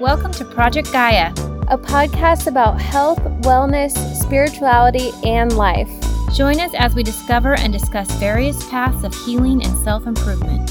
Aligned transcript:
Welcome 0.00 0.32
to 0.32 0.46
Project 0.46 0.90
Gaia, 0.92 1.26
a 1.68 1.76
podcast 1.76 2.46
about 2.46 2.80
health, 2.80 3.18
wellness, 3.42 3.92
spirituality, 4.16 5.10
and 5.26 5.54
life. 5.54 5.90
Join 6.34 6.58
us 6.58 6.72
as 6.74 6.94
we 6.94 7.02
discover 7.02 7.52
and 7.58 7.70
discuss 7.70 8.10
various 8.12 8.66
paths 8.70 9.04
of 9.04 9.14
healing 9.26 9.62
and 9.62 9.76
self 9.84 10.06
improvement. 10.06 10.70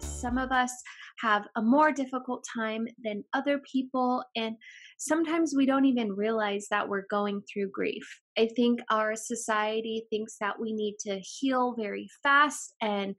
Some 0.00 0.38
of 0.38 0.50
us 0.50 0.72
have 1.18 1.46
a 1.56 1.62
more 1.62 1.92
difficult 1.92 2.42
time 2.54 2.86
than 3.04 3.22
other 3.34 3.60
people, 3.70 4.24
and 4.34 4.56
sometimes 5.02 5.52
we 5.56 5.66
don't 5.66 5.84
even 5.84 6.12
realize 6.12 6.66
that 6.70 6.88
we're 6.88 7.06
going 7.10 7.42
through 7.42 7.68
grief. 7.72 8.20
I 8.38 8.48
think 8.54 8.80
our 8.88 9.16
society 9.16 10.06
thinks 10.10 10.36
that 10.40 10.60
we 10.60 10.72
need 10.72 10.96
to 11.00 11.18
heal 11.18 11.74
very 11.76 12.08
fast 12.22 12.74
and 12.80 13.16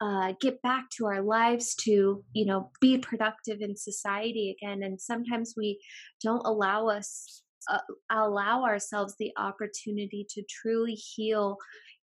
uh, 0.00 0.32
get 0.40 0.60
back 0.62 0.84
to 0.96 1.06
our 1.06 1.22
lives 1.22 1.74
to 1.74 2.22
you 2.32 2.44
know 2.44 2.70
be 2.82 2.98
productive 2.98 3.62
in 3.62 3.74
society 3.74 4.54
again 4.54 4.82
and 4.82 5.00
sometimes 5.00 5.54
we 5.56 5.80
don't 6.22 6.44
allow 6.44 6.86
us 6.88 7.42
uh, 7.70 7.78
allow 8.10 8.62
ourselves 8.62 9.14
the 9.18 9.32
opportunity 9.38 10.26
to 10.28 10.42
truly 10.50 10.92
heal 10.92 11.56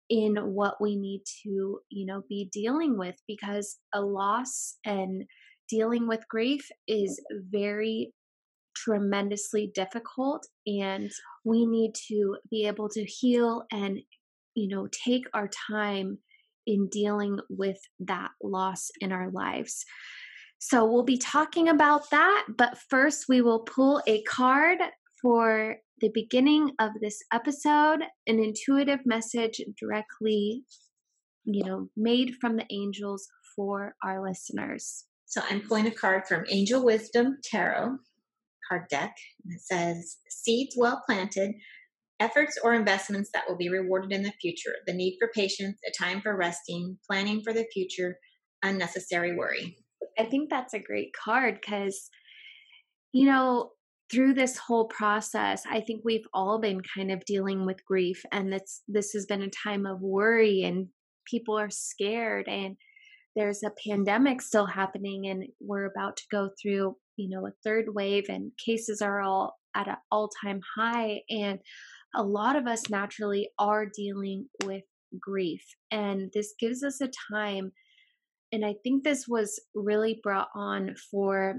in 0.09 0.35
what 0.35 0.81
we 0.81 0.97
need 0.97 1.23
to 1.45 1.79
you 1.89 2.05
know 2.05 2.23
be 2.29 2.49
dealing 2.53 2.99
with 2.99 3.15
because 3.29 3.77
a 3.95 4.01
loss 4.01 4.75
and 4.85 5.23
dealing 5.69 6.09
with 6.09 6.27
grief 6.29 6.69
is 6.89 7.23
very 7.31 8.13
tremendously 8.85 9.71
difficult 9.75 10.47
and 10.67 11.11
we 11.45 11.67
need 11.67 11.93
to 12.09 12.37
be 12.51 12.67
able 12.67 12.89
to 12.89 13.05
heal 13.05 13.65
and 13.73 13.99
you 14.55 14.69
know 14.69 14.89
take 15.05 15.25
our 15.35 15.49
time 15.71 16.19
in 16.67 16.89
dealing 16.91 17.39
with 17.49 17.79
that 17.99 18.31
loss 18.43 18.91
in 19.01 19.11
our 19.11 19.31
lives. 19.31 19.85
So 20.59 20.85
we'll 20.85 21.05
be 21.05 21.19
talking 21.19 21.69
about 21.69 22.11
that 22.11 22.47
but 22.57 22.79
first 22.91 23.27
we 23.29 23.41
will 23.41 23.61
pull 23.61 24.03
a 24.07 24.23
card 24.23 24.79
for 25.23 25.77
the 26.01 26.11
beginning 26.15 26.73
of 26.79 26.91
this 27.01 27.21
episode 27.33 28.01
an 28.27 28.39
intuitive 28.39 29.01
message 29.05 29.61
directly 29.81 30.63
you 31.45 31.65
know 31.65 31.89
made 31.97 32.35
from 32.41 32.57
the 32.57 32.67
angels 32.71 33.29
for 33.57 33.95
our 34.05 34.23
listeners. 34.23 35.05
So 35.27 35.41
i'm 35.51 35.61
pulling 35.61 35.87
a 35.87 35.91
card 35.91 36.27
from 36.27 36.45
angel 36.51 36.85
wisdom 36.85 37.39
tarot 37.45 37.99
card 38.69 38.89
deck. 38.91 39.15
And 39.45 39.55
it 39.55 39.61
says, 39.61 40.17
Seeds 40.29 40.77
well 40.79 41.03
planted, 41.07 41.55
efforts 42.21 42.59
or 42.63 42.75
investments 42.75 43.31
that 43.33 43.45
will 43.49 43.57
be 43.57 43.69
rewarded 43.69 44.13
in 44.13 44.23
the 44.23 44.33
future, 44.41 44.75
the 44.87 44.93
need 44.93 45.17
for 45.19 45.31
patience, 45.35 45.79
a 45.87 45.93
time 46.03 46.21
for 46.21 46.37
resting, 46.37 46.99
planning 47.09 47.43
for 47.43 47.53
the 47.53 47.67
future, 47.73 48.19
unnecessary 48.63 49.37
worry. 49.37 49.77
I 50.19 50.25
think 50.25 50.51
that's 50.51 50.75
a 50.75 50.81
great 50.81 51.13
card 51.13 51.59
because, 51.61 52.11
you 53.13 53.27
know, 53.27 53.71
through 54.11 54.35
this 54.35 54.57
whole 54.57 54.87
process, 54.87 55.63
I 55.71 55.81
think 55.81 56.03
we've 56.05 56.27
all 56.33 56.59
been 56.59 56.81
kind 56.97 57.11
of 57.11 57.25
dealing 57.25 57.67
with 57.67 57.85
grief, 57.85 58.23
and 58.33 58.53
this 58.53 58.83
this 58.89 59.13
has 59.13 59.27
been 59.27 59.43
a 59.43 59.51
time 59.51 59.87
of 59.87 60.01
worry, 60.01 60.63
and 60.63 60.89
people 61.27 61.59
are 61.59 61.71
scared, 61.71 62.49
and 62.49 62.77
there's 63.37 63.63
a 63.63 63.73
pandemic 63.87 64.41
still 64.41 64.67
happening, 64.67 65.27
and 65.29 65.45
we're 65.61 65.85
about 65.85 66.17
to 66.17 66.25
go 66.33 66.51
through 66.61 66.97
you 67.19 67.29
know 67.29 67.47
a 67.47 67.53
third 67.65 67.87
wave 67.89 68.25
and 68.29 68.53
cases 68.65 69.03
are 69.03 69.21
all 69.21 69.59
at 69.75 69.89
an 69.89 69.97
all-time 70.11 70.61
high 70.77 71.21
and 71.29 71.59
a 72.15 72.23
lot 72.23 72.57
of 72.57 72.67
us 72.67 72.89
naturally 72.89 73.51
are 73.59 73.87
dealing 73.87 74.47
with 74.65 74.85
grief 75.21 75.63
and 75.91 76.31
this 76.35 76.55
gives 76.59 76.83
us 76.83 77.01
a 77.01 77.11
time 77.33 77.73
and 78.53 78.65
i 78.65 78.75
think 78.83 79.05
this 79.05 79.27
was 79.29 79.61
really 79.75 80.21
brought 80.23 80.49
on 80.55 80.95
for 81.11 81.57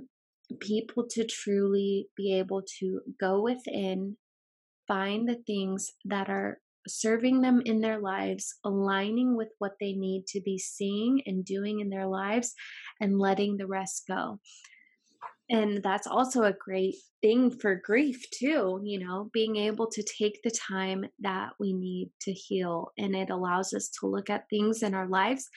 people 0.60 1.06
to 1.08 1.26
truly 1.26 2.08
be 2.18 2.34
able 2.34 2.64
to 2.80 3.02
go 3.20 3.42
within 3.42 4.16
find 4.88 5.30
the 5.30 5.38
things 5.46 5.92
that 6.06 6.30
are 6.30 6.60
serving 6.88 7.42
them 7.42 7.62
in 7.66 7.82
their 7.82 8.00
lives, 8.00 8.56
aligning 8.66 9.36
with 9.36 9.50
what 9.60 9.74
they 9.80 9.94
need 9.94 10.26
to 10.28 10.42
be 10.42 10.58
seeing 10.58 11.22
and 11.26 11.46
doing 11.46 11.80
in 11.80 11.90
their 11.90 12.08
lives, 12.08 12.54
and 13.00 13.20
letting 13.20 13.58
the 13.58 13.68
rest 13.68 14.04
go 14.08 14.40
and 15.50 15.82
that's 15.82 16.08
also 16.08 16.44
a 16.44 16.54
great 16.54 16.96
thing 17.22 17.50
for 17.50 17.76
grief 17.76 18.24
too 18.32 18.80
you 18.84 19.00
know 19.00 19.30
being 19.34 19.56
able 19.56 19.88
to 19.88 20.04
take 20.04 20.40
the 20.44 20.52
time 20.52 21.06
that 21.20 21.50
we 21.60 21.74
need 21.74 22.12
to 22.22 22.32
heal 22.32 22.92
and 22.98 23.16
it 23.16 23.30
allows 23.30 23.74
us 23.74 23.90
to 23.90 24.08
look 24.08 24.30
at 24.30 24.50
things 24.50 24.84
in 24.84 24.94
our 24.94 25.08
lives 25.08 25.48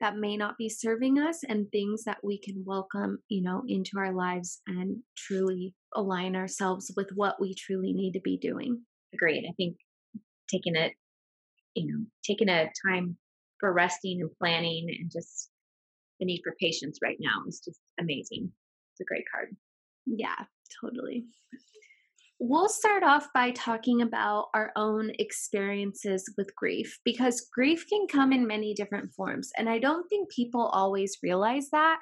that 0.00 0.16
may 0.16 0.36
not 0.36 0.56
be 0.56 0.68
serving 0.68 1.18
us 1.18 1.40
and 1.46 1.70
things 1.70 2.04
that 2.04 2.18
we 2.22 2.38
can 2.38 2.62
welcome 2.66 3.18
you 3.28 3.42
know 3.42 3.62
into 3.66 3.92
our 3.98 4.12
lives 4.12 4.60
and 4.66 4.98
truly 5.16 5.74
align 5.94 6.36
ourselves 6.36 6.90
with 6.96 7.08
what 7.14 7.40
we 7.40 7.52
truly 7.54 7.92
need 7.92 8.12
to 8.12 8.20
be 8.20 8.38
doing. 8.38 8.80
Agreed 9.12 9.44
i 9.48 9.52
think 9.56 9.76
taking 10.48 10.76
it 10.76 10.92
you 11.74 11.86
know 11.86 12.04
taking 12.24 12.48
a 12.48 12.70
time 12.86 13.16
for 13.58 13.72
resting 13.72 14.20
and 14.20 14.30
planning 14.38 14.86
and 14.88 15.10
just 15.10 15.50
the 16.18 16.26
need 16.26 16.40
for 16.44 16.54
patience 16.60 16.98
right 17.02 17.18
now 17.20 17.42
is 17.48 17.60
just 17.64 17.80
amazing 17.98 18.52
a 19.00 19.04
great 19.04 19.24
card. 19.32 19.56
Yeah, 20.06 20.44
totally. 20.80 21.24
We'll 22.42 22.70
start 22.70 23.02
off 23.02 23.28
by 23.34 23.50
talking 23.50 24.00
about 24.00 24.46
our 24.54 24.72
own 24.74 25.12
experiences 25.18 26.24
with 26.38 26.56
grief 26.56 26.98
because 27.04 27.46
grief 27.52 27.84
can 27.86 28.06
come 28.10 28.32
in 28.32 28.46
many 28.46 28.72
different 28.72 29.12
forms. 29.12 29.50
And 29.58 29.68
I 29.68 29.78
don't 29.78 30.08
think 30.08 30.30
people 30.30 30.70
always 30.72 31.18
realize 31.22 31.68
that, 31.70 32.00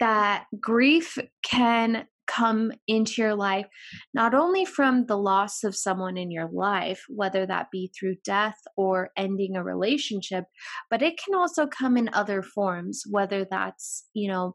that 0.00 0.44
grief 0.58 1.18
can 1.44 2.06
come 2.26 2.72
into 2.88 3.20
your 3.20 3.34
life 3.34 3.66
not 4.14 4.34
only 4.34 4.64
from 4.64 5.04
the 5.06 5.18
loss 5.18 5.62
of 5.62 5.76
someone 5.76 6.16
in 6.16 6.30
your 6.30 6.48
life, 6.50 7.04
whether 7.08 7.44
that 7.46 7.70
be 7.70 7.92
through 7.98 8.16
death 8.24 8.56
or 8.76 9.10
ending 9.16 9.56
a 9.56 9.62
relationship, 9.62 10.44
but 10.90 11.02
it 11.02 11.20
can 11.22 11.34
also 11.34 11.66
come 11.66 11.96
in 11.96 12.08
other 12.12 12.42
forms, 12.42 13.02
whether 13.10 13.44
that's, 13.44 14.08
you 14.14 14.30
know, 14.30 14.54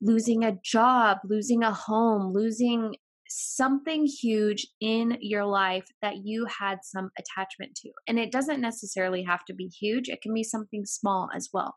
losing 0.00 0.44
a 0.44 0.56
job, 0.64 1.18
losing 1.24 1.62
a 1.62 1.72
home, 1.72 2.32
losing 2.32 2.94
something 3.28 4.06
huge 4.06 4.66
in 4.80 5.16
your 5.20 5.44
life 5.44 5.86
that 6.02 6.16
you 6.24 6.46
had 6.46 6.78
some 6.82 7.10
attachment 7.18 7.76
to. 7.76 7.90
And 8.08 8.18
it 8.18 8.32
doesn't 8.32 8.60
necessarily 8.60 9.22
have 9.22 9.44
to 9.46 9.54
be 9.54 9.66
huge, 9.66 10.08
it 10.08 10.20
can 10.20 10.34
be 10.34 10.42
something 10.42 10.84
small 10.84 11.28
as 11.34 11.48
well. 11.52 11.76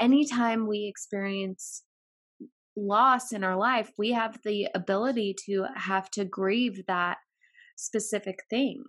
Anytime 0.00 0.68
we 0.68 0.86
experience 0.88 1.82
loss 2.76 3.32
in 3.32 3.42
our 3.42 3.56
life, 3.56 3.90
we 3.98 4.12
have 4.12 4.38
the 4.44 4.68
ability 4.74 5.34
to 5.46 5.66
have 5.74 6.10
to 6.10 6.24
grieve 6.24 6.86
that 6.86 7.18
specific 7.76 8.36
thing. 8.50 8.84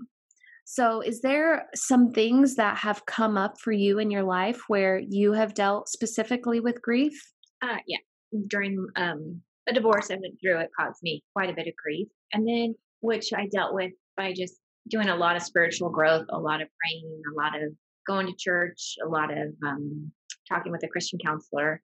So, 0.68 1.02
is 1.02 1.22
there 1.22 1.68
some 1.76 2.12
things 2.12 2.56
that 2.56 2.78
have 2.78 3.06
come 3.06 3.38
up 3.38 3.60
for 3.60 3.72
you 3.72 4.00
in 4.00 4.10
your 4.10 4.24
life 4.24 4.62
where 4.68 5.00
you 5.00 5.34
have 5.34 5.54
dealt 5.54 5.90
specifically 5.90 6.60
with 6.60 6.82
grief? 6.82 7.14
Uh, 7.62 7.78
yeah 7.88 8.00
during 8.48 8.86
um, 8.96 9.42
a 9.68 9.74
divorce 9.74 10.12
I 10.12 10.16
went 10.16 10.40
through, 10.42 10.60
it 10.60 10.70
caused 10.78 11.00
me 11.04 11.24
quite 11.34 11.50
a 11.50 11.54
bit 11.54 11.68
of 11.68 11.74
grief. 11.76 12.08
And 12.34 12.48
then, 12.48 12.76
which 13.02 13.34
I 13.34 13.48
dealt 13.48 13.74
with 13.74 13.92
by 14.18 14.34
just 14.34 14.56
doing 14.90 15.10
a 15.10 15.16
lot 15.16 15.36
of 15.36 15.44
spiritual 15.44 15.90
growth, 15.90 16.26
a 16.30 16.40
lot 16.40 16.62
of 16.62 16.68
praying, 16.80 17.22
a 17.32 17.36
lot 17.36 17.56
of 17.56 17.74
going 18.08 18.28
to 18.28 18.34
church, 18.38 18.96
a 19.04 19.08
lot 19.08 19.32
of 19.32 19.54
um, 19.66 20.12
talking 20.48 20.72
with 20.72 20.84
a 20.84 20.88
Christian 20.88 21.20
counselor, 21.24 21.82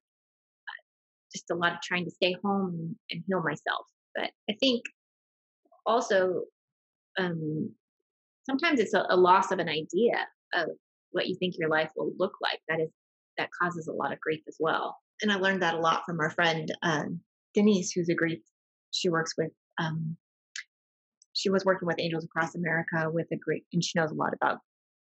just 1.32 1.50
a 1.50 1.56
lot 1.56 1.74
of 1.74 1.82
trying 1.82 2.06
to 2.06 2.12
stay 2.12 2.36
home 2.44 2.96
and, 3.10 3.24
heal 3.28 3.42
myself. 3.42 3.86
But 4.16 4.32
I 4.50 4.56
think 4.60 4.84
also 5.86 6.44
um, 7.18 7.72
sometimes 8.50 8.80
it's 8.80 8.94
a, 8.94 9.06
a 9.10 9.18
loss 9.18 9.52
of 9.52 9.60
an 9.60 9.70
idea 9.70 10.28
of 10.54 10.70
what 11.12 11.28
you 11.28 11.36
think 11.36 11.56
your 11.58 11.70
life 11.70 11.90
will 11.96 12.12
look 12.18 12.34
like. 12.42 12.60
That 12.68 12.80
is 12.80 12.90
that 13.38 13.50
causes 13.60 13.88
a 13.88 13.94
lot 13.94 14.12
of 14.12 14.20
grief 14.20 14.42
as 14.48 14.58
well 14.60 14.98
and 15.22 15.32
I 15.32 15.36
learned 15.36 15.62
that 15.62 15.76
a 15.76 15.80
lot 15.80 16.04
from 16.06 16.20
our 16.20 16.30
friend 16.30 16.72
um, 16.82 17.22
Denise, 17.54 17.92
who's 17.92 18.10
a 18.10 18.16
grief. 18.16 18.40
She 18.92 19.10
works 19.10 19.34
with. 19.38 19.52
Um, 19.80 20.18
she 21.34 21.50
was 21.50 21.64
working 21.64 21.88
with 21.88 22.00
Angels 22.00 22.26
Across 22.26 22.56
America 22.56 23.10
with 23.12 23.28
a 23.32 23.38
great, 23.38 23.64
and 23.72 23.84
she 23.84 23.98
knows 23.98 24.12
a 24.12 24.16
lot 24.16 24.34
about 24.34 24.60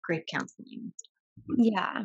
grief 0.05 0.25
counseling. 0.31 0.93
Yeah, 1.57 2.03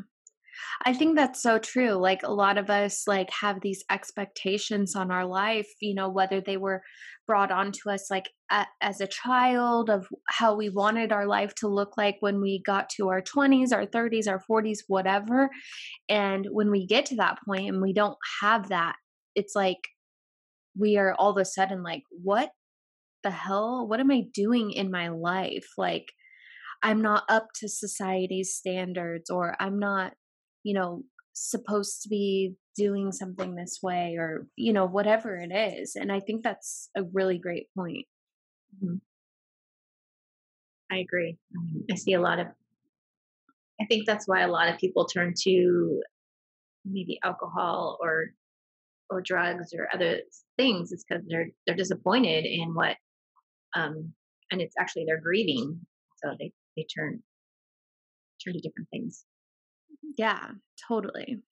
I 0.86 0.94
think 0.94 1.16
that's 1.16 1.42
so 1.42 1.58
true. 1.60 1.92
Like 1.92 2.24
a 2.24 2.34
lot 2.34 2.58
of 2.58 2.70
us 2.70 3.08
like 3.08 3.30
have 3.32 3.62
these 3.62 3.84
expectations 3.90 4.96
on 4.96 5.12
our 5.12 5.26
life, 5.26 5.68
you 5.82 5.96
know, 5.96 6.10
whether 6.10 6.42
they 6.42 6.58
were 6.58 6.82
brought 7.28 7.52
onto 7.52 7.90
us 7.90 8.12
like 8.12 8.30
a, 8.52 8.66
as 8.82 9.02
a 9.02 9.08
child 9.08 9.90
of 9.90 10.08
how 10.28 10.56
we 10.56 10.70
wanted 10.70 11.12
our 11.12 11.26
life 11.26 11.56
to 11.56 11.68
look 11.68 11.98
like 11.98 12.18
when 12.20 12.42
we 12.42 12.62
got 12.64 12.90
to 12.90 13.10
our 13.10 13.22
20s, 13.22 13.72
our 13.72 13.86
30s, 13.86 14.28
our 14.28 14.44
40s, 14.50 14.80
whatever. 14.88 15.50
And 16.10 16.48
when 16.52 16.70
we 16.70 16.86
get 16.86 17.06
to 17.08 17.16
that 17.18 17.40
point 17.46 17.70
and 17.70 17.82
we 17.82 17.94
don't 17.94 18.18
have 18.42 18.70
that, 18.70 18.96
it's 19.36 19.56
like 19.56 19.80
we 20.78 20.98
are 20.98 21.14
all 21.14 21.32
of 21.32 21.38
a 21.38 21.46
sudden 21.46 21.84
like, 21.84 22.04
what 22.10 22.52
the 23.24 23.32
hell? 23.32 23.88
What 23.88 24.00
am 24.00 24.12
I 24.12 24.26
doing 24.34 24.72
in 24.72 24.92
my 24.92 25.10
life? 25.10 25.68
Like 25.78 26.12
I'm 26.82 27.02
not 27.02 27.24
up 27.30 27.48
to 27.56 27.70
society's 27.70 28.54
standards 28.54 29.30
or 29.30 29.56
I'm 29.60 29.80
not, 29.80 30.14
you 30.64 30.74
know, 30.74 31.04
supposed 31.34 32.04
to 32.04 32.10
be 32.10 32.56
doing 32.78 33.12
something 33.12 33.56
this 33.56 33.80
way 33.84 34.16
or, 34.18 34.48
you 34.56 34.74
know, 34.74 34.86
whatever 34.86 35.36
it 35.38 35.52
is. 35.54 35.96
And 35.96 36.12
I 36.12 36.20
think 36.20 36.44
that's 36.44 36.90
a 36.96 37.04
really 37.04 37.38
great 37.38 37.68
point. 37.78 38.06
Mhm. 38.84 39.02
I 40.92 40.98
agree. 40.98 41.38
Um, 41.58 41.86
I 41.92 41.96
see 41.96 42.14
a 42.14 42.22
lot 42.22 42.40
of. 42.40 42.48
I 43.82 43.86
think 43.86 44.06
that's 44.06 44.28
why 44.28 44.42
a 44.42 44.48
lot 44.48 44.70
of 44.70 44.78
people 44.80 45.06
turn 45.06 45.34
to 45.44 46.02
maybe 46.86 47.20
alcohol 47.24 47.98
or 48.02 48.28
or 49.10 49.22
drugs 49.22 49.74
or 49.74 49.90
other 49.94 50.22
things. 50.58 50.92
Is 50.92 51.06
because 51.08 51.26
they're 51.28 51.50
they're 51.68 51.76
disappointed 51.76 52.46
in 52.46 52.74
what, 52.76 52.98
um, 53.76 54.14
and 54.52 54.62
it's 54.62 54.76
actually 54.80 55.06
they're 55.06 55.22
grieving, 55.22 55.86
so 56.24 56.36
they 56.40 56.54
they 56.78 56.86
turn 56.96 57.24
turn 58.44 58.54
to 58.54 58.60
different 58.60 58.90
things. 58.90 59.26
Yeah, 60.18 60.52
totally. 60.88 61.44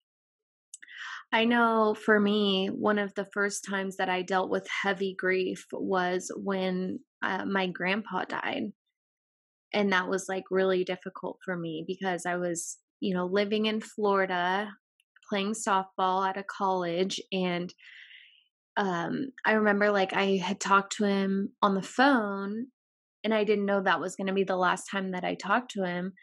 I 1.32 1.46
know 1.46 1.94
for 1.96 2.20
me, 2.20 2.68
one 2.68 2.98
of 3.00 3.14
the 3.16 3.26
first 3.26 3.64
times 3.66 3.98
that 3.98 4.10
I 4.10 4.22
dealt 4.22 4.50
with 4.50 4.68
heavy 4.84 5.14
grief 5.18 5.66
was 5.72 6.32
when 6.36 7.00
uh, 7.22 7.46
my 7.46 7.68
grandpa 7.68 8.26
died. 8.26 8.74
And 9.74 9.92
that 9.94 10.10
was 10.10 10.28
like 10.28 10.44
really 10.52 10.84
difficult 10.84 11.40
for 11.44 11.56
me 11.56 11.84
because 11.88 12.26
I 12.26 12.36
was, 12.36 12.78
you 13.00 13.14
know, 13.14 13.26
living 13.26 13.66
in 13.68 13.80
Florida, 13.82 14.74
playing 15.30 15.54
softball 15.54 16.28
at 16.28 16.38
a 16.38 16.44
college. 16.44 17.22
And 17.32 17.74
um, 18.78 19.28
I 19.46 19.54
remember 19.54 19.92
like 19.92 20.14
I 20.14 20.38
had 20.38 20.60
talked 20.60 20.96
to 20.98 21.06
him 21.06 21.50
on 21.62 21.76
the 21.76 21.82
phone 21.82 22.68
and 23.24 23.34
I 23.34 23.44
didn't 23.44 23.66
know 23.66 23.82
that 23.82 24.00
was 24.00 24.16
going 24.16 24.28
to 24.28 24.34
be 24.34 24.44
the 24.44 24.56
last 24.58 24.86
time 24.90 25.12
that 25.12 25.24
I 25.24 25.36
talked 25.36 25.72
to 25.72 25.86
him. 25.86 26.14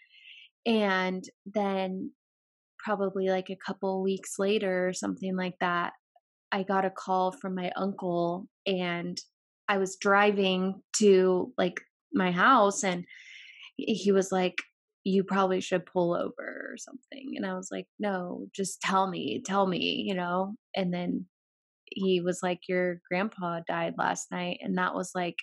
And 0.67 1.25
then 1.47 2.13
probably 2.79 3.29
like 3.29 3.51
a 3.51 3.57
couple 3.57 4.03
weeks 4.03 4.39
later 4.39 4.89
or 4.89 4.93
something 4.93 5.37
like 5.37 5.55
that, 5.61 5.93
I 6.53 6.63
got 6.63 6.85
a 6.85 6.91
call 6.91 7.33
from 7.33 7.55
my 7.55 7.71
uncle 7.77 8.49
and 8.67 9.19
I 9.69 9.79
was 9.79 9.97
driving 9.97 10.83
to 10.97 11.53
like 11.59 11.81
my 12.13 12.31
house 12.31 12.85
and 12.85 13.05
he 13.77 14.13
was 14.13 14.33
like 14.33 14.57
you 15.05 15.25
probably 15.25 15.61
should 15.61 15.87
pull 15.87 16.15
over 16.15 16.73
or 16.73 16.77
something. 16.77 17.35
And 17.37 17.47
I 17.47 17.55
was 17.55 17.69
like 17.71 17.87
no 17.99 18.47
just 18.55 18.81
tell 18.81 19.09
me 19.09 19.43
tell 19.45 19.67
me 19.67 20.05
you 20.07 20.15
know? 20.15 20.55
And 20.75 20.93
then 20.93 21.27
he 21.87 22.21
was 22.21 22.41
like 22.43 22.61
your 22.69 23.01
grandpa 23.09 23.61
died 23.67 23.95
last 23.99 24.31
night 24.31 24.59
and 24.63 24.79
that 24.79 24.95
was 24.95 25.13
like 25.15 25.37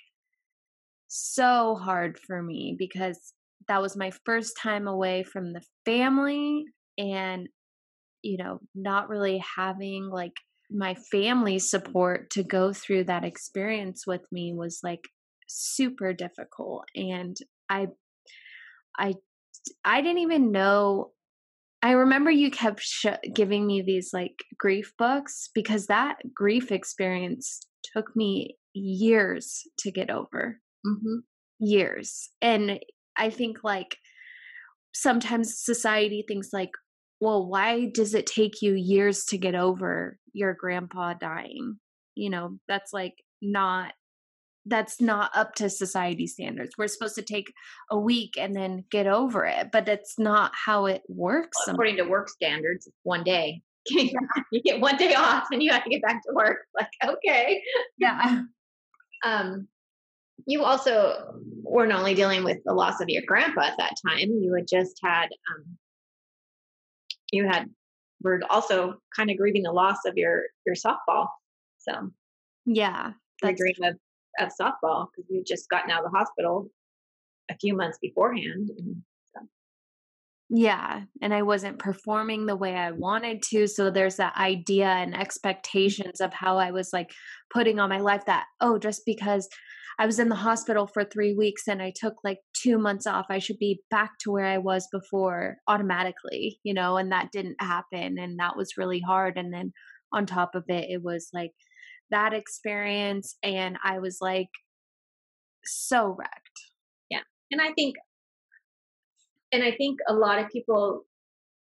so 1.08 1.76
hard 1.76 2.20
for 2.20 2.42
me 2.42 2.76
because 2.78 3.34
that 3.68 3.81
was 3.81 3.96
my 3.96 4.12
first 4.26 4.58
time 4.58 4.88
away 4.88 5.24
from 5.24 5.54
the 5.54 5.62
family 5.86 6.66
and 6.97 7.47
you 8.21 8.38
know 8.38 8.59
not 8.74 9.09
really 9.09 9.42
having 9.57 10.09
like 10.09 10.33
my 10.71 10.95
family 11.12 11.59
support 11.59 12.30
to 12.31 12.44
go 12.44 12.74
through 12.74 13.03
that 13.03 13.24
experience 13.24 14.06
with 14.07 14.21
me 14.31 14.53
was 14.56 14.80
like 14.83 15.01
super 15.47 16.12
difficult 16.13 16.83
and 16.95 17.38
i 17.69 17.88
i 18.97 19.13
i 19.83 20.01
didn't 20.01 20.19
even 20.19 20.51
know 20.51 21.12
i 21.83 21.92
remember 21.92 22.31
you 22.31 22.50
kept 22.50 22.81
sh- 22.81 23.06
giving 23.33 23.68
me 23.68 23.81
these 23.81 24.09
like 24.12 24.44
grief 24.57 24.92
books 24.97 25.50
because 25.53 25.86
that 25.86 26.18
grief 26.33 26.71
experience 26.71 27.59
took 27.94 28.15
me 28.15 28.57
years 28.74 29.62
to 29.77 29.92
get 29.92 30.09
over. 30.09 30.59
Hmm 30.83 31.19
years 31.59 32.30
and 32.42 32.80
i 33.18 33.30
think 33.30 33.57
like 33.63 33.97
sometimes 34.94 35.63
society 35.63 36.24
thinks 36.27 36.50
like 36.51 36.71
well 37.20 37.48
why 37.48 37.86
does 37.94 38.14
it 38.14 38.26
take 38.26 38.62
you 38.62 38.74
years 38.74 39.26
to 39.26 39.38
get 39.38 39.56
over 39.56 40.18
your 40.34 40.54
grandpa 40.54 41.14
dying 41.14 41.78
you 42.16 42.30
know 42.30 42.58
that's 42.68 42.94
like 42.94 43.14
not 43.42 43.94
that's 44.68 45.00
not 45.00 45.30
up 45.36 45.54
to 45.54 45.70
society 45.70 46.26
standards 46.26 46.72
we're 46.78 46.88
supposed 46.88 47.16
to 47.16 47.22
take 47.22 47.52
a 47.92 48.00
week 48.00 48.34
and 48.38 48.56
then 48.56 48.84
get 48.90 49.06
over 49.06 49.46
it 49.46 49.68
but 49.72 49.86
that's 49.86 50.18
not 50.18 50.52
how 50.56 50.86
it 50.86 51.04
works 51.08 51.58
some- 51.66 51.76
According 51.76 51.98
to 51.98 52.04
work 52.04 52.30
standards, 52.30 52.90
one 53.04 53.24
day. 53.24 53.62
you 53.90 54.62
get 54.64 54.80
one 54.82 54.98
day 54.98 55.14
off 55.14 55.46
and 55.52 55.62
you 55.62 55.72
have 55.72 55.84
to 55.84 55.90
get 55.92 56.02
back 56.02 56.20
to 56.24 56.34
work. 56.34 56.58
Like 56.76 56.90
okay. 57.08 57.62
yeah 58.00 58.42
Um, 59.24 59.68
you 60.46 60.64
also 60.64 61.16
were 61.64 61.88
not 61.88 62.00
only 62.00 62.14
dealing 62.14 62.44
with 62.44 62.58
the 62.66 62.74
loss 62.74 63.02
of 63.02 63.10
your 63.10 63.24
grandpa 63.26 63.62
at 63.62 63.78
that 63.78 63.94
time, 64.08 64.30
you 64.42 64.54
had 64.54 64.68
just 64.68 65.00
had, 65.04 65.26
um, 65.26 65.78
you 67.31 67.48
had, 67.48 67.69
were 68.22 68.42
also 68.50 68.95
kind 69.16 69.30
of 69.30 69.38
grieving 69.38 69.63
the 69.63 69.72
loss 69.72 69.98
of 70.06 70.18
your, 70.18 70.44
your 70.66 70.75
softball. 70.75 71.27
So 71.80 72.12
yeah 72.66 73.13
your 73.42 73.51
that's 73.51 73.62
dream 73.62 73.75
of, 73.83 73.95
of 74.39 74.51
softball 74.60 75.07
because 75.16 75.30
you 75.30 75.44
just 75.45 75.69
gotten 75.69 75.92
out 75.92 76.06
of 76.06 76.12
the 76.12 76.18
hospital 76.18 76.69
a 77.50 77.57
few 77.57 77.75
months 77.75 77.98
beforehand. 78.01 78.69
And 78.77 79.01
Yeah, 80.50 81.04
and 81.22 81.33
I 81.33 81.42
wasn't 81.42 81.80
performing 81.80 82.45
the 82.45 82.56
way 82.56 82.75
I 82.75 82.92
wanted 82.92 83.42
to. 83.50 83.68
So 83.68 83.89
there's 83.89 84.18
that 84.18 84.36
idea 84.38 84.88
and 84.88 85.13
mm-hmm. 85.13 85.21
expectations 85.21 86.21
of 86.21 86.33
how 86.33 86.57
I 86.57 86.71
was 86.71 86.92
like 86.94 87.12
putting 87.51 87.80
on 87.80 87.89
my 87.89 88.00
life 88.00 88.25
that, 88.25 88.45
oh, 88.62 88.78
just 88.78 89.01
because 89.06 89.48
I 89.98 90.06
was 90.06 90.19
in 90.19 90.30
the 90.30 90.36
hospital 90.36 90.88
for 90.88 91.04
three 91.04 91.33
weeks 91.33 91.68
and 91.68 91.81
I 91.81 91.94
took 91.95 92.16
like 92.24 92.39
two 92.66 92.80
months 92.80 93.06
off, 93.06 93.28
I 93.30 93.40
should 93.40 93.60
be 93.60 93.82
back 93.92 94.18
to 94.22 94.32
where 94.32 94.46
I 94.46 94.58
was 94.58 94.88
before 94.92 95.58
automatically, 95.68 96.60
you 96.64 96.74
know, 96.74 96.98
and 96.98 97.12
that 97.12 97.32
didn't 97.32 97.62
happen. 97.62 98.18
And 98.18 98.40
that 98.40 98.58
was 98.58 98.78
really 98.78 99.00
hard. 99.00 99.38
And 99.38 99.54
then 99.54 99.72
on 100.12 100.26
top 100.26 100.56
of 100.56 100.64
it, 100.68 100.90
it 100.90 101.04
was 101.04 101.30
like 101.32 101.52
that 102.10 102.34
experience. 102.34 103.38
And 103.44 103.78
I 103.84 104.00
was 104.00 104.18
like 104.20 104.50
so 105.64 106.16
wrecked. 106.18 106.60
Yeah. 107.10 107.22
And 107.52 107.62
I 107.62 107.72
think, 107.74 107.96
and 109.52 109.64
I 109.64 109.72
think 109.72 110.00
a 110.08 110.14
lot 110.14 110.40
of 110.40 110.50
people, 110.50 111.06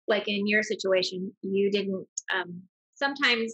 like 0.06 0.26
in 0.26 0.46
your 0.46 0.62
situation, 0.62 1.32
you 1.42 1.70
didn't. 1.70 2.06
Um, 2.34 2.62
sometimes, 2.94 3.52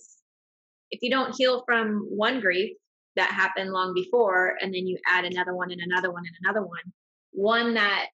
if 0.92 1.00
you 1.02 1.10
don't 1.10 1.34
heal 1.36 1.64
from 1.66 2.06
one 2.08 2.40
grief 2.40 2.76
that 3.16 3.30
happened 3.30 3.72
long 3.72 3.92
before, 3.92 4.54
and 4.60 4.72
then 4.72 4.86
you 4.86 4.98
add 5.08 5.24
another 5.24 5.54
one 5.54 5.72
and 5.72 5.80
another 5.80 6.12
one 6.12 6.22
and 6.24 6.36
another 6.44 6.64
one, 6.64 6.92
one 7.34 7.74
that 7.74 8.06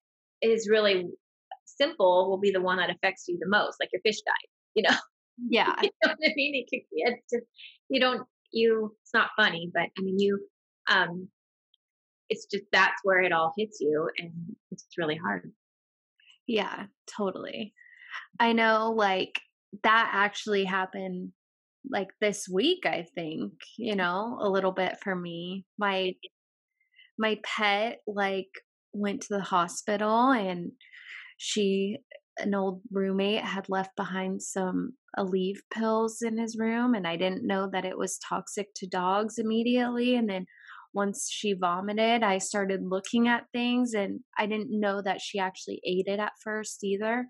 is 0.43 0.69
really 0.69 1.07
simple 1.65 2.29
will 2.29 2.41
be 2.41 2.51
the 2.51 2.61
one 2.61 2.79
that 2.79 2.91
affects 2.91 3.25
you 3.29 3.39
the 3.41 3.49
most. 3.49 3.77
Like 3.81 3.91
your 3.93 4.03
fish 4.03 4.21
died, 4.27 4.51
you 4.75 4.83
know. 4.83 4.97
Yeah. 5.49 5.75
you 5.83 5.91
know 6.03 6.11
what 6.11 6.19
I 6.25 6.33
mean? 6.35 6.55
It 6.55 6.67
could, 6.71 6.85
it's 6.91 7.31
just 7.33 7.47
you 7.89 8.01
don't 8.01 8.27
you. 8.53 8.97
It's 9.03 9.15
not 9.15 9.31
funny, 9.37 9.71
but 9.73 9.85
I 9.99 10.03
mean 10.03 10.19
you. 10.19 10.41
Um, 10.91 11.29
it's 12.29 12.47
just 12.47 12.65
that's 12.73 13.01
where 13.03 13.21
it 13.21 13.33
all 13.33 13.53
hits 13.57 13.79
you, 13.81 14.09
and 14.19 14.33
it's 14.71 14.87
really 14.97 15.17
hard. 15.17 15.53
Yeah, 16.47 16.87
totally. 17.17 17.75
I 18.39 18.53
know 18.53 18.93
like 18.97 19.41
that 19.83 20.11
actually 20.13 20.65
happened 20.65 21.33
like 21.89 22.09
this 22.21 22.49
week, 22.49 22.85
I 22.85 23.07
think, 23.15 23.53
you 23.79 23.97
know, 23.97 24.37
a 24.41 24.49
little 24.49 24.73
bit 24.73 24.99
for 25.03 25.15
me. 25.15 25.65
My 25.79 26.15
my 27.19 27.39
pet 27.43 28.01
like 28.07 28.49
went 28.93 29.23
to 29.23 29.35
the 29.35 29.41
hospital 29.41 30.31
and 30.31 30.73
she 31.37 31.99
an 32.39 32.55
old 32.55 32.81
roommate 32.91 33.43
had 33.43 33.69
left 33.69 33.95
behind 33.97 34.43
some 34.43 34.93
Aleve 35.19 35.59
pills 35.73 36.23
in 36.23 36.39
his 36.39 36.57
room 36.57 36.95
and 36.95 37.07
I 37.07 37.17
didn't 37.17 37.47
know 37.47 37.69
that 37.73 37.85
it 37.85 37.99
was 37.99 38.19
toxic 38.19 38.69
to 38.77 38.87
dogs 38.87 39.39
immediately 39.39 40.15
and 40.15 40.29
then 40.29 40.47
once 40.93 41.29
she 41.31 41.53
vomited 41.53 42.23
I 42.23 42.39
started 42.39 42.81
looking 42.83 43.29
at 43.29 43.47
things 43.53 43.95
and 43.95 44.21
I 44.39 44.47
didn't 44.47 44.69
know 44.71 45.03
that 45.03 45.21
she 45.21 45.39
actually 45.39 45.81
ate 45.85 46.07
it 46.07 46.19
at 46.19 46.33
first 46.43 46.83
either 46.83 47.27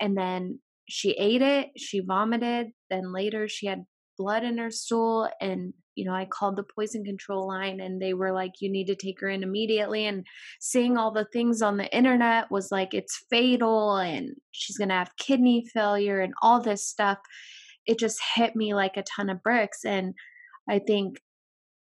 and 0.00 0.16
then 0.16 0.60
she 0.88 1.10
ate 1.12 1.42
it 1.42 1.70
she 1.76 2.00
vomited 2.00 2.68
then 2.90 3.12
later 3.12 3.48
she 3.48 3.66
had 3.66 3.84
blood 4.18 4.44
in 4.44 4.58
her 4.58 4.70
stool 4.70 5.28
and 5.40 5.74
you 5.96 6.04
know 6.04 6.12
I 6.12 6.26
called 6.26 6.56
the 6.56 6.62
poison 6.62 7.04
control 7.04 7.48
line 7.48 7.80
and 7.80 8.00
they 8.00 8.14
were 8.14 8.32
like 8.32 8.52
you 8.60 8.70
need 8.70 8.86
to 8.86 8.94
take 8.94 9.20
her 9.20 9.28
in 9.28 9.42
immediately 9.42 10.06
and 10.06 10.24
seeing 10.60 10.96
all 10.96 11.10
the 11.10 11.26
things 11.32 11.62
on 11.62 11.76
the 11.76 11.92
internet 11.96 12.50
was 12.50 12.70
like 12.70 12.94
it's 12.94 13.24
fatal 13.30 13.96
and 13.96 14.30
she's 14.52 14.78
going 14.78 14.90
to 14.90 14.94
have 14.94 15.16
kidney 15.18 15.66
failure 15.72 16.20
and 16.20 16.34
all 16.42 16.60
this 16.60 16.86
stuff. 16.86 17.18
It 17.86 17.98
just 17.98 18.20
hit 18.34 18.54
me 18.54 18.74
like 18.74 18.96
a 18.96 19.02
ton 19.02 19.30
of 19.30 19.42
bricks 19.42 19.84
and 19.84 20.14
i 20.68 20.78
think 20.78 21.20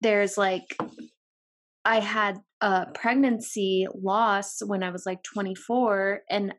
there's 0.02 0.38
like 0.38 0.78
i 1.86 2.00
had 2.00 2.38
a 2.62 2.86
pregnancy 2.94 3.88
loss 3.94 4.60
when 4.66 4.82
i 4.84 4.90
was 4.90 5.06
like 5.06 5.22
24 5.24 6.22
and 6.30 6.54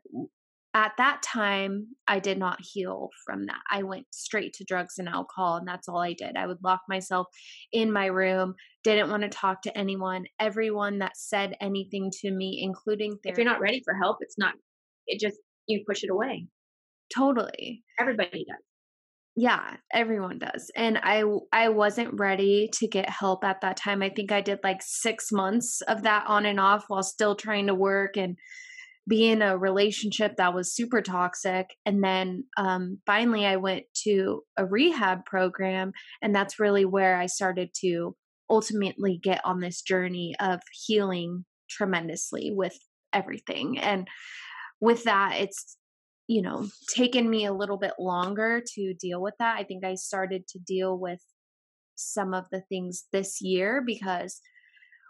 at 0.73 0.93
that 0.97 1.21
time, 1.21 1.87
I 2.07 2.19
did 2.19 2.37
not 2.37 2.59
heal 2.61 3.09
from 3.25 3.45
that. 3.47 3.59
I 3.69 3.83
went 3.83 4.05
straight 4.11 4.53
to 4.53 4.63
drugs 4.63 4.95
and 4.97 5.09
alcohol, 5.09 5.57
and 5.57 5.67
that's 5.67 5.89
all 5.89 5.99
I 5.99 6.13
did. 6.13 6.37
I 6.37 6.47
would 6.47 6.63
lock 6.63 6.81
myself 6.87 7.27
in 7.71 7.91
my 7.91 8.05
room, 8.05 8.55
didn't 8.83 9.09
want 9.09 9.23
to 9.23 9.29
talk 9.29 9.61
to 9.63 9.77
anyone. 9.77 10.25
Everyone 10.39 10.99
that 10.99 11.17
said 11.17 11.55
anything 11.61 12.09
to 12.21 12.31
me, 12.31 12.61
including 12.63 13.17
if 13.23 13.37
you're 13.37 13.45
not 13.45 13.59
ready 13.59 13.81
for 13.83 13.93
help, 13.93 14.17
it's 14.21 14.37
not, 14.37 14.53
it 15.07 15.19
just, 15.19 15.37
you 15.67 15.83
push 15.87 16.03
it 16.03 16.09
away. 16.09 16.47
Totally. 17.13 17.83
Everybody 17.99 18.45
does. 18.47 18.63
Yeah, 19.35 19.77
everyone 19.93 20.39
does. 20.39 20.69
And 20.75 20.99
I 21.01 21.23
I 21.53 21.69
wasn't 21.69 22.19
ready 22.19 22.69
to 22.73 22.87
get 22.87 23.09
help 23.09 23.45
at 23.45 23.61
that 23.61 23.77
time. 23.77 24.01
I 24.01 24.09
think 24.09 24.31
I 24.31 24.41
did 24.41 24.59
like 24.61 24.81
6 24.81 25.31
months 25.31 25.81
of 25.87 26.03
that 26.03 26.25
on 26.27 26.45
and 26.45 26.59
off 26.59 26.85
while 26.89 27.03
still 27.03 27.35
trying 27.35 27.67
to 27.67 27.73
work 27.73 28.17
and 28.17 28.37
be 29.11 29.27
in 29.27 29.41
a 29.41 29.57
relationship 29.57 30.37
that 30.37 30.53
was 30.53 30.73
super 30.73 31.01
toxic 31.01 31.75
and 31.85 32.01
then 32.01 32.45
um, 32.57 32.97
finally 33.05 33.45
i 33.45 33.57
went 33.57 33.83
to 33.93 34.41
a 34.55 34.65
rehab 34.65 35.25
program 35.25 35.91
and 36.21 36.33
that's 36.33 36.59
really 36.59 36.85
where 36.85 37.17
i 37.17 37.25
started 37.25 37.69
to 37.73 38.15
ultimately 38.51 39.17
get 39.17 39.41
on 39.45 39.61
this 39.61 39.81
journey 39.81 40.35
of 40.39 40.59
healing 40.85 41.45
tremendously 41.69 42.51
with 42.53 42.77
everything. 43.13 43.79
And 43.79 44.07
with 44.79 45.03
that 45.05 45.35
it's 45.37 45.77
you 46.27 46.41
know 46.41 46.67
taken 46.93 47.29
me 47.29 47.45
a 47.45 47.53
little 47.53 47.77
bit 47.77 47.93
longer 47.97 48.61
to 48.75 48.93
deal 48.93 49.21
with 49.21 49.33
that. 49.39 49.57
I 49.57 49.63
think 49.63 49.85
i 49.85 49.95
started 49.95 50.47
to 50.49 50.59
deal 50.59 50.97
with 50.97 51.21
some 51.95 52.33
of 52.33 52.45
the 52.51 52.61
things 52.61 53.05
this 53.11 53.41
year 53.41 53.81
because 53.85 54.41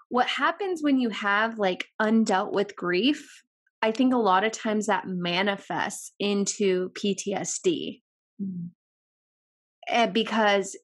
what 0.09 0.27
happens 0.27 0.81
when 0.83 0.99
you 0.99 1.09
have 1.09 1.57
like 1.57 1.85
undealt 2.01 2.51
with 2.51 2.75
grief 2.75 3.43
I 3.81 3.91
think 3.91 4.13
a 4.13 4.17
lot 4.17 4.43
of 4.43 4.51
times 4.51 4.87
that 4.87 5.07
manifests 5.07 6.11
into 6.19 6.89
PTSD. 6.91 8.01
Mm-hmm. 8.41 10.11
Because 10.13 10.77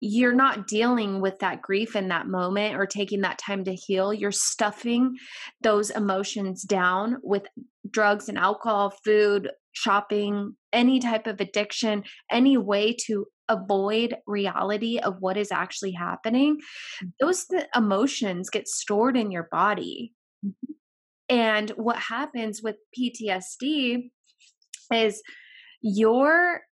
you're 0.00 0.34
not 0.34 0.66
dealing 0.66 1.20
with 1.20 1.38
that 1.38 1.62
grief 1.62 1.96
in 1.96 2.08
that 2.08 2.26
moment 2.26 2.76
or 2.76 2.84
taking 2.86 3.22
that 3.22 3.38
time 3.38 3.64
to 3.64 3.74
heal. 3.74 4.12
You're 4.12 4.32
stuffing 4.32 5.16
those 5.62 5.90
emotions 5.90 6.62
down 6.62 7.16
with 7.22 7.46
drugs 7.90 8.28
and 8.28 8.36
alcohol, 8.36 8.90
food, 9.04 9.50
shopping, 9.72 10.56
any 10.72 11.00
type 11.00 11.26
of 11.26 11.40
addiction, 11.40 12.04
any 12.30 12.56
way 12.58 12.94
to 13.06 13.26
avoid 13.48 14.16
reality 14.26 14.98
of 14.98 15.16
what 15.20 15.36
is 15.36 15.50
actually 15.50 15.92
happening. 15.92 16.56
Mm-hmm. 16.56 17.08
Those 17.20 17.46
emotions 17.74 18.50
get 18.50 18.68
stored 18.68 19.16
in 19.16 19.30
your 19.30 19.48
body. 19.50 20.12
Mm-hmm. 20.44 20.73
And 21.28 21.70
what 21.70 21.96
happens 21.96 22.60
with 22.62 22.76
PTSD 22.98 24.10
is 24.92 25.22
your 25.80 26.62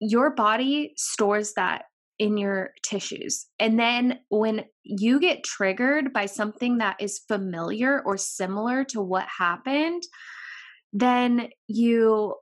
your 0.00 0.30
body 0.30 0.92
stores 0.96 1.54
that 1.54 1.84
in 2.18 2.36
your 2.36 2.70
tissues. 2.82 3.46
And 3.58 3.78
then 3.78 4.18
when 4.28 4.64
you 4.82 5.20
get 5.20 5.44
triggered 5.44 6.12
by 6.12 6.26
something 6.26 6.78
that 6.78 6.96
is 7.00 7.20
familiar 7.28 8.02
or 8.04 8.16
similar 8.16 8.84
to 8.84 9.00
what 9.00 9.26
happened, 9.38 10.02
then 10.92 11.48
you 11.66 12.34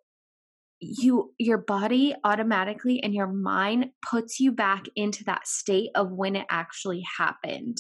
you 0.79 1.33
your 1.39 1.59
body 1.59 2.15
automatically 2.25 3.03
and 3.03 3.15
your 3.15 3.27
mind 3.27 3.87
puts 4.09 4.39
you 4.41 4.53
back 4.53 4.85
into 4.95 5.25
that 5.25 5.47
state 5.47 5.91
of 5.95 6.13
when 6.13 6.37
it 6.37 6.47
actually 6.51 7.03
happened. 7.19 7.79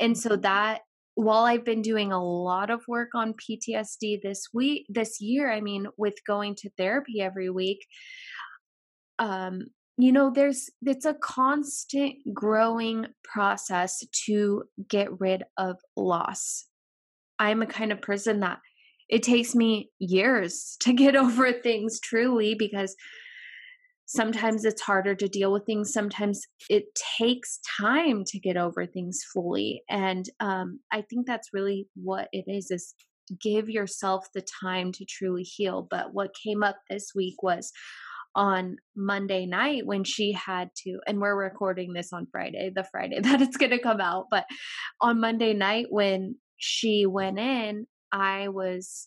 And 0.00 0.16
so 0.16 0.36
that 0.36 0.80
while 1.14 1.44
I've 1.44 1.64
been 1.64 1.82
doing 1.82 2.12
a 2.12 2.22
lot 2.22 2.70
of 2.70 2.82
work 2.88 3.10
on 3.14 3.34
PTSD 3.34 4.20
this 4.22 4.48
week, 4.52 4.86
this 4.88 5.20
year, 5.20 5.52
I 5.52 5.60
mean, 5.60 5.86
with 5.96 6.14
going 6.26 6.56
to 6.56 6.70
therapy 6.76 7.20
every 7.20 7.50
week, 7.50 7.86
um, 9.18 9.66
you 9.96 10.10
know, 10.10 10.30
there's 10.34 10.70
it's 10.82 11.04
a 11.04 11.14
constant 11.14 12.16
growing 12.32 13.06
process 13.22 14.02
to 14.26 14.64
get 14.88 15.20
rid 15.20 15.44
of 15.56 15.76
loss. 15.96 16.66
I'm 17.38 17.62
a 17.62 17.66
kind 17.66 17.92
of 17.92 18.02
person 18.02 18.40
that 18.40 18.58
it 19.08 19.22
takes 19.22 19.54
me 19.54 19.90
years 20.00 20.76
to 20.80 20.92
get 20.92 21.14
over 21.16 21.52
things 21.52 22.00
truly 22.00 22.54
because 22.54 22.96
sometimes 24.06 24.64
it's 24.64 24.82
harder 24.82 25.14
to 25.14 25.28
deal 25.28 25.52
with 25.52 25.64
things. 25.66 25.92
Sometimes 25.92 26.40
it 26.68 26.84
takes 27.18 27.58
time 27.80 28.24
to 28.26 28.38
get 28.38 28.56
over 28.56 28.86
things 28.86 29.20
fully. 29.32 29.82
And 29.88 30.26
um, 30.40 30.80
i 30.92 31.02
think 31.02 31.26
that's 31.26 31.50
really 31.52 31.88
what 31.94 32.28
it 32.32 32.44
is 32.46 32.70
is 32.70 32.94
give 33.42 33.70
yourself 33.70 34.26
the 34.34 34.44
time 34.62 34.92
to 34.92 35.06
truly 35.08 35.42
heal. 35.42 35.86
But 35.90 36.12
what 36.12 36.34
came 36.44 36.62
up 36.62 36.76
this 36.90 37.12
week 37.14 37.42
was 37.42 37.72
on 38.36 38.74
monday 38.96 39.46
night 39.46 39.86
when 39.86 40.02
she 40.02 40.32
had 40.32 40.68
to 40.76 40.98
and 41.06 41.20
we're 41.20 41.36
recording 41.36 41.92
this 41.92 42.12
on 42.12 42.26
friday 42.32 42.68
the 42.74 42.82
friday 42.82 43.20
that 43.22 43.40
it's 43.40 43.56
going 43.56 43.70
to 43.70 43.78
come 43.78 44.00
out 44.00 44.24
but 44.28 44.44
on 45.00 45.20
monday 45.20 45.54
night 45.54 45.86
when 45.88 46.34
she 46.56 47.06
went 47.06 47.38
in 47.38 47.86
i 48.10 48.48
was 48.48 49.06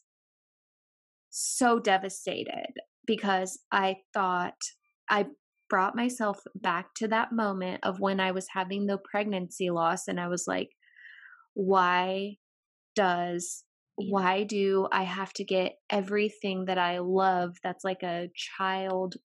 so 1.30 1.78
devastated 1.78 2.72
because 3.06 3.60
I 3.72 3.98
thought 4.14 4.58
I 5.10 5.28
brought 5.70 5.96
myself 5.96 6.40
back 6.56 6.94
to 6.96 7.08
that 7.10 7.32
moment 7.32 7.82
of 7.84 8.00
when 8.00 8.20
I 8.20 8.32
was 8.32 8.48
having 8.54 8.86
the 8.86 8.98
pregnancy 8.98 9.70
loss 9.70 10.08
and 10.08 10.20
I 10.20 10.28
was 10.28 10.46
like, 10.48 10.70
why 11.54 12.38
does 12.96 13.64
why 13.96 14.44
do 14.44 14.88
I 14.92 15.04
have 15.04 15.34
to 15.34 15.44
get 15.44 15.74
everything 15.90 16.66
that 16.66 16.78
I 16.78 17.00
love 17.00 17.58
that's 17.64 17.84
like 17.84 18.04
a 18.04 18.30
child 18.36 19.16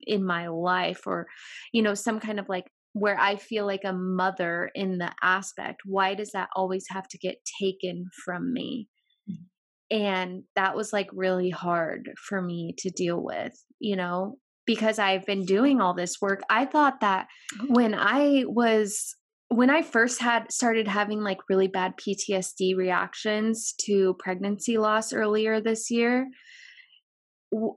in 0.00 0.24
my 0.24 0.48
life 0.48 1.06
or 1.06 1.26
you 1.72 1.82
know 1.82 1.94
some 1.94 2.20
kind 2.20 2.38
of 2.38 2.48
like 2.48 2.66
where 2.92 3.18
I 3.18 3.36
feel 3.36 3.66
like 3.66 3.82
a 3.84 3.92
mother 3.92 4.70
in 4.74 4.98
the 4.98 5.12
aspect? 5.22 5.80
Why 5.84 6.14
does 6.14 6.30
that 6.32 6.48
always 6.54 6.84
have 6.90 7.08
to 7.08 7.18
get 7.18 7.36
taken 7.60 8.06
from 8.24 8.52
me? 8.52 8.88
Mm-hmm. 9.28 9.96
and 9.96 10.44
that 10.54 10.76
was 10.76 10.92
like 10.92 11.08
really 11.12 11.50
hard 11.50 12.10
for 12.28 12.40
me 12.40 12.74
to 12.78 12.90
deal 12.90 13.22
with 13.22 13.52
you 13.78 13.96
know 13.96 14.38
because 14.68 14.98
I've 14.98 15.24
been 15.24 15.46
doing 15.46 15.80
all 15.80 15.94
this 15.94 16.20
work, 16.20 16.42
I 16.50 16.66
thought 16.66 17.00
that 17.00 17.26
when 17.68 17.94
I 17.94 18.44
was 18.46 19.16
when 19.48 19.70
I 19.70 19.80
first 19.80 20.20
had 20.20 20.52
started 20.52 20.86
having 20.86 21.22
like 21.22 21.38
really 21.48 21.68
bad 21.68 21.94
PTSD 21.96 22.76
reactions 22.76 23.74
to 23.86 24.14
pregnancy 24.18 24.76
loss 24.76 25.14
earlier 25.14 25.58
this 25.58 25.90
year, 25.90 26.28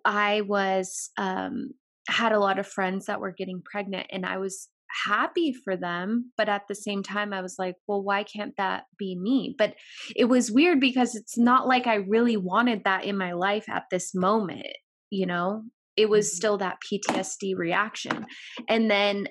I 0.03 0.41
was 0.41 1.11
um 1.17 1.69
had 2.09 2.33
a 2.33 2.39
lot 2.39 2.59
of 2.59 2.67
friends 2.67 3.05
that 3.05 3.21
were 3.21 3.31
getting 3.31 3.61
pregnant 3.63 4.07
and 4.11 4.25
I 4.25 4.37
was 4.37 4.67
happy 5.05 5.53
for 5.53 5.77
them 5.77 6.33
but 6.35 6.49
at 6.49 6.63
the 6.67 6.75
same 6.75 7.01
time 7.01 7.31
I 7.31 7.41
was 7.41 7.55
like 7.57 7.75
well 7.87 8.03
why 8.03 8.23
can't 8.23 8.53
that 8.57 8.83
be 8.99 9.17
me? 9.17 9.55
But 9.57 9.75
it 10.13 10.25
was 10.25 10.51
weird 10.51 10.81
because 10.81 11.15
it's 11.15 11.37
not 11.37 11.69
like 11.69 11.87
I 11.87 11.95
really 11.95 12.35
wanted 12.35 12.83
that 12.83 13.05
in 13.05 13.17
my 13.17 13.31
life 13.31 13.69
at 13.69 13.85
this 13.89 14.13
moment 14.13 14.67
you 15.09 15.25
know 15.25 15.63
it 15.97 16.09
was 16.09 16.27
mm-hmm. 16.27 16.35
still 16.35 16.57
that 16.57 16.77
PTSD 16.81 17.55
reaction. 17.57 18.25
And 18.67 18.89
then 18.89 19.27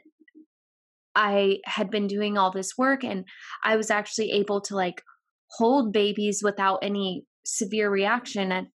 I 1.14 1.58
had 1.64 1.90
been 1.90 2.06
doing 2.06 2.38
all 2.38 2.52
this 2.52 2.72
work 2.78 3.04
and 3.04 3.24
I 3.64 3.76
was 3.76 3.90
actually 3.90 4.30
able 4.32 4.60
to 4.62 4.76
like 4.76 5.02
hold 5.52 5.92
babies 5.92 6.40
without 6.42 6.78
any 6.82 7.24
severe 7.44 7.90
reaction 7.90 8.52
and 8.52 8.68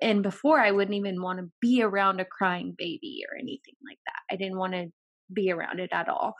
and 0.00 0.22
before 0.22 0.58
I 0.58 0.70
wouldn't 0.70 0.96
even 0.96 1.22
want 1.22 1.38
to 1.38 1.50
be 1.60 1.82
around 1.82 2.18
a 2.18 2.24
crying 2.24 2.74
baby 2.76 3.20
or 3.30 3.36
anything 3.36 3.74
like 3.86 3.98
that. 4.06 4.34
I 4.34 4.36
didn't 4.36 4.58
want 4.58 4.72
to 4.72 4.86
be 5.32 5.50
around 5.50 5.80
it 5.80 5.90
at 5.92 6.08
all. 6.08 6.34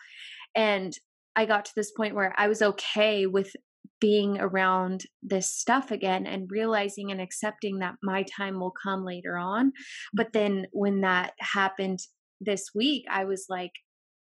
And 0.54 0.92
I 1.36 1.44
got 1.44 1.66
to 1.66 1.72
this 1.76 1.92
point 1.92 2.14
where 2.14 2.34
I 2.36 2.48
was 2.48 2.62
okay 2.62 3.26
with 3.26 3.52
being 4.00 4.40
around 4.40 5.02
this 5.22 5.52
stuff 5.52 5.90
again 5.90 6.26
and 6.26 6.50
realizing 6.50 7.10
and 7.10 7.20
accepting 7.20 7.78
that 7.78 7.94
my 8.02 8.24
time 8.24 8.58
will 8.58 8.72
come 8.82 9.04
later 9.04 9.36
on. 9.36 9.72
But 10.14 10.32
then 10.32 10.66
when 10.72 11.02
that 11.02 11.32
happened 11.38 11.98
this 12.40 12.70
week, 12.74 13.04
I 13.10 13.24
was 13.24 13.46
like, 13.48 13.72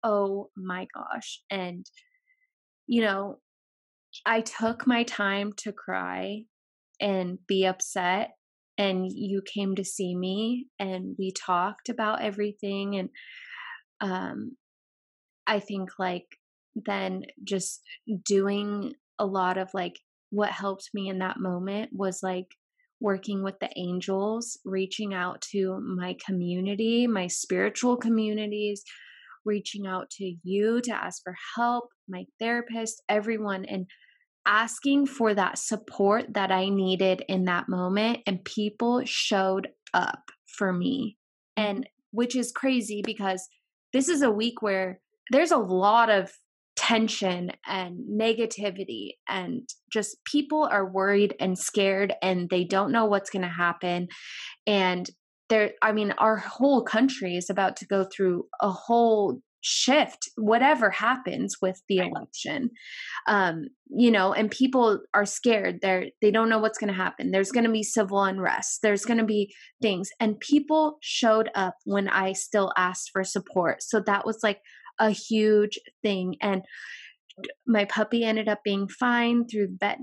oh 0.04 0.50
my 0.58 0.88
gosh. 0.96 1.42
And, 1.52 1.86
you 2.88 3.02
know, 3.02 3.38
I 4.26 4.42
took 4.42 4.88
my 4.88 5.04
time 5.04 5.54
to 5.58 5.72
cry 5.72 6.44
and 7.00 7.38
be 7.48 7.66
upset. 7.66 8.32
And 8.80 9.08
you 9.12 9.42
came 9.54 9.76
to 9.76 9.84
see 9.84 10.16
me 10.16 10.68
and 10.80 11.16
we 11.18 11.32
talked 11.32 11.90
about 11.90 12.22
everything. 12.22 12.96
And 12.96 13.10
um, 14.02 14.56
I 15.48 15.60
think 15.60 15.90
like 15.98 16.28
then 16.76 17.24
just 17.44 17.82
doing 18.24 18.94
a 19.20 19.26
lot 19.26 19.58
of 19.58 19.70
like 19.74 20.00
what 20.30 20.52
helped 20.52 20.90
me 20.94 21.10
in 21.10 21.20
that 21.20 21.40
moment 21.40 21.90
was 21.94 22.20
like 22.22 22.48
working 23.00 23.44
with 23.44 23.60
the 23.60 23.70
angels, 23.78 24.58
reaching 24.66 25.14
out 25.14 25.42
to 25.42 25.80
my 25.80 26.16
community, 26.26 27.08
my 27.08 27.28
spiritual 27.28 27.96
communities, 27.96 28.84
reaching 29.46 29.86
out 29.86 30.10
to 30.10 30.36
you 30.44 30.82
to 30.82 30.92
ask 30.92 31.22
for 31.24 31.36
help, 31.56 31.86
my 32.10 32.26
therapist, 32.40 33.02
everyone, 33.08 33.66
and 33.66 33.86
asking 34.46 35.06
for 35.06 35.34
that 35.34 35.58
support 35.58 36.34
that 36.34 36.52
I 36.52 36.70
needed 36.70 37.24
in 37.28 37.46
that 37.46 37.70
moment, 37.70 38.20
and 38.26 38.44
people 38.44 39.02
showed 39.06 39.70
up 39.94 40.32
for 40.58 40.74
me. 40.74 41.18
Mm-hmm. 41.58 41.70
And 41.70 41.90
which 42.12 42.36
is 42.36 42.52
crazy 42.52 43.02
because 43.04 43.48
this 43.94 44.10
is 44.10 44.22
a 44.22 44.32
week 44.32 44.62
where 44.62 45.00
there's 45.32 45.52
a 45.52 45.58
lot 45.58 46.10
of 46.10 46.32
tension 46.78 47.52
and 47.66 48.00
negativity 48.10 49.12
and 49.28 49.68
just 49.92 50.24
people 50.24 50.64
are 50.64 50.90
worried 50.90 51.36
and 51.40 51.58
scared 51.58 52.14
and 52.22 52.50
they 52.50 52.64
don't 52.64 52.92
know 52.92 53.06
what's 53.06 53.30
going 53.30 53.42
to 53.42 53.48
happen. 53.48 54.08
And 54.66 55.10
there 55.50 55.72
i 55.82 55.92
mean 55.92 56.12
our 56.18 56.36
whole 56.38 56.84
country 56.84 57.36
is 57.36 57.50
about 57.50 57.78
to 57.78 57.86
go 57.88 58.04
through 58.04 58.46
a 58.62 58.70
whole 58.70 59.40
shift 59.62 60.30
whatever 60.36 60.90
happens 60.90 61.58
with 61.62 61.82
the 61.90 62.00
right. 62.00 62.10
election. 62.10 62.70
Um 63.28 63.66
you 63.90 64.12
know 64.12 64.34
and 64.34 64.50
people 64.50 65.00
are 65.14 65.26
scared. 65.26 65.80
They're 65.82 66.06
they 66.22 66.32
don't 66.32 66.50
know 66.50 66.60
what's 66.60 66.78
going 66.78 66.94
to 66.94 66.94
happen. 66.94 67.32
There's 67.32 67.52
going 67.52 67.66
to 67.66 67.72
be 67.72 67.84
civil 67.84 68.24
unrest. 68.24 68.80
There's 68.82 69.04
going 69.04 69.18
to 69.18 69.26
be 69.26 69.54
things. 69.82 70.10
And 70.20 70.40
people 70.40 70.98
showed 71.02 71.50
up 71.56 71.76
when 71.86 72.08
i 72.08 72.34
still 72.34 72.72
asked 72.78 73.10
for 73.12 73.24
support. 73.24 73.84
So 73.84 74.00
that 74.06 74.26
was 74.26 74.40
like 74.44 74.62
a 75.00 75.10
huge 75.12 75.80
thing 76.02 76.36
and 76.42 76.64
my 77.68 77.86
puppy 77.86 78.24
ended 78.24 78.48
up 78.48 78.60
being 78.64 78.88
fine 78.88 79.48
through 79.48 79.68
vet 79.80 80.00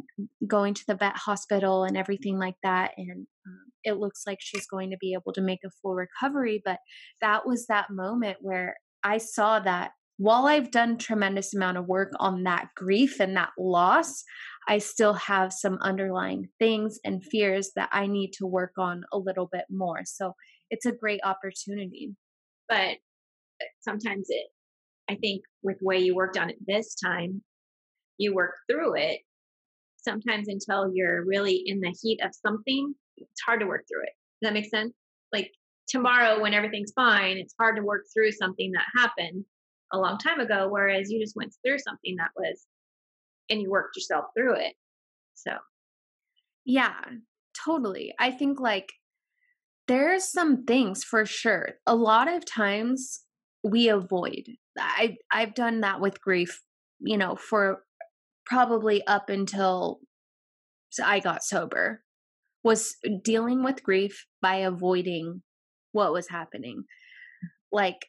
going 0.46 0.72
to 0.72 0.84
the 0.86 0.94
vet 0.94 1.16
hospital 1.16 1.82
and 1.82 1.96
everything 1.96 2.38
like 2.38 2.54
that 2.62 2.92
and 2.96 3.26
um, 3.46 3.64
it 3.82 3.98
looks 3.98 4.22
like 4.26 4.38
she's 4.40 4.66
going 4.66 4.90
to 4.90 4.96
be 5.00 5.14
able 5.14 5.32
to 5.32 5.40
make 5.40 5.58
a 5.64 5.70
full 5.82 5.94
recovery 5.94 6.62
but 6.64 6.78
that 7.20 7.46
was 7.46 7.66
that 7.66 7.90
moment 7.90 8.36
where 8.40 8.76
i 9.02 9.18
saw 9.18 9.58
that 9.58 9.90
while 10.16 10.46
i've 10.46 10.70
done 10.70 10.96
tremendous 10.96 11.52
amount 11.54 11.76
of 11.76 11.86
work 11.86 12.12
on 12.20 12.44
that 12.44 12.68
grief 12.76 13.18
and 13.18 13.36
that 13.36 13.50
loss 13.58 14.22
i 14.68 14.78
still 14.78 15.14
have 15.14 15.52
some 15.52 15.76
underlying 15.80 16.46
things 16.60 17.00
and 17.04 17.24
fears 17.24 17.72
that 17.74 17.88
i 17.90 18.06
need 18.06 18.30
to 18.32 18.46
work 18.46 18.72
on 18.78 19.02
a 19.12 19.18
little 19.18 19.48
bit 19.50 19.64
more. 19.70 20.02
So 20.04 20.34
it's 20.70 20.86
a 20.86 20.92
great 20.92 21.20
opportunity. 21.24 22.14
But 22.68 22.96
uh, 23.60 23.66
sometimes 23.80 24.26
it 24.28 24.46
I 25.08 25.16
think 25.16 25.42
with 25.62 25.78
the 25.78 25.86
way 25.86 25.98
you 25.98 26.14
worked 26.14 26.38
on 26.38 26.50
it 26.50 26.56
this 26.66 26.94
time, 26.94 27.42
you 28.18 28.34
work 28.34 28.54
through 28.70 28.96
it. 28.96 29.20
Sometimes 29.96 30.48
until 30.48 30.90
you're 30.94 31.24
really 31.24 31.62
in 31.66 31.80
the 31.80 31.94
heat 32.02 32.20
of 32.22 32.34
something, 32.34 32.94
it's 33.16 33.42
hard 33.44 33.60
to 33.60 33.66
work 33.66 33.84
through 33.88 34.02
it. 34.02 34.12
Does 34.40 34.48
that 34.48 34.54
make 34.54 34.68
sense? 34.68 34.92
Like 35.32 35.50
tomorrow, 35.88 36.40
when 36.40 36.54
everything's 36.54 36.92
fine, 36.92 37.36
it's 37.36 37.54
hard 37.58 37.76
to 37.76 37.82
work 37.82 38.04
through 38.12 38.32
something 38.32 38.72
that 38.72 38.84
happened 38.96 39.44
a 39.92 39.98
long 39.98 40.18
time 40.18 40.40
ago, 40.40 40.68
whereas 40.70 41.10
you 41.10 41.20
just 41.20 41.36
went 41.36 41.52
through 41.64 41.78
something 41.78 42.16
that 42.16 42.30
was, 42.36 42.66
and 43.50 43.60
you 43.60 43.70
worked 43.70 43.96
yourself 43.96 44.26
through 44.36 44.56
it. 44.56 44.74
So, 45.34 45.52
yeah, 46.64 46.94
totally. 47.64 48.14
I 48.18 48.30
think 48.30 48.60
like 48.60 48.92
there's 49.86 50.24
some 50.24 50.64
things 50.64 51.04
for 51.04 51.26
sure. 51.26 51.74
A 51.86 51.94
lot 51.94 52.32
of 52.32 52.44
times 52.44 53.23
we 53.64 53.88
avoid 53.88 54.44
I 54.78 55.16
I've 55.30 55.54
done 55.54 55.80
that 55.80 56.00
with 56.00 56.20
grief, 56.20 56.62
you 57.00 57.16
know, 57.16 57.36
for 57.36 57.82
probably 58.46 59.06
up 59.06 59.28
until 59.28 60.00
I 61.02 61.20
got 61.20 61.42
sober 61.42 62.02
was 62.62 62.96
dealing 63.22 63.62
with 63.62 63.82
grief 63.82 64.26
by 64.40 64.56
avoiding 64.56 65.42
what 65.92 66.12
was 66.12 66.28
happening. 66.28 66.84
Like 67.72 68.06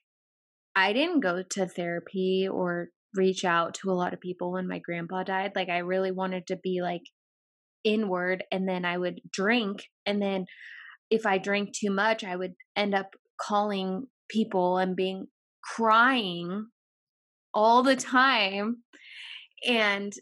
I 0.76 0.94
didn't 0.94 1.22
go 1.22 1.44
to 1.44 1.68
therapy 1.68 2.48
or 2.52 2.90
reach 3.14 3.46
out 3.46 3.76
to 3.76 3.90
a 3.90 3.94
lot 3.94 4.14
of 4.14 4.20
people 4.20 4.52
when 4.52 4.68
my 4.68 4.80
grandpa 4.80 5.24
died. 5.24 5.54
Like 5.56 5.70
I 5.70 5.80
really 5.80 6.12
wanted 6.12 6.48
to 6.48 6.58
be 6.58 6.82
like 6.82 7.04
inward 7.84 8.44
and 8.52 8.68
then 8.68 8.84
I 8.84 8.98
would 8.98 9.22
drink 9.32 9.84
and 10.06 10.22
then 10.22 10.46
if 11.12 11.26
I 11.26 11.38
drank 11.38 11.70
too 11.72 11.92
much 11.92 12.24
I 12.24 12.36
would 12.36 12.56
end 12.76 12.96
up 12.96 13.12
calling 13.40 14.08
people 14.28 14.80
and 14.80 14.96
being 14.96 15.28
crying 15.76 16.68
all 17.54 17.84
the 17.84 17.96
time 17.96 18.84
and 19.68 20.14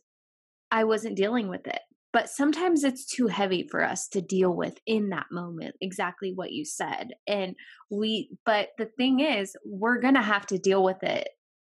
I 0.72 0.84
wasn't 0.86 1.18
dealing 1.18 1.50
with 1.50 1.68
it. 1.68 1.80
But 2.14 2.30
sometimes 2.30 2.84
it's 2.84 3.08
too 3.08 3.26
heavy 3.26 3.68
for 3.70 3.84
us 3.84 4.08
to 4.10 4.22
deal 4.22 4.56
with 4.56 4.78
in 4.86 5.10
that 5.10 5.26
moment, 5.32 5.76
exactly 5.82 6.32
what 6.34 6.52
you 6.52 6.64
said. 6.64 7.14
And 7.28 7.56
we, 7.90 8.30
but 8.46 8.70
the 8.78 8.86
thing 8.86 9.20
is, 9.20 9.56
we're 9.66 10.00
going 10.00 10.14
to 10.14 10.22
have 10.22 10.46
to 10.48 10.60
deal 10.60 10.84
with 10.84 11.02
it 11.02 11.28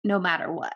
no 0.04 0.18
matter 0.18 0.52
what. 0.52 0.74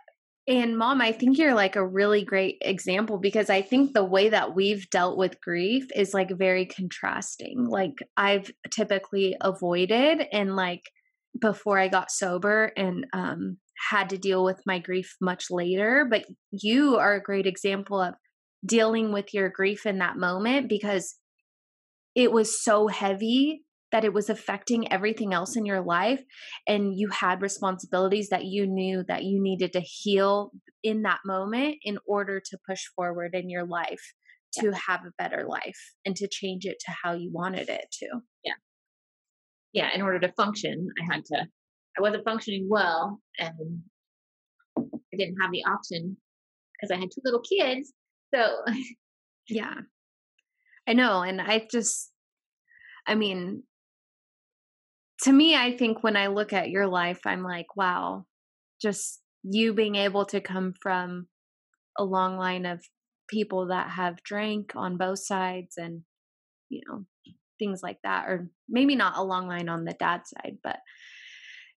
And 0.49 0.79
mom, 0.79 1.03
I 1.03 1.13
think 1.13 1.37
you're 1.37 1.55
like 1.55 1.77
a 1.77 1.87
really 1.87 2.25
great 2.25 2.57
example 2.63 3.19
because 3.19 3.51
I 3.51 3.61
think 3.61 3.93
the 3.93 4.03
way 4.03 4.31
that 4.31 4.55
we've 4.55 4.89
dealt 4.89 5.19
with 5.19 5.41
grief 5.43 5.87
is 5.95 6.15
like 6.15 6.31
very 6.31 6.65
contrasting. 6.65 7.67
Like 7.67 7.99
I've 8.17 8.51
typically 8.71 9.37
avoided 9.41 10.27
and 10.33 10.57
like 10.57 10.83
before 11.39 11.79
I 11.79 11.89
got 11.89 12.11
sober 12.11 12.73
and 12.77 13.07
um, 13.13 13.59
had 13.91 14.11
to 14.11 14.19
deal 14.19 14.45
with 14.45 14.61
my 14.67 14.79
grief 14.79 15.15
much 15.21 15.47
later. 15.51 16.07
But 16.09 16.25
you 16.51 16.97
are 16.97 17.15
a 17.15 17.23
great 17.23 17.47
example 17.47 18.01
of 18.01 18.15
dealing 18.65 19.13
with 19.13 19.33
your 19.33 19.49
grief 19.49 19.87
in 19.87 19.99
that 19.99 20.17
moment 20.17 20.69
because 20.69 21.17
it 22.15 22.33
was 22.33 22.63
so 22.63 22.89
heavy 22.89 23.63
that 23.93 24.05
it 24.05 24.13
was 24.13 24.31
affecting 24.31 24.93
everything 24.93 25.35
else 25.35 25.57
in 25.57 25.65
your 25.65 25.81
life 25.81 26.23
and 26.67 26.93
you 26.97 27.09
had 27.09 27.43
responsibilities 27.43 28.29
that 28.29 28.45
you 28.45 28.67
knew 28.67 29.05
that 29.09 29.25
you 29.25 29.43
needed 29.43 29.73
to 29.73 29.81
heal 29.81 30.53
in 30.83 31.03
that 31.03 31.19
moment 31.25 31.77
in 31.83 31.99
order 32.07 32.41
to 32.41 32.59
push 32.69 32.83
forward 32.95 33.35
in 33.35 33.51
your 33.51 33.67
life 33.67 34.15
to 34.53 34.73
have 34.73 35.01
a 35.05 35.13
better 35.19 35.47
life 35.49 35.95
and 36.05 36.17
to 36.17 36.29
change 36.29 36.65
it 36.67 36.77
to 36.81 36.93
how 37.03 37.15
you 37.15 37.31
wanted 37.33 37.69
it 37.69 37.87
to. 37.93 38.07
Yeah 39.73 39.91
in 39.95 40.03
order 40.03 40.19
to 40.21 40.33
function, 40.33 40.89
I 41.01 41.15
had 41.15 41.25
to, 41.27 41.47
I 41.99 42.01
wasn't 42.01 42.25
functioning 42.25 42.69
well 42.69 43.21
and 43.39 43.83
I 44.79 45.17
didn't 45.17 45.39
have 45.41 45.51
the 45.51 45.65
option 45.65 46.17
because 46.73 46.91
I 46.95 47.01
had 47.01 47.11
two 47.15 47.21
little 47.25 47.41
kids. 47.41 47.93
So, 48.35 48.57
yeah, 49.49 49.75
I 50.89 50.93
know. 50.93 51.23
And 51.23 51.41
I 51.41 51.67
just, 51.71 52.11
I 53.07 53.15
mean, 53.15 53.65
to 55.23 55.33
me, 55.33 55.55
I 55.55 55.77
think 55.77 56.03
when 56.03 56.17
I 56.17 56.29
look 56.29 56.53
at 56.53 56.71
your 56.71 56.87
life, 56.87 57.21
I'm 57.27 57.43
like, 57.43 57.77
wow, 57.77 58.25
just 58.81 59.21
you 59.43 59.75
being 59.75 59.97
able 59.97 60.25
to 60.27 60.41
come 60.41 60.75
from 60.81 61.27
a 61.99 62.05
long 62.05 62.37
line 62.37 62.67
of 62.67 62.83
people 63.29 63.69
that 63.69 63.91
have 63.91 64.23
drank 64.23 64.73
on 64.75 64.97
both 64.97 65.19
sides 65.19 65.75
and, 65.77 66.03
you 66.69 66.81
know, 66.89 67.05
things 67.61 67.81
like 67.83 67.99
that 68.03 68.27
or 68.27 68.49
maybe 68.69 68.97
not 68.97 69.17
a 69.17 69.23
long 69.23 69.47
line 69.47 69.69
on 69.69 69.85
the 69.85 69.95
dad 70.01 70.23
side 70.27 70.57
but 70.65 70.79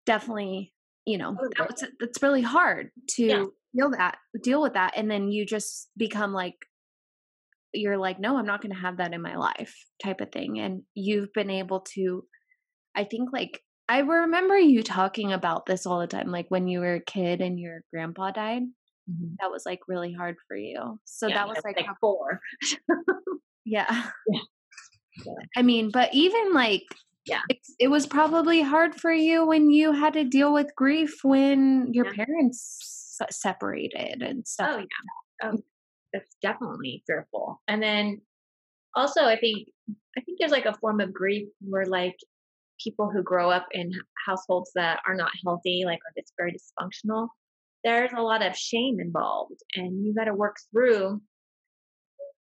definitely 0.08 0.74
you 1.06 1.18
know 1.18 1.36
that's 1.58 1.84
it's 2.00 2.24
really 2.24 2.42
hard 2.42 2.90
to 3.10 3.24
yeah. 3.24 3.44
deal 3.76 3.92
that 3.92 4.18
deal 4.42 4.62
with 4.62 4.74
that 4.74 4.94
and 4.96 5.12
then 5.12 5.32
you 5.32 5.46
just 5.46 5.90
become 5.98 6.34
like 6.34 6.56
you're 7.74 7.98
like 7.98 8.20
no 8.20 8.38
i'm 8.38 8.46
not 8.46 8.62
going 8.62 8.74
to 8.74 8.80
have 8.80 8.98
that 8.98 9.14
in 9.14 9.22
my 9.22 9.36
life 9.36 9.76
type 10.02 10.22
of 10.22 10.32
thing 10.32 10.60
and 10.60 10.84
you've 10.94 11.32
been 11.34 11.50
able 11.50 11.82
to 11.82 12.24
i 12.96 13.04
think 13.04 13.30
like 13.34 13.62
i 13.90 14.00
remember 14.00 14.58
you 14.58 14.82
talking 14.82 15.34
about 15.34 15.66
this 15.66 15.86
all 15.86 16.00
the 16.00 16.08
time 16.08 16.32
like 16.32 16.46
when 16.50 16.68
you 16.68 16.80
were 16.80 16.96
a 16.96 17.04
kid 17.04 17.42
and 17.42 17.60
your 17.60 17.82
grandpa 17.92 18.32
died 18.32 18.62
mm-hmm. 19.10 19.34
that 19.40 19.52
was 19.52 19.64
like 19.66 19.80
really 19.88 20.14
hard 20.14 20.36
for 20.48 20.56
you 20.56 21.00
so 21.04 21.28
yeah, 21.28 21.36
that 21.36 21.48
was 21.48 21.58
like, 21.66 21.78
like 21.78 21.88
four 22.00 22.40
yeah. 23.66 24.10
yeah 24.28 24.40
I 25.56 25.62
mean, 25.62 25.90
but 25.92 26.14
even 26.14 26.54
like, 26.54 26.84
yeah, 27.26 27.42
it, 27.50 27.60
it, 27.80 27.88
was 27.88 28.06
probably 28.06 28.62
hard 28.62 28.96
for 28.96 29.12
you 29.12 29.46
when 29.46 29.70
you 29.70 29.94
had 29.94 30.14
to 30.14 30.24
deal 30.24 30.54
with 30.54 30.76
grief 30.76 31.20
when 31.24 31.88
your 31.94 32.08
yeah. 32.08 32.26
parents 32.26 33.18
separated 33.30 34.22
and 34.22 34.46
stuff. 34.46 34.70
Oh, 34.72 34.78
yeah. 34.78 35.50
Um, 35.50 35.64
that's 36.12 36.36
definitely 36.42 37.04
fearful. 37.08 37.62
And 37.68 37.82
then 37.82 38.22
also, 38.96 39.24
I 39.24 39.38
think, 39.40 39.68
I 40.18 40.22
think 40.22 40.38
there's 40.40 40.52
like 40.52 40.66
a 40.66 40.76
form 40.76 41.00
of 41.00 41.14
grief 41.14 41.48
where 41.62 41.86
like 41.86 42.16
people 42.84 43.10
who 43.10 43.24
grow 43.24 43.50
up 43.50 43.68
in 43.72 43.92
households 44.28 44.72
that 44.76 45.00
are 45.08 45.16
not 45.16 45.32
healthy, 45.46 45.84
like 45.86 46.00
are 46.00 46.22
just 46.22 46.34
very 46.38 46.54
dysfunctional, 46.54 47.30
there's 47.84 48.12
a 48.16 48.22
lot 48.22 48.46
of 48.46 48.56
shame 48.56 49.00
involved, 49.00 49.62
and 49.76 50.06
you 50.06 50.14
got 50.14 50.26
to 50.26 50.34
work 50.34 50.56
through 50.72 51.22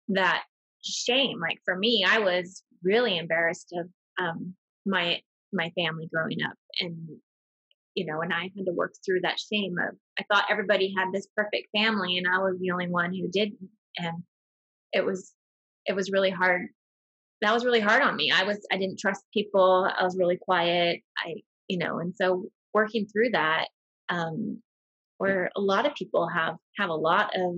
that 0.09 0.43
shame. 0.83 1.41
Like 1.41 1.59
for 1.65 1.77
me, 1.77 2.05
I 2.09 2.19
was 2.19 2.63
really 2.83 3.19
embarrassed 3.19 3.73
of 3.75 3.89
um, 4.19 4.55
my 4.87 5.21
my 5.53 5.71
family 5.71 6.09
growing 6.13 6.43
up, 6.43 6.57
and 6.81 7.09
you 7.95 8.07
know, 8.07 8.21
and 8.23 8.33
I 8.33 8.51
had 8.57 8.67
to 8.67 8.73
work 8.73 8.95
through 9.05 9.21
that 9.23 9.39
shame 9.39 9.77
of 9.79 9.97
I 10.19 10.25
thought 10.25 10.51
everybody 10.51 10.95
had 10.97 11.13
this 11.13 11.29
perfect 11.37 11.69
family, 11.77 12.19
and 12.19 12.27
I 12.27 12.39
was 12.39 12.59
the 12.61 12.71
only 12.71 12.89
one 12.89 13.13
who 13.13 13.29
didn't, 13.29 13.69
and 13.99 14.23
it 14.93 15.05
was 15.05 15.33
it 15.87 15.95
was 15.95 16.11
really 16.11 16.31
hard. 16.31 16.69
That 17.43 17.53
was 17.53 17.65
really 17.65 17.81
hard 17.81 18.03
on 18.03 18.17
me. 18.17 18.31
I 18.31 18.45
was 18.45 18.65
I 18.71 18.77
didn't 18.77 19.01
trust 19.01 19.25
people. 19.33 19.91
I 19.99 20.05
was 20.05 20.17
really 20.17 20.37
quiet. 20.37 21.01
I 21.19 21.37
you 21.69 21.79
know, 21.79 21.99
and 21.99 22.15
so 22.15 22.47
working 22.75 23.07
through 23.07 23.31
that, 23.31 23.69
um, 24.09 24.63
where 25.19 25.51
a 25.57 25.61
lot 25.61 25.87
of 25.87 25.95
people 25.95 26.29
have 26.29 26.57
have 26.79 26.91
a 26.91 26.95
lot 26.95 27.31
of 27.37 27.55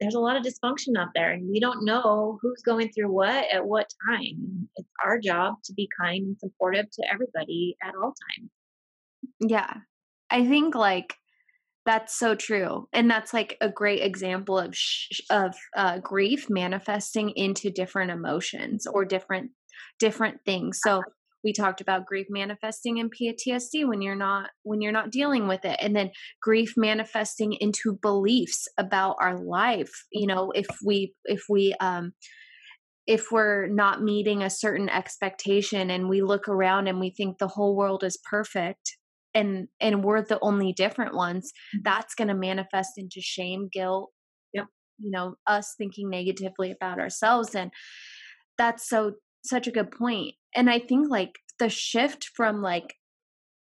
there's 0.00 0.14
a 0.14 0.20
lot 0.20 0.36
of 0.36 0.42
dysfunction 0.42 0.98
out 0.98 1.08
there 1.14 1.32
and 1.32 1.48
we 1.48 1.60
don't 1.60 1.84
know 1.84 2.38
who's 2.42 2.62
going 2.62 2.90
through 2.92 3.12
what 3.12 3.44
at 3.52 3.64
what 3.64 3.88
time. 4.08 4.68
It's 4.76 4.88
our 5.04 5.18
job 5.18 5.54
to 5.64 5.72
be 5.72 5.88
kind 5.98 6.24
and 6.24 6.38
supportive 6.38 6.90
to 6.90 7.02
everybody 7.12 7.76
at 7.82 7.94
all 7.94 8.12
times. 8.38 8.50
Yeah. 9.40 9.72
I 10.30 10.46
think 10.46 10.74
like 10.74 11.14
that's 11.86 12.16
so 12.18 12.34
true. 12.34 12.88
And 12.92 13.10
that's 13.10 13.32
like 13.34 13.56
a 13.60 13.68
great 13.68 14.02
example 14.02 14.58
of 14.58 14.74
sh- 14.74 15.20
of 15.30 15.54
uh, 15.76 15.98
grief 15.98 16.48
manifesting 16.48 17.30
into 17.36 17.70
different 17.70 18.10
emotions 18.10 18.86
or 18.86 19.04
different 19.04 19.50
different 19.98 20.38
things. 20.44 20.80
So 20.82 21.02
we 21.44 21.52
talked 21.52 21.80
about 21.80 22.06
grief 22.06 22.26
manifesting 22.30 22.96
in 22.96 23.10
PTSD 23.10 23.86
when 23.86 24.00
you're 24.00 24.16
not 24.16 24.50
when 24.62 24.80
you're 24.80 24.92
not 24.92 25.12
dealing 25.12 25.46
with 25.46 25.64
it 25.64 25.76
and 25.80 25.94
then 25.94 26.10
grief 26.42 26.72
manifesting 26.76 27.52
into 27.60 27.98
beliefs 28.00 28.66
about 28.78 29.16
our 29.20 29.38
life 29.38 29.92
you 30.10 30.26
know 30.26 30.50
if 30.52 30.66
we 30.84 31.14
if 31.26 31.44
we 31.48 31.74
um 31.80 32.12
if 33.06 33.30
we're 33.30 33.66
not 33.66 34.02
meeting 34.02 34.42
a 34.42 34.50
certain 34.50 34.88
expectation 34.88 35.90
and 35.90 36.08
we 36.08 36.22
look 36.22 36.48
around 36.48 36.88
and 36.88 36.98
we 36.98 37.10
think 37.10 37.36
the 37.36 37.48
whole 37.48 37.76
world 37.76 38.02
is 38.02 38.18
perfect 38.28 38.96
and 39.34 39.68
and 39.80 40.02
we're 40.02 40.22
the 40.22 40.38
only 40.40 40.72
different 40.72 41.14
ones 41.14 41.52
mm-hmm. 41.74 41.82
that's 41.84 42.14
going 42.14 42.28
to 42.28 42.34
manifest 42.34 42.92
into 42.96 43.20
shame 43.20 43.68
guilt 43.70 44.10
yep 44.52 44.66
you 44.98 45.10
know 45.10 45.34
us 45.46 45.74
thinking 45.76 46.08
negatively 46.08 46.70
about 46.70 46.98
ourselves 46.98 47.54
and 47.54 47.70
that's 48.56 48.88
so 48.88 49.12
such 49.44 49.66
a 49.66 49.72
good 49.72 49.90
point 49.90 50.34
and 50.54 50.70
i 50.70 50.78
think 50.78 51.08
like 51.10 51.32
the 51.58 51.68
shift 51.68 52.30
from 52.34 52.62
like 52.62 52.94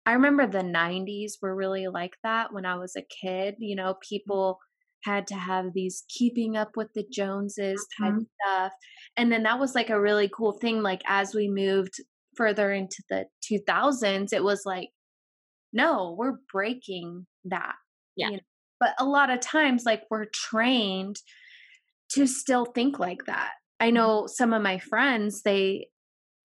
i 0.07 0.12
remember 0.12 0.47
the 0.47 0.59
90s 0.59 1.33
were 1.41 1.55
really 1.55 1.87
like 1.87 2.14
that 2.23 2.53
when 2.53 2.67
i 2.67 2.77
was 2.77 2.95
a 2.97 3.07
kid 3.23 3.55
you 3.59 3.77
know 3.77 3.95
people 4.07 4.59
had 5.05 5.27
to 5.29 5.35
have 5.35 5.67
these 5.75 6.05
keeping 6.09 6.57
up 6.57 6.71
with 6.77 6.88
the 6.95 7.05
joneses 7.12 7.87
type 8.01 8.12
mm-hmm. 8.12 8.23
stuff 8.45 8.73
and 9.17 9.31
then 9.31 9.45
that 9.45 9.61
was 9.61 9.75
like 9.75 9.91
a 9.91 10.01
really 10.01 10.29
cool 10.35 10.53
thing 10.53 10.83
like 10.83 11.01
as 11.07 11.35
we 11.35 11.49
moved 11.49 11.95
further 12.37 12.73
into 12.73 13.03
the 13.09 13.25
2000s 13.51 14.33
it 14.33 14.43
was 14.43 14.62
like 14.67 14.88
no 15.73 16.14
we're 16.19 16.38
breaking 16.53 17.27
that 17.45 17.77
yeah 18.17 18.29
you 18.29 18.33
know? 18.35 18.43
but 18.81 18.95
a 18.99 19.05
lot 19.05 19.31
of 19.31 19.41
times 19.41 19.85
like 19.85 20.03
we're 20.11 20.27
trained 20.33 21.17
to 22.11 22.27
still 22.27 22.64
think 22.64 22.99
like 22.99 23.25
that 23.27 23.53
i 23.81 23.87
mm-hmm. 23.87 23.95
know 23.97 24.27
some 24.27 24.53
of 24.53 24.62
my 24.62 24.79
friends 24.79 25.43
they 25.43 25.88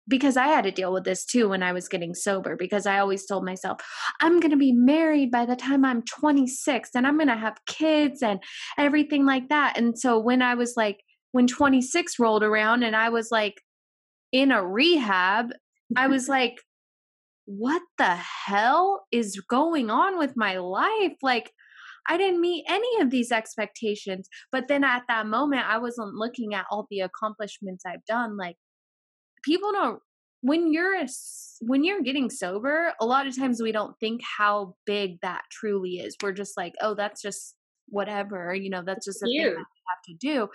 because 0.08 0.36
I 0.36 0.48
had 0.48 0.64
to 0.64 0.70
deal 0.70 0.92
with 0.92 1.04
this 1.04 1.24
too 1.24 1.48
when 1.48 1.62
I 1.62 1.72
was 1.72 1.88
getting 1.88 2.14
sober 2.14 2.56
because 2.56 2.86
I 2.86 2.98
always 2.98 3.24
told 3.24 3.44
myself 3.44 3.80
I'm 4.20 4.40
going 4.40 4.50
to 4.50 4.56
be 4.56 4.72
married 4.72 5.30
by 5.30 5.46
the 5.46 5.56
time 5.56 5.84
I'm 5.84 6.02
26 6.02 6.90
and 6.94 7.06
I'm 7.06 7.16
going 7.16 7.28
to 7.28 7.36
have 7.36 7.64
kids 7.66 8.22
and 8.22 8.42
everything 8.78 9.24
like 9.24 9.48
that. 9.48 9.78
And 9.78 9.98
so 9.98 10.18
when 10.18 10.42
I 10.42 10.54
was 10.54 10.74
like 10.76 11.00
when 11.30 11.46
26 11.46 12.18
rolled 12.18 12.42
around 12.42 12.82
and 12.82 12.96
I 12.96 13.08
was 13.08 13.30
like 13.30 13.62
in 14.32 14.50
a 14.50 14.66
rehab, 14.66 15.52
I 15.96 16.08
was 16.08 16.28
like 16.36 16.56
what 17.44 17.82
the 17.98 18.16
hell 18.46 19.04
is 19.10 19.40
going 19.48 19.90
on 19.90 20.18
with 20.18 20.32
my 20.36 20.58
life? 20.58 21.16
Like 21.22 21.50
I 22.08 22.16
didn't 22.16 22.40
meet 22.40 22.64
any 22.68 23.00
of 23.00 23.10
these 23.10 23.32
expectations. 23.32 24.28
But 24.50 24.68
then 24.68 24.84
at 24.84 25.02
that 25.08 25.26
moment, 25.26 25.68
I 25.68 25.78
wasn't 25.78 26.14
looking 26.14 26.54
at 26.54 26.66
all 26.70 26.86
the 26.90 27.00
accomplishments 27.00 27.84
I've 27.86 28.04
done. 28.06 28.36
Like, 28.36 28.56
people 29.44 29.72
don't 29.72 30.00
when 30.42 30.72
you're 30.72 30.96
a, 30.96 31.06
when 31.60 31.84
you're 31.84 32.02
getting 32.02 32.28
sober 32.28 32.92
a 33.00 33.06
lot 33.06 33.26
of 33.26 33.36
times 33.36 33.62
we 33.62 33.72
don't 33.72 33.98
think 33.98 34.20
how 34.38 34.74
big 34.86 35.20
that 35.22 35.42
truly 35.50 35.92
is 35.92 36.16
we're 36.22 36.32
just 36.32 36.56
like 36.56 36.74
oh 36.80 36.94
that's 36.94 37.22
just 37.22 37.54
whatever 37.92 38.54
you 38.54 38.70
know 38.70 38.82
that's 38.84 39.06
just 39.06 39.22
a 39.22 39.26
thing 39.26 39.42
that 39.42 39.50
we 39.50 39.54
have 39.54 40.02
to 40.06 40.14
do. 40.14 40.48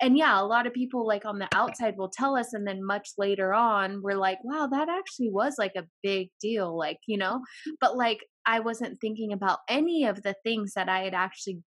And 0.00 0.18
yeah 0.18 0.40
a 0.40 0.44
lot 0.44 0.66
of 0.66 0.74
people 0.74 1.06
like 1.06 1.24
on 1.24 1.38
the 1.38 1.48
outside 1.54 1.96
will 1.96 2.10
tell 2.10 2.36
us 2.36 2.52
and 2.52 2.66
then 2.66 2.84
much 2.84 3.10
later 3.16 3.54
on 3.54 4.02
we're 4.02 4.16
like 4.16 4.38
wow 4.44 4.68
that 4.70 4.88
actually 4.88 5.30
was 5.30 5.54
like 5.58 5.72
a 5.76 5.86
big 6.02 6.28
deal 6.40 6.76
like 6.76 6.98
you 7.06 7.16
know? 7.16 7.36
Mm-hmm. 7.36 7.70
But 7.80 7.96
like 7.96 8.24
i 8.46 8.60
wasn't 8.60 9.00
thinking 9.00 9.32
about 9.32 9.60
any 9.68 10.04
of 10.04 10.22
the 10.22 10.34
things 10.44 10.72
that 10.74 10.88
i 10.88 11.00
had 11.00 11.14
actually 11.14 11.60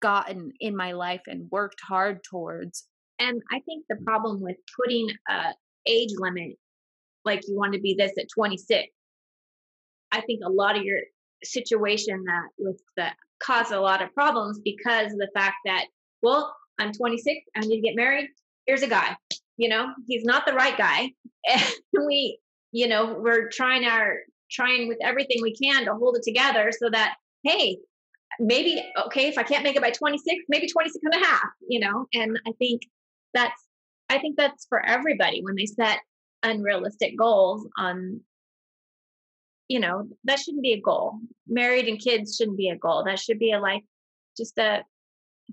gotten 0.00 0.52
in 0.60 0.76
my 0.76 0.92
life 0.92 1.22
and 1.26 1.50
worked 1.50 1.80
hard 1.86 2.20
towards. 2.22 2.86
And 3.18 3.42
i 3.52 3.60
think 3.60 3.84
the 3.88 3.96
mm. 3.96 4.04
problem 4.04 4.40
with 4.40 4.56
putting 4.76 5.08
a 5.28 5.54
age 5.86 6.10
limit 6.18 6.56
like 7.24 7.40
you 7.48 7.56
want 7.56 7.72
to 7.72 7.80
be 7.80 7.94
this 7.98 8.12
at 8.18 8.26
26 8.34 8.88
i 10.12 10.20
think 10.20 10.40
a 10.44 10.50
lot 10.50 10.76
of 10.76 10.84
your 10.84 10.98
situation 11.42 12.24
that 12.24 12.48
with 12.58 12.80
that 12.96 13.16
cause 13.40 13.70
a 13.70 13.80
lot 13.80 14.02
of 14.02 14.12
problems 14.14 14.58
because 14.64 15.12
of 15.12 15.18
the 15.18 15.30
fact 15.34 15.56
that 15.64 15.86
well 16.22 16.54
i'm 16.78 16.92
26 16.92 17.38
i 17.56 17.60
need 17.60 17.76
to 17.76 17.86
get 17.86 17.96
married 17.96 18.28
here's 18.66 18.82
a 18.82 18.86
guy 18.86 19.16
you 19.56 19.68
know 19.68 19.92
he's 20.06 20.24
not 20.24 20.46
the 20.46 20.54
right 20.54 20.76
guy. 20.76 21.12
And 21.50 21.62
we 22.06 22.38
you 22.72 22.88
know 22.88 23.16
we're 23.18 23.48
trying 23.48 23.84
our 23.84 24.16
trying 24.50 24.88
with 24.88 24.98
everything 25.02 25.38
we 25.40 25.54
can 25.54 25.84
to 25.84 25.94
hold 25.94 26.16
it 26.16 26.22
together 26.22 26.70
so 26.76 26.90
that 26.90 27.14
hey 27.42 27.78
maybe 28.38 28.84
okay 29.06 29.28
if 29.28 29.38
i 29.38 29.42
can't 29.42 29.62
make 29.62 29.76
it 29.76 29.80
by 29.80 29.90
26 29.90 30.44
maybe 30.48 30.68
26 30.68 31.02
and 31.04 31.22
a 31.22 31.26
half 31.26 31.48
you 31.66 31.80
know? 31.80 32.06
And 32.12 32.38
i 32.46 32.52
think 32.58 32.82
that's 33.34 33.68
I 34.10 34.18
think 34.18 34.36
that's 34.36 34.66
for 34.68 34.84
everybody 34.84 35.42
when 35.42 35.54
they 35.54 35.66
set 35.66 36.00
unrealistic 36.42 37.16
goals 37.16 37.66
on 37.76 38.20
you 39.68 39.80
know, 39.80 40.08
that 40.24 40.38
shouldn't 40.38 40.62
be 40.62 40.72
a 40.72 40.80
goal. 40.80 41.18
Married 41.46 41.86
and 41.86 42.00
kids 42.00 42.36
shouldn't 42.36 42.56
be 42.56 42.70
a 42.70 42.76
goal. 42.76 43.04
That 43.04 43.18
should 43.18 43.38
be 43.38 43.52
a 43.52 43.60
life 43.60 43.82
just 44.38 44.56
a 44.58 44.84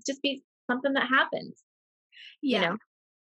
just 0.05 0.21
be 0.21 0.43
something 0.69 0.93
that 0.93 1.09
happens. 1.09 1.61
Yeah. 2.41 2.61
You 2.61 2.67
know? 2.67 2.77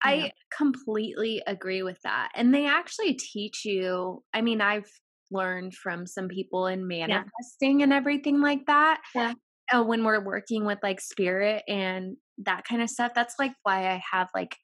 I 0.03 0.13
yeah. 0.13 0.29
completely 0.55 1.43
agree 1.45 1.83
with 1.83 2.01
that. 2.03 2.29
And 2.33 2.53
they 2.53 2.65
actually 2.65 3.13
teach 3.13 3.65
you, 3.65 4.23
I 4.33 4.41
mean, 4.41 4.59
I've 4.59 4.89
learned 5.29 5.75
from 5.75 6.07
some 6.07 6.27
people 6.27 6.65
in 6.65 6.87
manifesting 6.87 7.79
yeah. 7.79 7.83
and 7.83 7.93
everything 7.93 8.41
like 8.41 8.65
that. 8.65 9.01
Yeah. 9.13 9.33
Uh, 9.71 9.83
when 9.83 10.03
we're 10.03 10.23
working 10.23 10.65
with 10.65 10.79
like 10.81 10.99
spirit 10.99 11.63
and 11.67 12.17
that 12.39 12.63
kind 12.67 12.81
of 12.81 12.89
stuff, 12.89 13.11
that's 13.13 13.35
like 13.37 13.53
why 13.63 13.91
I 13.91 14.01
have 14.11 14.27
like 14.33 14.55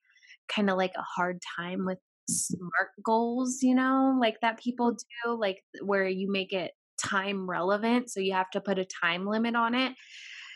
kind 0.49 0.69
of 0.69 0.77
like 0.77 0.93
a 0.97 1.03
hard 1.03 1.39
time 1.57 1.85
with 1.85 1.99
smart 2.29 2.89
goals, 3.03 3.59
you 3.61 3.75
know, 3.75 4.17
like 4.19 4.39
that 4.41 4.59
people 4.59 4.91
do, 4.91 5.31
like 5.37 5.63
where 5.81 6.07
you 6.07 6.31
make 6.31 6.53
it 6.53 6.71
time 7.01 7.49
relevant. 7.49 8.09
So 8.09 8.19
you 8.19 8.33
have 8.33 8.49
to 8.51 8.61
put 8.61 8.79
a 8.79 8.85
time 8.85 9.25
limit 9.25 9.55
on 9.55 9.75
it. 9.75 9.93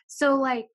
So, 0.07 0.35
like, 0.35 0.67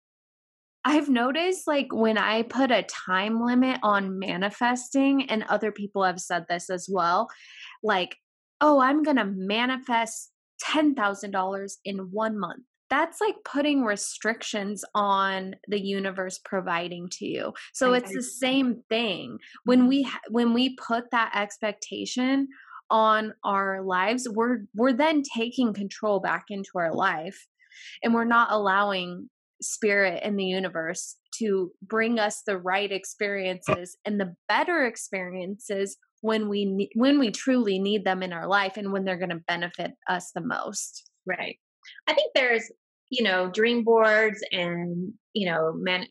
I've 0.84 1.08
noticed 1.08 1.66
like 1.66 1.88
when 1.92 2.16
I 2.16 2.42
put 2.42 2.70
a 2.70 2.84
time 2.84 3.44
limit 3.44 3.80
on 3.82 4.18
manifesting, 4.18 5.28
and 5.28 5.42
other 5.44 5.72
people 5.72 6.04
have 6.04 6.20
said 6.20 6.46
this 6.48 6.70
as 6.70 6.88
well, 6.90 7.28
like, 7.82 8.16
oh, 8.60 8.80
I'm 8.80 9.02
going 9.02 9.16
to 9.16 9.24
manifest 9.24 10.30
$10,000 10.64 11.72
in 11.84 11.98
one 12.12 12.38
month 12.38 12.62
that's 12.88 13.20
like 13.20 13.36
putting 13.44 13.84
restrictions 13.84 14.84
on 14.94 15.56
the 15.68 15.80
universe 15.80 16.40
providing 16.44 17.08
to 17.12 17.26
you. 17.26 17.52
So 17.72 17.92
it's 17.92 18.12
the 18.12 18.22
same 18.22 18.82
thing. 18.88 19.38
When 19.64 19.80
mm-hmm. 19.80 19.88
we 19.88 20.10
when 20.30 20.54
we 20.54 20.76
put 20.76 21.10
that 21.10 21.32
expectation 21.34 22.48
on 22.88 23.34
our 23.44 23.82
lives 23.82 24.28
we're 24.30 24.58
we're 24.74 24.92
then 24.92 25.20
taking 25.36 25.74
control 25.74 26.20
back 26.20 26.44
into 26.50 26.70
our 26.76 26.94
life 26.94 27.48
and 28.02 28.14
we're 28.14 28.24
not 28.24 28.52
allowing 28.52 29.28
spirit 29.60 30.20
and 30.22 30.38
the 30.38 30.44
universe 30.44 31.16
to 31.34 31.72
bring 31.82 32.18
us 32.18 32.42
the 32.46 32.56
right 32.56 32.92
experiences 32.92 33.96
and 34.04 34.20
the 34.20 34.34
better 34.48 34.84
experiences 34.84 35.96
when 36.20 36.48
we 36.48 36.88
when 36.94 37.18
we 37.18 37.30
truly 37.30 37.78
need 37.78 38.04
them 38.04 38.22
in 38.22 38.32
our 38.32 38.46
life 38.46 38.76
and 38.76 38.92
when 38.92 39.04
they're 39.04 39.18
going 39.18 39.30
to 39.30 39.42
benefit 39.48 39.92
us 40.08 40.30
the 40.32 40.40
most. 40.40 41.10
Right 41.26 41.58
I 42.06 42.14
think 42.14 42.32
there's, 42.34 42.70
you 43.10 43.24
know, 43.24 43.50
dream 43.50 43.84
boards 43.84 44.42
and, 44.52 45.12
you 45.32 45.46
know, 45.46 45.72
man, 45.74 46.06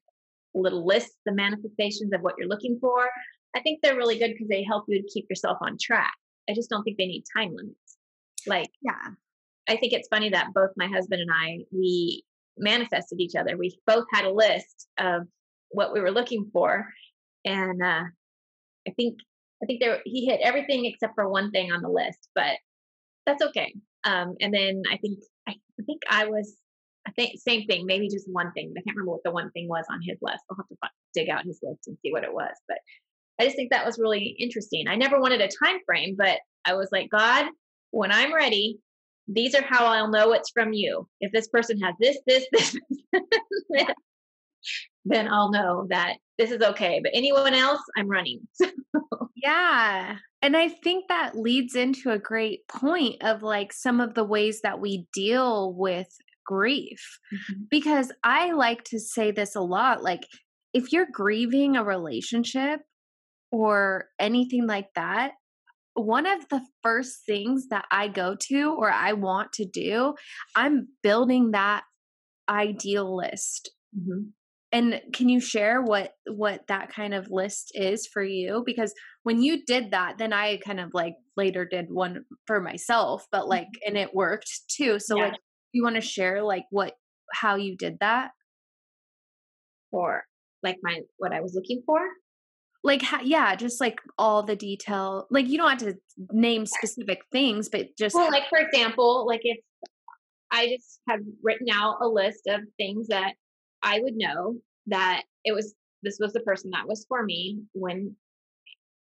little 0.54 0.86
lists, 0.86 1.18
the 1.26 1.34
manifestations 1.34 2.14
of 2.14 2.22
what 2.22 2.36
you're 2.38 2.48
looking 2.48 2.78
for. 2.80 3.10
I 3.56 3.62
think 3.62 3.80
they're 3.82 3.96
really 3.96 4.20
good 4.20 4.32
because 4.34 4.48
they 4.48 4.64
help 4.64 4.86
you 4.88 5.02
to 5.02 5.08
keep 5.08 5.26
yourself 5.30 5.58
on 5.62 5.78
track. 5.82 6.14
I 6.50 6.54
just 6.54 6.70
don't 6.70 6.84
think 6.84 6.98
they 6.98 7.08
need 7.08 7.24
time 7.36 7.54
limits. 7.56 7.98
Like, 8.48 8.70
yeah, 8.82 9.12
I 9.68 9.78
think 9.78 9.94
it's 9.94 10.08
funny 10.10 10.30
that 10.30 10.54
both 10.54 10.72
my 10.78 10.88
husband 10.88 11.22
and 11.22 11.32
I, 11.34 11.60
we 11.72 12.24
manifested 12.58 13.20
each 13.20 13.36
other. 13.36 13.58
We 13.58 13.78
both 13.88 14.06
had 14.12 14.26
a 14.26 14.32
list 14.32 14.88
of 14.98 15.24
what 15.70 15.94
we 15.94 16.00
were 16.02 16.12
looking 16.12 16.50
for. 16.54 16.88
And 17.44 17.82
uh, 17.82 18.04
I 18.88 18.92
think 18.96 19.20
I 19.64 19.66
think 19.66 19.82
there 19.82 20.02
he 20.06 20.26
hit 20.26 20.42
everything 20.44 20.86
except 20.86 21.16
for 21.16 21.30
one 21.30 21.52
thing 21.52 21.72
on 21.72 21.82
the 21.82 21.90
list, 21.90 22.30
but 22.36 22.58
that's 23.26 23.42
okay. 23.42 23.74
Um, 24.04 24.36
and 24.40 24.54
then 24.54 24.84
I 24.92 24.98
think 24.98 25.20
I, 25.48 25.52
I 25.52 25.56
think 25.86 26.02
I 26.10 26.26
was 26.26 26.56
I 27.08 27.12
think 27.12 27.40
same 27.40 27.68
thing, 27.68 27.86
maybe 27.86 28.10
just 28.10 28.28
one 28.32 28.52
thing. 28.54 28.74
I 28.76 28.82
can't 28.82 28.96
remember 28.96 29.12
what 29.12 29.24
the 29.24 29.32
one 29.32 29.52
thing 29.52 29.68
was 29.68 29.86
on 29.92 30.02
his 30.02 30.18
list. 30.22 30.44
I'll 30.50 30.58
have 30.58 30.68
to 30.68 30.76
dig 31.14 31.30
out 31.30 31.46
his 31.46 31.60
list 31.62 31.88
and 31.88 31.98
see 32.02 32.12
what 32.12 32.24
it 32.24 32.34
was. 32.34 32.54
But 32.68 32.80
I 33.40 33.46
just 33.46 33.56
think 33.56 33.72
that 33.72 33.86
was 33.86 34.00
really 34.00 34.36
interesting. 34.40 34.88
I 34.88 34.96
never 34.96 35.20
wanted 35.20 35.42
a 35.42 35.48
time 35.48 35.80
frame, 35.86 36.16
but 36.18 36.40
I 36.66 36.74
was 36.74 36.90
like, 36.92 37.10
God, 37.12 37.48
when 37.92 38.12
I'm 38.12 38.34
ready, 38.34 38.80
these 39.28 39.56
are 39.56 39.64
how 39.64 39.86
I'll 39.86 40.10
know 40.10 40.32
it's 40.34 40.52
from 40.52 40.74
you. 40.74 41.08
If 41.22 41.32
this 41.32 41.48
person 41.48 41.80
has 41.82 41.96
this, 42.00 42.18
this, 42.26 42.48
this, 42.52 42.78
then 45.06 45.28
I'll 45.32 45.52
know 45.52 45.86
that 45.90 46.18
this 46.38 46.52
is 46.52 46.62
okay. 46.62 47.00
But 47.02 47.12
anyone 47.14 47.54
else, 47.54 47.82
I'm 47.98 48.10
running. 48.10 48.42
yeah. 49.36 50.18
And 50.42 50.58
I 50.58 50.70
think 50.70 51.06
that 51.08 51.38
leads 51.38 51.76
into 51.76 52.12
a 52.12 52.20
great 52.20 52.68
point 52.68 53.24
of 53.24 53.42
like 53.42 53.72
some 53.72 54.02
of 54.02 54.16
the 54.16 54.24
ways 54.24 54.62
that 54.62 54.80
we 54.80 55.08
deal 55.14 55.74
with 55.74 56.08
grief. 56.46 57.20
Mm-hmm. 57.34 57.64
Because 57.70 58.12
I 58.24 58.52
like 58.52 58.84
to 58.86 59.00
say 59.00 59.32
this 59.32 59.56
a 59.56 59.62
lot 59.62 60.04
like, 60.04 60.28
if 60.74 60.92
you're 60.92 61.08
grieving 61.10 61.78
a 61.78 61.84
relationship 61.84 62.82
or 63.52 64.08
anything 64.20 64.68
like 64.68 64.90
that, 64.96 65.32
one 65.94 66.26
of 66.26 66.50
the 66.50 66.62
first 66.84 67.20
things 67.26 67.68
that 67.70 67.86
I 67.90 68.10
go 68.10 68.36
to 68.50 68.76
or 68.78 68.92
I 68.92 69.14
want 69.14 69.54
to 69.54 69.66
do, 69.66 70.16
I'm 70.54 70.90
building 71.02 71.52
that 71.52 71.84
ideal 72.50 73.16
list. 73.16 73.72
Mm-hmm. 73.98 74.30
And 74.76 75.02
can 75.14 75.30
you 75.30 75.40
share 75.40 75.82
what 75.82 76.12
what 76.28 76.68
that 76.68 76.94
kind 76.94 77.14
of 77.14 77.32
list 77.32 77.72
is 77.76 78.08
for 78.08 78.22
you? 78.22 78.62
Because 78.66 78.94
when 79.24 79.42
you 79.42 79.64
did 79.66 79.92
that, 79.92 80.18
then 80.18 80.34
I 80.34 80.58
kind 80.58 80.82
of 80.82 80.90
like 80.94 81.14
later 81.38 81.64
did 81.64 81.86
one 81.90 82.26
for 82.46 82.60
myself, 82.60 83.26
but 83.32 83.48
like 83.48 83.68
mm-hmm. 83.68 83.88
and 83.88 83.98
it 83.98 84.14
worked 84.14 84.50
too. 84.68 85.00
So 85.00 85.16
yeah. 85.16 85.28
like 85.28 85.36
you 85.72 85.82
want 85.82 85.96
to 85.96 86.02
share 86.02 86.44
like 86.44 86.66
what 86.72 86.92
how 87.32 87.56
you 87.56 87.78
did 87.78 88.00
that? 88.02 88.32
For 89.92 90.24
like 90.62 90.76
my 90.84 91.00
what 91.20 91.32
I 91.32 91.40
was 91.40 91.56
looking 91.56 91.82
for? 91.86 92.00
like 92.84 93.02
yeah 93.24 93.56
just 93.56 93.82
like 93.82 94.00
all 94.20 94.44
the 94.44 94.56
detail 94.56 95.26
like 95.32 95.48
you 95.48 95.58
don't 95.58 95.70
have 95.70 95.80
to 95.80 95.98
name 96.32 96.68
specific 96.68 97.24
things 97.32 97.68
but 97.68 97.88
just 97.98 98.14
well 98.14 98.30
like 98.30 98.48
for 98.48 98.60
example 98.60 99.26
like 99.28 99.42
if 99.44 99.58
i 100.52 100.68
just 100.68 101.00
have 101.10 101.20
written 101.42 101.66
out 101.74 101.96
a 102.02 102.08
list 102.08 102.42
of 102.48 102.62
things 102.78 103.08
that 103.08 103.34
i 103.86 104.00
would 104.02 104.16
know 104.16 104.56
that 104.88 105.24
it 105.46 105.54
was 105.54 105.74
this 106.04 106.18
was 106.20 106.34
the 106.34 106.42
person 106.42 106.72
that 106.72 106.88
was 106.88 107.06
for 107.08 107.24
me 107.24 107.60
when 107.74 108.16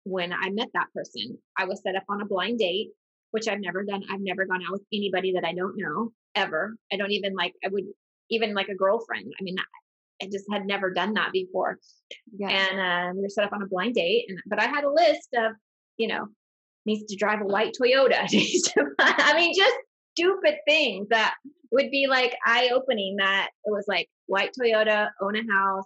when 0.04 0.32
i 0.32 0.48
met 0.50 0.68
that 0.72 0.92
person 0.94 1.36
i 1.58 1.64
was 1.64 1.82
set 1.82 1.96
up 1.96 2.04
on 2.08 2.22
a 2.22 2.26
blind 2.26 2.58
date 2.58 2.88
which 3.32 3.48
i've 3.48 3.60
never 3.60 3.84
done 3.84 4.02
i've 4.10 4.20
never 4.20 4.46
gone 4.46 4.62
out 4.62 4.72
with 4.72 4.84
anybody 4.92 5.32
that 5.34 5.44
i 5.44 5.52
don't 5.52 5.76
know 5.76 6.10
ever 6.34 6.74
i 6.92 6.96
don't 6.96 7.12
even 7.12 7.34
like 7.34 7.52
i 7.64 7.68
would 7.68 7.84
even 8.30 8.54
like 8.54 8.68
a 8.68 8.74
girlfriend 8.74 9.30
i 9.38 9.42
mean 9.42 9.56
I 10.22 10.26
just 10.26 10.46
had 10.50 10.66
never 10.66 10.92
done 10.92 11.14
that 11.14 11.32
before. 11.32 11.78
Yeah. 12.36 12.48
And 12.48 12.80
uh, 12.80 13.12
we 13.14 13.22
were 13.22 13.28
set 13.28 13.44
up 13.44 13.52
on 13.52 13.62
a 13.62 13.66
blind 13.66 13.94
date, 13.94 14.24
and 14.28 14.38
but 14.46 14.60
I 14.60 14.66
had 14.66 14.84
a 14.84 14.90
list 14.90 15.28
of, 15.36 15.52
you 15.96 16.08
know, 16.08 16.26
needs 16.86 17.04
to 17.10 17.16
drive 17.16 17.40
a 17.40 17.44
white 17.46 17.74
Toyota. 17.80 18.18
I 18.98 19.34
mean, 19.36 19.54
just 19.56 19.76
stupid 20.16 20.56
things 20.66 21.08
that 21.10 21.34
would 21.70 21.90
be 21.90 22.06
like 22.08 22.36
eye 22.44 22.70
opening. 22.72 23.16
That 23.16 23.50
it 23.64 23.70
was 23.70 23.84
like 23.88 24.08
white 24.26 24.50
Toyota, 24.58 25.08
own 25.20 25.36
a 25.36 25.42
house, 25.52 25.84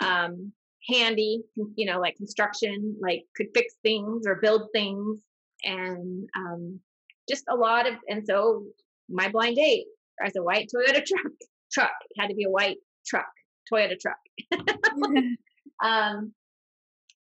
um, 0.00 0.52
handy, 0.88 1.42
you 1.76 1.86
know, 1.86 2.00
like 2.00 2.16
construction, 2.16 2.96
like 3.00 3.24
could 3.36 3.48
fix 3.54 3.74
things 3.82 4.26
or 4.26 4.36
build 4.36 4.68
things, 4.72 5.22
and 5.64 6.28
um, 6.36 6.80
just 7.28 7.44
a 7.48 7.56
lot 7.56 7.86
of. 7.86 7.94
And 8.08 8.24
so 8.26 8.64
my 9.08 9.28
blind 9.28 9.56
date 9.56 9.86
as 10.24 10.36
a 10.36 10.42
white 10.42 10.68
Toyota 10.74 11.04
truck. 11.06 11.32
Truck 11.70 11.90
it 12.10 12.20
had 12.20 12.28
to 12.28 12.34
be 12.34 12.44
a 12.44 12.50
white 12.50 12.78
truck 13.06 13.28
Toyota 13.70 13.98
truck. 14.00 14.16
um, 15.82 16.32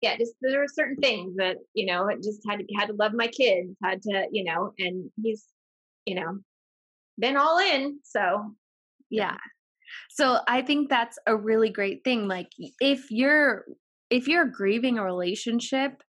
yeah, 0.01 0.17
just 0.17 0.33
there 0.41 0.61
are 0.61 0.67
certain 0.67 0.97
things 0.97 1.35
that 1.37 1.57
you 1.73 1.85
know, 1.85 2.07
it 2.07 2.21
just 2.21 2.41
had 2.47 2.59
to 2.59 2.65
had 2.77 2.87
to 2.87 2.93
love 2.93 3.13
my 3.13 3.27
kids, 3.27 3.75
had 3.83 4.01
to 4.03 4.27
you 4.31 4.43
know, 4.43 4.73
and 4.77 5.09
he's 5.21 5.45
you 6.05 6.15
know 6.15 6.39
been 7.19 7.38
all 7.38 7.60
in. 7.60 7.99
So 8.04 8.56
yeah. 9.10 9.38
So 10.12 10.39
I 10.47 10.62
think 10.62 10.89
that's 10.89 11.17
a 11.28 11.36
really 11.36 11.69
great 11.69 12.04
thing. 12.04 12.28
Like 12.28 12.49
if 12.80 13.12
you're 13.12 13.65
if 14.10 14.28
you're 14.28 14.45
grieving 14.45 14.97
a 14.97 15.04
relationship, 15.04 16.01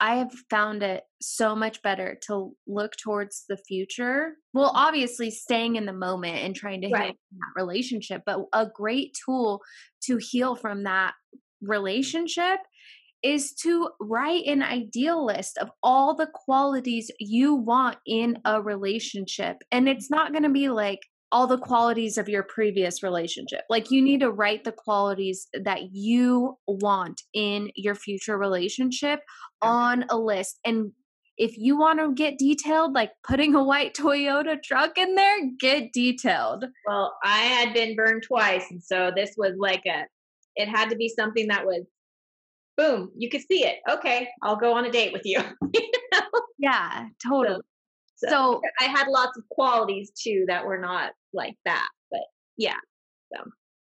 I 0.00 0.16
have 0.16 0.32
found 0.50 0.82
it 0.82 1.04
so 1.20 1.54
much 1.54 1.80
better 1.82 2.18
to 2.26 2.50
look 2.66 2.92
towards 2.96 3.44
the 3.48 3.56
future. 3.56 4.32
Well, 4.52 4.72
obviously 4.74 5.30
staying 5.30 5.76
in 5.76 5.86
the 5.86 5.92
moment 5.92 6.38
and 6.38 6.56
trying 6.56 6.82
to 6.82 6.88
right. 6.88 7.06
heal 7.06 7.14
that 7.38 7.60
relationship, 7.60 8.22
but 8.26 8.40
a 8.52 8.66
great 8.66 9.16
tool 9.24 9.60
to 10.04 10.18
heal 10.20 10.56
from 10.56 10.82
that 10.84 11.14
relationship 11.62 12.58
is 13.22 13.52
to 13.54 13.88
write 14.00 14.44
an 14.46 14.62
ideal 14.62 15.24
list 15.24 15.58
of 15.58 15.70
all 15.82 16.14
the 16.14 16.28
qualities 16.32 17.10
you 17.18 17.54
want 17.54 17.96
in 18.06 18.38
a 18.44 18.60
relationship. 18.60 19.58
And 19.70 19.88
it's 19.88 20.10
not 20.10 20.32
going 20.32 20.42
to 20.42 20.50
be 20.50 20.68
like, 20.68 21.00
all 21.32 21.46
the 21.46 21.58
qualities 21.58 22.18
of 22.18 22.28
your 22.28 22.42
previous 22.42 23.02
relationship. 23.02 23.62
Like 23.70 23.90
you 23.90 24.02
need 24.02 24.20
to 24.20 24.30
write 24.30 24.64
the 24.64 24.72
qualities 24.72 25.48
that 25.64 25.90
you 25.90 26.58
want 26.68 27.22
in 27.32 27.70
your 27.74 27.94
future 27.94 28.36
relationship 28.36 29.20
on 29.62 30.04
a 30.10 30.18
list. 30.18 30.58
And 30.64 30.92
if 31.38 31.56
you 31.56 31.78
want 31.78 32.00
to 32.00 32.12
get 32.12 32.38
detailed, 32.38 32.92
like 32.92 33.12
putting 33.26 33.54
a 33.54 33.64
white 33.64 33.94
Toyota 33.94 34.62
truck 34.62 34.98
in 34.98 35.14
there, 35.14 35.38
get 35.58 35.94
detailed. 35.94 36.66
Well, 36.86 37.16
I 37.24 37.38
had 37.38 37.72
been 37.72 37.96
burned 37.96 38.24
twice. 38.24 38.66
And 38.70 38.82
so 38.82 39.10
this 39.16 39.34
was 39.38 39.54
like 39.58 39.82
a, 39.86 40.04
it 40.54 40.68
had 40.68 40.90
to 40.90 40.96
be 40.96 41.08
something 41.08 41.48
that 41.48 41.64
was 41.64 41.86
boom, 42.76 43.10
you 43.16 43.28
could 43.28 43.42
see 43.42 43.64
it. 43.64 43.78
Okay, 43.90 44.28
I'll 44.42 44.56
go 44.56 44.74
on 44.74 44.84
a 44.84 44.90
date 44.90 45.12
with 45.12 45.22
you. 45.24 45.40
you 45.74 45.90
know? 46.12 46.20
Yeah, 46.58 47.06
totally. 47.26 47.62
So, 48.16 48.28
so, 48.28 48.60
I 48.80 48.84
had 48.84 49.08
lots 49.08 49.36
of 49.36 49.44
qualities 49.50 50.12
too 50.16 50.44
that 50.48 50.64
were 50.64 50.78
not 50.78 51.12
like 51.32 51.56
that. 51.64 51.88
But 52.10 52.22
yeah. 52.56 52.78
So 53.32 53.42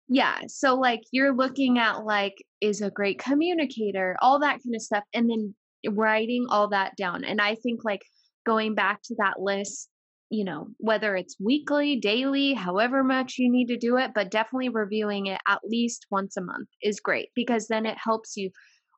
yeah. 0.08 0.40
So 0.48 0.76
like 0.76 1.02
you're 1.12 1.34
looking 1.34 1.78
at 1.80 2.04
like 2.04 2.36
is 2.60 2.82
a 2.82 2.92
great 2.92 3.20
communicator, 3.20 4.18
all 4.22 4.40
that 4.40 4.60
kind 4.64 4.76
of 4.76 4.82
stuff, 4.82 5.04
and 5.14 5.30
then 5.30 5.56
writing 5.94 6.46
all 6.50 6.70
that 6.70 6.96
down. 6.98 7.24
And 7.24 7.42
I 7.42 7.56
think 7.56 7.82
like 7.84 8.02
going 8.46 8.76
back 8.76 9.02
to 9.04 9.16
that 9.20 9.40
list, 9.40 9.90
you 10.30 10.44
know, 10.44 10.68
whether 10.78 11.16
it's 11.16 11.38
weekly, 11.40 11.98
daily, 11.98 12.54
however 12.54 13.04
much 13.04 13.36
you 13.38 13.52
need 13.52 13.68
to 13.68 13.78
do 13.78 13.98
it, 13.98 14.12
but 14.14 14.32
definitely 14.32 14.70
reviewing 14.70 15.28
it 15.28 15.40
at 15.48 15.60
least 15.64 16.08
once 16.10 16.38
a 16.38 16.42
month 16.42 16.70
is 16.82 17.00
great 17.00 17.30
because 17.36 17.68
then 17.68 17.86
it 17.86 17.98
helps 17.98 18.36
you 18.38 18.50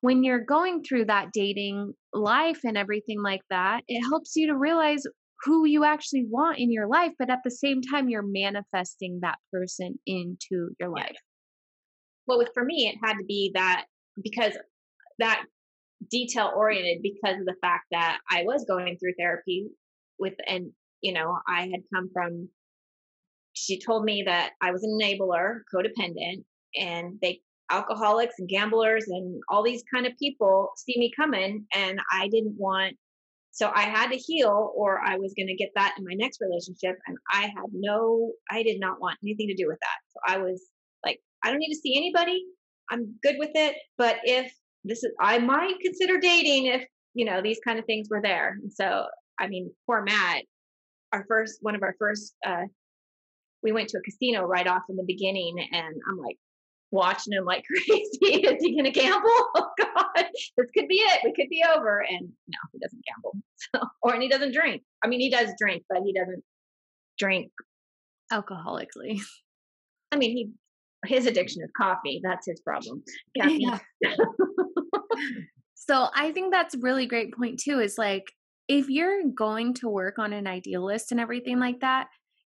when 0.03 0.21
you're 0.21 0.43
going 0.43 0.83
through 0.83 1.05
that 1.05 1.31
dating 1.31 1.93
life 2.11 2.59
and 2.65 2.77
everything 2.77 3.23
like 3.23 3.39
that, 3.49 3.83
it 3.87 4.01
helps 4.09 4.35
you 4.35 4.47
to 4.47 4.57
realize 4.57 5.01
who 5.45 5.63
you 5.63 5.85
actually 5.85 6.25
want 6.29 6.59
in 6.59 6.73
your 6.73 6.87
life, 6.87 7.13
but 7.17 7.29
at 7.29 7.39
the 7.45 7.49
same 7.49 7.81
time, 7.81 8.09
you're 8.09 8.21
manifesting 8.21 9.19
that 9.21 9.37
person 9.49 9.97
into 10.05 10.71
your 10.77 10.89
life. 10.89 11.07
Yeah. 11.13 11.19
Well, 12.27 12.37
with, 12.37 12.49
for 12.53 12.65
me, 12.65 12.89
it 12.89 12.97
had 13.01 13.17
to 13.17 13.23
be 13.23 13.51
that 13.55 13.85
because 14.21 14.51
that 15.19 15.45
detail 16.11 16.51
oriented 16.53 17.01
because 17.01 17.39
of 17.39 17.45
the 17.45 17.55
fact 17.61 17.85
that 17.91 18.19
I 18.29 18.43
was 18.43 18.65
going 18.67 18.97
through 18.97 19.13
therapy 19.17 19.67
with, 20.19 20.33
and, 20.45 20.71
you 20.99 21.13
know, 21.13 21.37
I 21.47 21.61
had 21.61 21.79
come 21.95 22.09
from, 22.11 22.49
she 23.53 23.79
told 23.79 24.03
me 24.03 24.23
that 24.25 24.51
I 24.61 24.71
was 24.71 24.83
an 24.83 24.99
enabler, 25.01 25.59
codependent, 25.73 26.43
and 26.75 27.19
they, 27.21 27.39
alcoholics 27.71 28.35
and 28.39 28.49
gamblers 28.49 29.05
and 29.07 29.41
all 29.49 29.63
these 29.63 29.83
kind 29.93 30.05
of 30.05 30.13
people 30.17 30.69
see 30.77 30.95
me 30.97 31.11
coming 31.15 31.65
and 31.73 31.99
I 32.11 32.27
didn't 32.27 32.55
want 32.57 32.95
so 33.53 33.71
I 33.73 33.83
had 33.83 34.09
to 34.09 34.17
heal 34.17 34.73
or 34.75 34.99
I 35.05 35.15
was 35.17 35.35
going 35.37 35.45
to 35.45 35.55
get 35.55 35.69
that 35.75 35.93
in 35.95 36.03
my 36.03 36.15
next 36.15 36.41
relationship. 36.41 36.97
And 37.05 37.15
I 37.31 37.43
had 37.43 37.69
no, 37.71 38.31
I 38.49 38.63
did 38.63 38.79
not 38.79 38.99
want 38.99 39.19
anything 39.23 39.47
to 39.47 39.53
do 39.53 39.67
with 39.67 39.77
that. 39.79 39.97
So 40.09 40.19
I 40.27 40.39
was 40.39 40.59
like, 41.05 41.19
I 41.43 41.51
don't 41.51 41.59
need 41.59 41.71
to 41.71 41.79
see 41.79 41.95
anybody. 41.95 42.43
I'm 42.89 43.13
good 43.21 43.35
with 43.37 43.51
it. 43.53 43.75
But 43.95 44.17
if 44.23 44.51
this 44.83 45.03
is, 45.03 45.11
I 45.21 45.37
might 45.37 45.75
consider 45.83 46.19
dating 46.19 46.65
if, 46.65 46.83
you 47.13 47.25
know, 47.25 47.43
these 47.43 47.59
kind 47.63 47.77
of 47.77 47.85
things 47.85 48.07
were 48.09 48.23
there. 48.23 48.57
And 48.59 48.73
so, 48.73 49.05
I 49.39 49.45
mean, 49.45 49.69
poor 49.85 50.01
Matt, 50.01 50.45
our 51.11 51.23
first, 51.27 51.59
one 51.61 51.75
of 51.75 51.83
our 51.83 51.95
first, 51.99 52.33
uh, 52.43 52.63
we 53.61 53.71
went 53.71 53.89
to 53.89 53.99
a 53.99 54.01
casino 54.01 54.45
right 54.45 54.67
off 54.67 54.81
in 54.89 54.95
the 54.95 55.05
beginning 55.05 55.55
and 55.71 55.95
I'm 56.09 56.17
like, 56.17 56.37
watching 56.93 57.33
him 57.33 57.43
like 57.43 57.65
crazy. 57.87 58.45
Is 58.45 58.63
he 58.63 58.73
going 58.75 58.85
to 58.85 58.91
gamble? 58.91 59.29
Oh 59.55 59.69
God, 59.77 60.25
this 60.57 60.67
could 60.75 60.87
be 60.87 60.95
it. 60.95 61.21
We 61.23 61.33
could 61.33 61.49
be 61.49 61.63
over. 61.75 61.99
And 61.99 62.29
no, 62.47 62.57
he 62.71 62.79
doesn't 62.79 63.03
gamble. 63.05 63.33
So, 63.73 63.81
or 64.01 64.13
and 64.13 64.21
he 64.21 64.27
doesn't 64.27 64.53
drink. 64.53 64.83
I 65.03 65.07
mean, 65.07 65.21
he 65.21 65.29
does 65.29 65.49
drink, 65.57 65.83
but 65.89 65.99
he 66.03 66.11
doesn't 66.13 66.43
drink 67.17 67.49
alcoholically. 68.29 69.21
I 70.11 70.17
mean, 70.17 70.31
he 70.31 70.51
his 71.05 71.25
addiction 71.27 71.63
is 71.63 71.71
coffee. 71.77 72.19
That's 72.21 72.45
his 72.45 72.59
problem. 72.59 73.03
Yeah. 73.35 73.79
so 75.75 76.09
I 76.13 76.33
think 76.33 76.51
that's 76.51 76.75
a 76.75 76.79
really 76.79 77.05
great 77.05 77.33
point 77.33 77.61
too. 77.63 77.79
Is 77.79 77.97
like 77.97 78.25
if 78.67 78.89
you're 78.89 79.21
going 79.33 79.75
to 79.75 79.87
work 79.87 80.19
on 80.19 80.33
an 80.33 80.45
ideal 80.45 80.85
list 80.85 81.11
and 81.11 81.21
everything 81.21 81.57
like 81.57 81.79
that, 81.79 82.07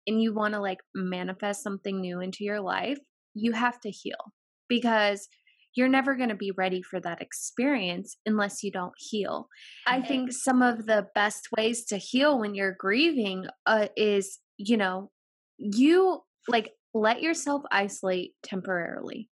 and 0.07 0.19
you 0.19 0.33
want 0.33 0.55
to 0.55 0.59
like 0.59 0.79
manifest 0.95 1.61
something 1.61 2.01
new 2.01 2.21
into 2.21 2.43
your 2.43 2.59
life, 2.59 2.97
you 3.33 3.51
have 3.51 3.79
to 3.81 3.89
heal 3.89 4.33
because 4.69 5.27
you're 5.75 5.89
never 5.89 6.15
going 6.15 6.29
to 6.29 6.35
be 6.35 6.51
ready 6.51 6.81
for 6.81 6.99
that 6.99 7.21
experience 7.21 8.15
unless 8.25 8.63
you 8.63 8.71
don't 8.71 8.93
heal. 8.97 9.47
I 9.87 10.01
think 10.01 10.31
some 10.31 10.61
of 10.61 10.85
the 10.85 11.07
best 11.15 11.47
ways 11.57 11.85
to 11.85 11.97
heal 11.97 12.39
when 12.39 12.53
you're 12.53 12.75
grieving 12.77 13.47
uh, 13.65 13.87
is, 13.97 14.39
you 14.57 14.77
know, 14.77 15.09
you 15.57 16.21
like 16.47 16.71
let 16.93 17.21
yourself 17.21 17.63
isolate 17.71 18.33
temporarily. 18.43 19.29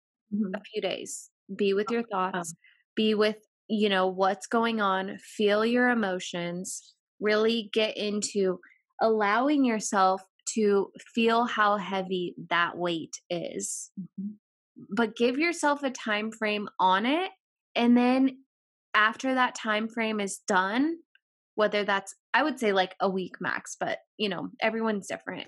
a 0.55 0.61
few 0.73 0.81
days. 0.81 1.29
Be 1.55 1.73
with 1.73 1.91
your 1.91 2.03
thoughts, 2.03 2.55
be 2.95 3.13
with, 3.13 3.35
you 3.67 3.89
know, 3.89 4.07
what's 4.07 4.47
going 4.47 4.79
on, 4.79 5.17
feel 5.17 5.65
your 5.65 5.89
emotions, 5.89 6.95
really 7.19 7.69
get 7.73 7.97
into 7.97 8.59
allowing 9.01 9.65
yourself 9.65 10.21
to 10.55 10.91
feel 11.13 11.45
how 11.45 11.77
heavy 11.77 12.35
that 12.49 12.77
weight 12.77 13.15
is. 13.29 13.91
Mhm. 13.99 14.35
But 14.95 15.15
give 15.15 15.37
yourself 15.37 15.83
a 15.83 15.91
time 15.91 16.31
frame 16.31 16.67
on 16.79 17.05
it 17.05 17.31
and 17.75 17.95
then 17.95 18.43
after 18.93 19.33
that 19.35 19.55
time 19.55 19.87
frame 19.87 20.19
is 20.19 20.39
done, 20.47 20.97
whether 21.55 21.83
that's 21.83 22.13
I 22.33 22.43
would 22.43 22.59
say 22.59 22.71
like 22.73 22.95
a 22.99 23.09
week 23.09 23.35
max, 23.39 23.75
but 23.79 23.99
you 24.17 24.29
know, 24.29 24.49
everyone's 24.61 25.07
different. 25.07 25.47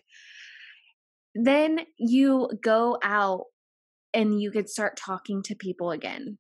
Then 1.36 1.82
you 1.98 2.50
go 2.62 2.98
out 3.04 3.46
and 4.14 4.40
you 4.42 4.52
could 4.52 4.70
start 4.70 4.98
talking 4.98 5.42
to 5.44 5.56
people 5.56 5.92
again, 5.92 6.38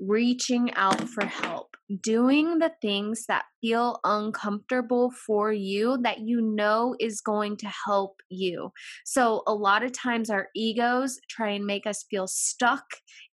reaching 0.00 0.72
out 0.74 1.08
for 1.08 1.24
help, 1.24 1.76
doing 2.02 2.58
the 2.58 2.72
things 2.80 3.24
that 3.28 3.44
feel 3.60 4.00
uncomfortable 4.04 5.12
for 5.26 5.52
you 5.52 5.98
that 6.02 6.20
you 6.20 6.40
know 6.40 6.96
is 6.98 7.20
going 7.20 7.56
to 7.58 7.70
help 7.84 8.16
you. 8.30 8.70
So, 9.04 9.42
a 9.46 9.54
lot 9.54 9.82
of 9.82 9.92
times 9.92 10.30
our 10.30 10.48
egos 10.56 11.18
try 11.28 11.50
and 11.50 11.66
make 11.66 11.86
us 11.86 12.04
feel 12.10 12.26
stuck 12.26 12.84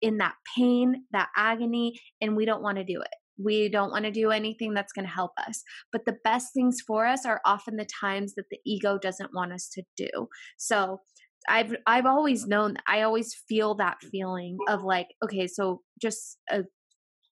in 0.02 0.18
that 0.18 0.34
pain, 0.56 1.04
that 1.12 1.28
agony, 1.36 2.00
and 2.20 2.36
we 2.36 2.44
don't 2.44 2.62
want 2.62 2.78
to 2.78 2.84
do 2.84 3.00
it. 3.00 3.14
We 3.38 3.68
don't 3.68 3.90
want 3.90 4.06
to 4.06 4.10
do 4.10 4.30
anything 4.30 4.72
that's 4.72 4.92
going 4.92 5.06
to 5.06 5.12
help 5.12 5.32
us. 5.46 5.62
But 5.92 6.06
the 6.06 6.16
best 6.24 6.48
things 6.54 6.78
for 6.86 7.06
us 7.06 7.26
are 7.26 7.40
often 7.44 7.76
the 7.76 7.86
times 8.00 8.34
that 8.34 8.46
the 8.50 8.58
ego 8.64 8.98
doesn't 8.98 9.34
want 9.34 9.52
us 9.52 9.68
to 9.74 9.82
do. 9.96 10.28
So, 10.56 11.00
I've 11.48 11.74
I've 11.86 12.06
always 12.06 12.46
known 12.46 12.76
I 12.86 13.02
always 13.02 13.34
feel 13.48 13.74
that 13.76 13.98
feeling 14.10 14.58
of 14.68 14.82
like 14.82 15.08
okay 15.24 15.46
so 15.46 15.82
just 16.00 16.38
a 16.50 16.64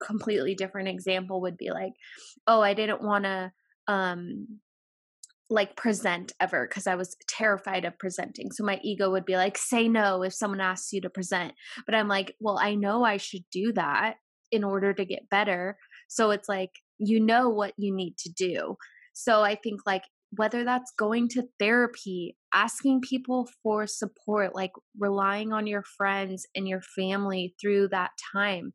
completely 0.02 0.54
different 0.54 0.88
example 0.88 1.40
would 1.42 1.56
be 1.56 1.70
like 1.70 1.92
oh 2.46 2.60
I 2.60 2.74
didn't 2.74 3.02
want 3.02 3.24
to 3.24 3.52
um 3.88 4.46
like 5.50 5.76
present 5.76 6.32
ever 6.40 6.66
because 6.66 6.86
I 6.86 6.94
was 6.94 7.16
terrified 7.28 7.84
of 7.84 7.98
presenting. 7.98 8.50
So 8.50 8.64
my 8.64 8.80
ego 8.82 9.10
would 9.10 9.26
be 9.26 9.36
like 9.36 9.58
say 9.58 9.88
no 9.88 10.22
if 10.22 10.32
someone 10.32 10.60
asks 10.60 10.92
you 10.92 11.02
to 11.02 11.10
present. 11.10 11.52
But 11.86 11.94
I'm 11.94 12.08
like 12.08 12.34
well 12.40 12.58
I 12.58 12.74
know 12.74 13.04
I 13.04 13.18
should 13.18 13.44
do 13.52 13.72
that 13.74 14.14
in 14.50 14.64
order 14.64 14.92
to 14.94 15.04
get 15.04 15.28
better. 15.30 15.76
So 16.08 16.30
it's 16.30 16.48
like 16.48 16.70
you 16.98 17.20
know 17.20 17.48
what 17.48 17.74
you 17.76 17.94
need 17.94 18.16
to 18.18 18.30
do. 18.30 18.76
So 19.12 19.42
I 19.42 19.54
think 19.54 19.80
like 19.86 20.04
whether 20.36 20.64
that's 20.64 20.92
going 20.98 21.28
to 21.30 21.44
therapy, 21.58 22.36
asking 22.52 23.00
people 23.00 23.48
for 23.62 23.86
support, 23.86 24.54
like 24.54 24.72
relying 24.98 25.52
on 25.52 25.66
your 25.66 25.84
friends 25.96 26.46
and 26.54 26.68
your 26.68 26.82
family 26.96 27.54
through 27.60 27.88
that 27.88 28.10
time. 28.32 28.72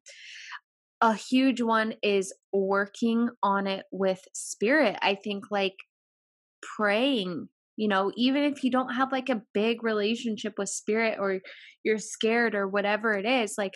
A 1.02 1.14
huge 1.14 1.62
one 1.62 1.94
is 2.04 2.34
working 2.52 3.30
on 3.42 3.68
it 3.68 3.86
with 3.92 4.22
spirit. 4.34 4.98
I 5.02 5.16
think 5.16 5.46
like 5.50 5.76
praying, 6.62 7.48
you 7.78 7.88
know, 7.88 8.12
even 8.18 8.44
if 8.44 8.64
you 8.64 8.72
don't 8.72 8.94
have 8.94 9.12
like 9.12 9.30
a 9.30 9.42
big 9.54 9.84
relationship 9.84 10.54
with 10.58 10.70
spirit 10.70 11.18
or 11.20 11.40
you're 11.84 11.98
scared 11.98 12.54
or 12.54 12.68
whatever 12.68 13.14
it 13.14 13.26
is, 13.26 13.56
like 13.58 13.74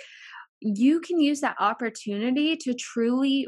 you 0.60 1.00
can 1.00 1.20
use 1.20 1.42
that 1.42 1.56
opportunity 1.60 2.58
to 2.58 2.74
truly 2.74 3.48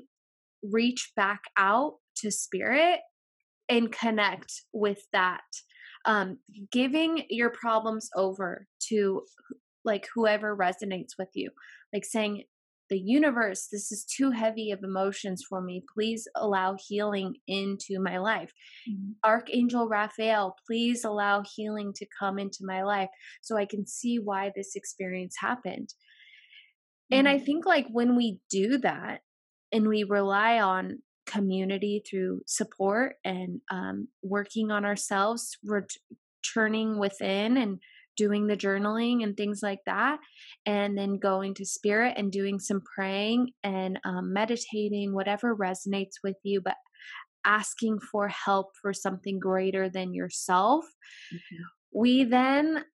reach 0.64 1.12
back 1.16 1.42
out 1.58 1.94
to 2.18 2.32
spirit 2.32 3.00
and 3.70 3.92
connect 3.92 4.52
with 4.74 5.00
that 5.14 5.44
um, 6.06 6.38
giving 6.72 7.26
your 7.30 7.50
problems 7.50 8.10
over 8.16 8.68
to 8.90 9.24
like 9.84 10.08
whoever 10.14 10.56
resonates 10.56 11.12
with 11.18 11.30
you 11.34 11.52
like 11.94 12.06
saying 12.06 12.44
the 12.90 13.00
universe 13.00 13.68
this 13.72 13.92
is 13.92 14.06
too 14.06 14.32
heavy 14.32 14.72
of 14.72 14.80
emotions 14.84 15.44
for 15.48 15.62
me 15.62 15.84
please 15.94 16.28
allow 16.36 16.76
healing 16.88 17.36
into 17.48 18.00
my 18.00 18.18
life 18.18 18.52
Mhm. 18.86 19.16
archangel 19.24 19.88
raphael 19.90 20.56
please 20.68 21.04
allow 21.04 21.44
healing 21.56 21.94
to 21.96 22.06
come 22.20 22.38
into 22.40 22.60
my 22.62 22.84
life 22.84 23.10
so 23.42 23.58
i 23.58 23.66
can 23.66 23.86
see 23.88 24.18
why 24.20 24.52
this 24.56 24.76
experience 24.76 25.36
happened 25.40 25.90
and 27.12 27.28
i 27.28 27.38
Mhm. 27.38 27.46
think 27.46 27.66
like 27.66 27.88
when 27.90 28.16
we 28.16 28.40
do 28.50 28.78
that 28.78 29.22
and 29.72 29.88
we 29.88 30.04
rely 30.04 30.60
on 30.60 31.00
community 31.26 32.04
through 32.10 32.42
support 32.46 33.16
and 33.24 33.62
um, 33.72 34.08
working 34.24 34.72
on 34.72 34.86
ourselves, 34.86 35.58
returning 35.64 37.00
within 37.00 37.58
and 37.58 37.80
doing 38.18 38.48
the 38.48 38.56
journaling 38.56 39.24
and 39.24 39.36
things 39.36 39.62
like 39.62 39.80
that, 39.86 40.20
and 40.66 40.98
then 40.98 41.18
going 41.20 41.54
to 41.56 41.66
spirit 41.66 42.14
and 42.18 42.32
doing 42.32 42.60
some 42.60 42.82
praying 42.96 43.52
and 43.64 44.00
um, 44.06 44.32
meditating, 44.32 45.14
whatever 45.14 45.56
resonates 45.56 46.16
with 46.24 46.38
you, 46.44 46.62
but 46.62 46.76
asking 47.46 48.00
for 48.00 48.28
help 48.28 48.68
for 48.82 48.94
something 48.94 49.40
greater 49.40 49.90
than 49.90 50.14
yourself. 50.14 50.86
Mhm. 51.34 51.66
We 51.94 52.24
then 52.24 52.86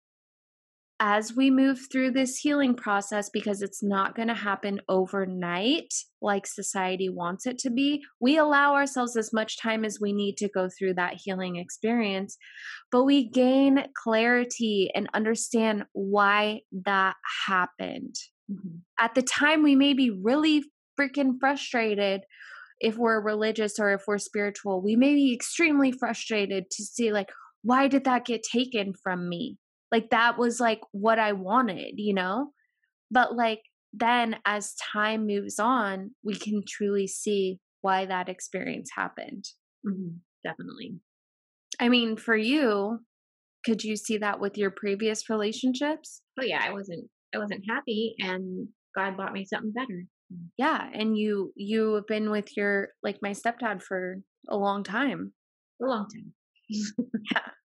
as 1.03 1.35
we 1.35 1.49
move 1.49 1.79
through 1.91 2.11
this 2.11 2.37
healing 2.37 2.75
process, 2.75 3.27
because 3.27 3.63
it's 3.63 3.81
not 3.81 4.15
going 4.15 4.27
to 4.27 4.35
happen 4.35 4.79
overnight 4.87 5.91
like 6.21 6.45
society 6.45 7.09
wants 7.09 7.47
it 7.47 7.57
to 7.57 7.71
be, 7.71 8.03
we 8.19 8.37
allow 8.37 8.75
ourselves 8.75 9.17
as 9.17 9.33
much 9.33 9.59
time 9.59 9.83
as 9.83 9.97
we 9.99 10.13
need 10.13 10.37
to 10.37 10.47
go 10.47 10.69
through 10.69 10.93
that 10.93 11.15
healing 11.15 11.55
experience. 11.55 12.37
But 12.91 13.05
we 13.05 13.27
gain 13.27 13.83
clarity 14.03 14.91
and 14.93 15.09
understand 15.15 15.85
why 15.93 16.61
that 16.85 17.15
happened. 17.47 18.15
Mhm. 18.51 18.81
At 18.99 19.15
the 19.15 19.23
time, 19.23 19.63
we 19.63 19.75
may 19.75 19.93
be 19.93 20.11
really 20.11 20.65
freaking 20.99 21.39
frustrated 21.39 22.21
if 22.79 22.95
we're 22.97 23.21
religious 23.21 23.79
or 23.79 23.91
if 23.91 24.03
we're 24.07 24.19
spiritual. 24.19 24.83
We 24.83 24.95
may 24.95 25.15
be 25.15 25.33
extremely 25.33 25.91
frustrated 25.91 26.69
to 26.69 26.83
see, 26.83 27.11
like, 27.11 27.31
why 27.63 27.87
did 27.87 28.03
that 28.03 28.25
get 28.25 28.43
taken 28.43 28.93
from 28.93 29.27
me? 29.27 29.57
Like 29.91 30.09
that 30.11 30.37
was 30.37 30.59
like 30.59 30.81
what 30.91 31.19
I 31.19 31.33
wanted, 31.33 31.93
you 31.97 32.13
know? 32.13 32.51
But 33.09 33.35
like 33.35 33.61
then 33.93 34.37
as 34.45 34.75
time 34.75 35.27
moves 35.27 35.59
on, 35.59 36.11
we 36.23 36.35
can 36.35 36.63
truly 36.67 37.07
see 37.07 37.59
why 37.81 38.05
that 38.05 38.29
experience 38.29 38.89
happened. 38.95 39.45
Mhm. 39.85 40.19
Definitely. 40.43 40.99
I 41.79 41.89
mean, 41.89 42.15
for 42.15 42.35
you, 42.35 42.99
could 43.65 43.83
you 43.83 43.95
see 43.95 44.17
that 44.19 44.39
with 44.39 44.57
your 44.57 44.71
previous 44.71 45.29
relationships? 45.29 46.21
Oh 46.39 46.43
yeah, 46.43 46.63
I 46.63 46.71
wasn't 46.73 47.09
I 47.33 47.37
wasn't 47.37 47.63
happy 47.69 48.15
and 48.19 48.67
God 48.95 49.17
bought 49.17 49.33
me 49.33 49.45
something 49.45 49.71
better. 49.71 50.05
Yeah, 50.57 50.89
and 50.93 51.17
you 51.17 51.53
you 51.55 51.95
have 51.95 52.07
been 52.07 52.29
with 52.29 52.55
your 52.55 52.89
like 53.03 53.19
my 53.21 53.31
stepdad 53.31 53.81
for 53.83 54.17
a 54.49 54.57
long 54.57 54.83
time. 54.83 55.33
A 55.81 55.85
long 55.85 56.07
time. 56.09 56.33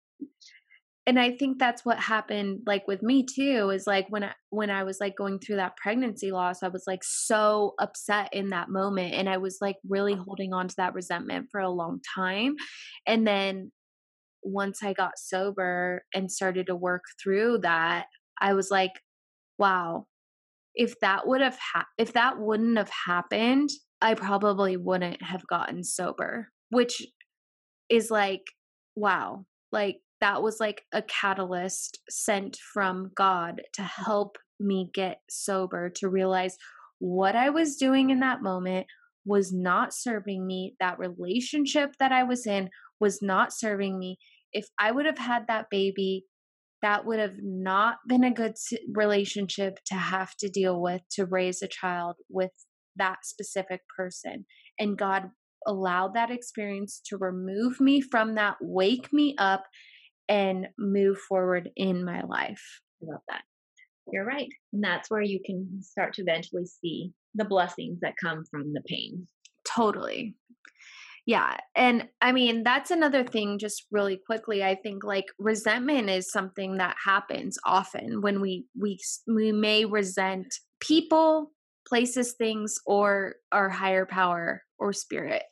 and 1.08 1.20
i 1.20 1.32
think 1.32 1.60
that's 1.60 1.86
what 1.86 2.00
happened 2.00 2.62
like 2.66 2.88
with 2.88 3.02
me 3.04 3.26
too 3.26 3.70
is 3.70 3.86
like 3.86 4.06
when 4.10 4.24
i 4.24 4.32
when 4.50 4.70
i 4.70 4.84
was 4.84 5.00
like 5.00 5.16
going 5.16 5.40
through 5.40 5.56
that 5.56 5.78
pregnancy 5.78 6.32
loss 6.32 6.64
i 6.64 6.68
was 6.68 6.84
like 6.88 7.04
so 7.04 7.74
upset 7.80 8.30
in 8.34 8.50
that 8.50 8.70
moment 8.70 9.14
and 9.14 9.30
i 9.30 9.38
was 9.38 9.58
like 9.62 9.78
really 9.88 10.14
uh-huh. 10.14 10.24
holding 10.26 10.54
on 10.54 10.68
to 10.68 10.76
that 10.78 10.94
resentment 10.94 11.48
for 11.52 11.60
a 11.60 11.70
long 11.70 12.00
time 12.16 12.56
and 13.06 13.26
then 13.28 13.72
once 14.44 14.84
i 14.84 14.94
got 14.94 15.18
sober 15.18 16.04
and 16.14 16.32
started 16.32 16.68
to 16.68 16.76
work 16.76 17.04
through 17.22 17.58
that 17.60 18.06
i 18.42 18.54
was 18.54 18.70
like 18.72 18.94
wow 19.58 20.06
if 20.76 21.00
that 21.00 21.26
would 21.28 21.42
have 21.42 21.58
ha- 21.74 21.88
if 21.98 22.14
that 22.14 22.40
wouldn't 22.40 22.78
have 22.78 22.92
happened 23.08 23.70
i 24.02 24.14
probably 24.14 24.78
wouldn't 24.78 25.22
have 25.24 25.46
gotten 25.48 25.84
sober 25.84 26.50
which 26.70 27.02
is 27.90 28.12
like 28.12 28.44
wow 28.96 29.46
like 29.72 29.98
that 30.22 30.42
was 30.42 30.60
like 30.60 30.84
a 30.94 31.02
catalyst 31.02 32.00
sent 32.10 32.58
from 32.74 33.12
God 33.16 33.62
to 33.74 33.84
help 33.84 34.38
me 34.60 34.90
get 34.94 35.20
sober, 35.30 35.90
to 35.98 36.10
realize 36.10 36.58
what 37.00 37.36
I 37.36 37.50
was 37.50 37.76
doing 37.76 38.10
in 38.10 38.22
that 38.22 38.42
moment 38.42 38.88
was 39.26 39.52
not 39.52 39.94
serving 39.94 40.46
me. 40.46 40.76
That 40.80 41.00
relationship 41.00 41.96
that 42.00 42.12
I 42.12 42.24
was 42.24 42.48
in 42.48 42.70
was 43.00 43.22
not 43.22 43.52
serving 43.52 44.00
me. 44.00 44.18
If 44.54 44.68
I 44.80 44.92
would 44.92 45.06
have 45.06 45.18
had 45.18 45.48
that 45.48 45.66
baby, 45.70 46.26
that 46.82 47.06
would 47.06 47.20
have 47.20 47.36
not 47.42 47.98
been 48.08 48.24
a 48.24 48.34
good 48.34 48.54
relationship 48.94 49.80
to 49.88 49.96
have 49.96 50.36
to 50.38 50.50
deal 50.50 50.82
with 50.82 51.02
to 51.12 51.26
raise 51.26 51.62
a 51.62 51.68
child 51.68 52.16
with 52.30 52.52
that 52.96 53.26
specific 53.26 53.82
person. 53.98 54.46
And 54.80 54.98
God 54.98 55.32
allowed 55.68 56.14
that 56.14 56.32
experience 56.32 57.02
to 57.08 57.18
remove 57.18 57.80
me 57.80 58.02
from 58.02 58.36
that, 58.36 58.58
wake 58.62 59.12
me 59.12 59.36
up, 59.38 59.64
and 60.30 60.68
move 60.78 61.18
forward 61.18 61.70
in 61.76 62.04
my 62.04 62.22
life. 62.22 62.62
I 63.02 63.12
love 63.12 63.22
that. 63.30 63.42
You're 64.12 64.26
right. 64.26 64.50
And 64.72 64.84
that's 64.84 65.10
where 65.10 65.22
you 65.22 65.40
can 65.46 65.82
start 65.82 66.14
to 66.14 66.22
eventually 66.22 66.66
see 66.66 67.12
the 67.34 67.46
blessings 67.46 68.00
that 68.02 68.14
come 68.22 68.44
from 68.50 68.74
the 68.74 68.82
pain. 68.86 69.28
Totally. 69.66 70.36
Yeah. 71.26 71.58
And 71.76 72.08
I 72.22 72.32
mean, 72.32 72.64
that's 72.64 72.92
another 72.92 73.24
thing, 73.24 73.58
just 73.58 73.88
really 73.92 74.20
quickly. 74.28 74.64
I 74.64 74.76
think 74.76 75.04
like 75.04 75.26
resentment 75.40 76.10
is 76.10 76.32
something 76.32 76.78
that 76.78 76.96
happens 77.04 77.58
often 77.66 78.22
when 78.22 78.42
we, 78.42 78.66
we, 78.80 79.00
we 79.28 79.52
may 79.52 79.86
resent 79.86 80.54
people, 80.80 81.52
places, 81.88 82.36
things, 82.38 82.76
or 82.86 83.36
our 83.52 83.70
higher 83.70 84.06
power 84.06 84.62
or 84.78 84.94
spirit 84.94 85.44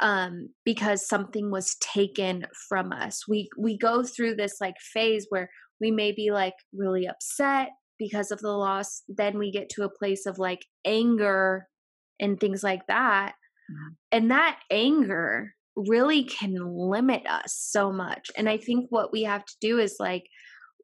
um 0.00 0.48
because 0.64 1.06
something 1.06 1.50
was 1.50 1.76
taken 1.76 2.46
from 2.68 2.92
us 2.92 3.26
we 3.26 3.48
we 3.58 3.78
go 3.78 4.02
through 4.02 4.34
this 4.34 4.56
like 4.60 4.76
phase 4.80 5.26
where 5.30 5.48
we 5.80 5.90
may 5.90 6.12
be 6.12 6.30
like 6.30 6.54
really 6.74 7.06
upset 7.06 7.68
because 7.98 8.30
of 8.30 8.40
the 8.40 8.50
loss 8.50 9.02
then 9.08 9.38
we 9.38 9.50
get 9.50 9.68
to 9.68 9.84
a 9.84 9.90
place 9.90 10.26
of 10.26 10.38
like 10.38 10.66
anger 10.84 11.66
and 12.20 12.38
things 12.38 12.62
like 12.62 12.86
that 12.88 13.32
mm-hmm. 13.70 13.94
and 14.12 14.30
that 14.30 14.58
anger 14.70 15.54
really 15.76 16.24
can 16.24 16.56
limit 16.56 17.22
us 17.26 17.54
so 17.58 17.90
much 17.90 18.30
and 18.36 18.48
i 18.48 18.56
think 18.56 18.86
what 18.90 19.12
we 19.12 19.22
have 19.22 19.44
to 19.44 19.54
do 19.60 19.78
is 19.78 19.96
like 19.98 20.24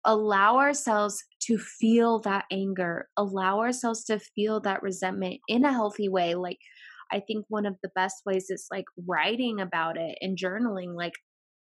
allow 0.04 0.58
ourselves 0.58 1.22
to 1.40 1.58
feel 1.58 2.18
that 2.20 2.44
anger 2.50 3.08
allow 3.16 3.60
ourselves 3.60 4.04
to 4.04 4.18
feel 4.18 4.60
that 4.60 4.82
resentment 4.82 5.38
in 5.48 5.64
a 5.64 5.72
healthy 5.72 6.08
way 6.08 6.34
like 6.34 6.58
i 7.12 7.20
think 7.20 7.44
one 7.48 7.66
of 7.66 7.76
the 7.82 7.90
best 7.94 8.16
ways 8.26 8.46
is 8.48 8.66
like 8.70 8.86
writing 9.06 9.60
about 9.60 9.96
it 9.96 10.16
and 10.20 10.38
journaling 10.38 10.94
like 10.96 11.14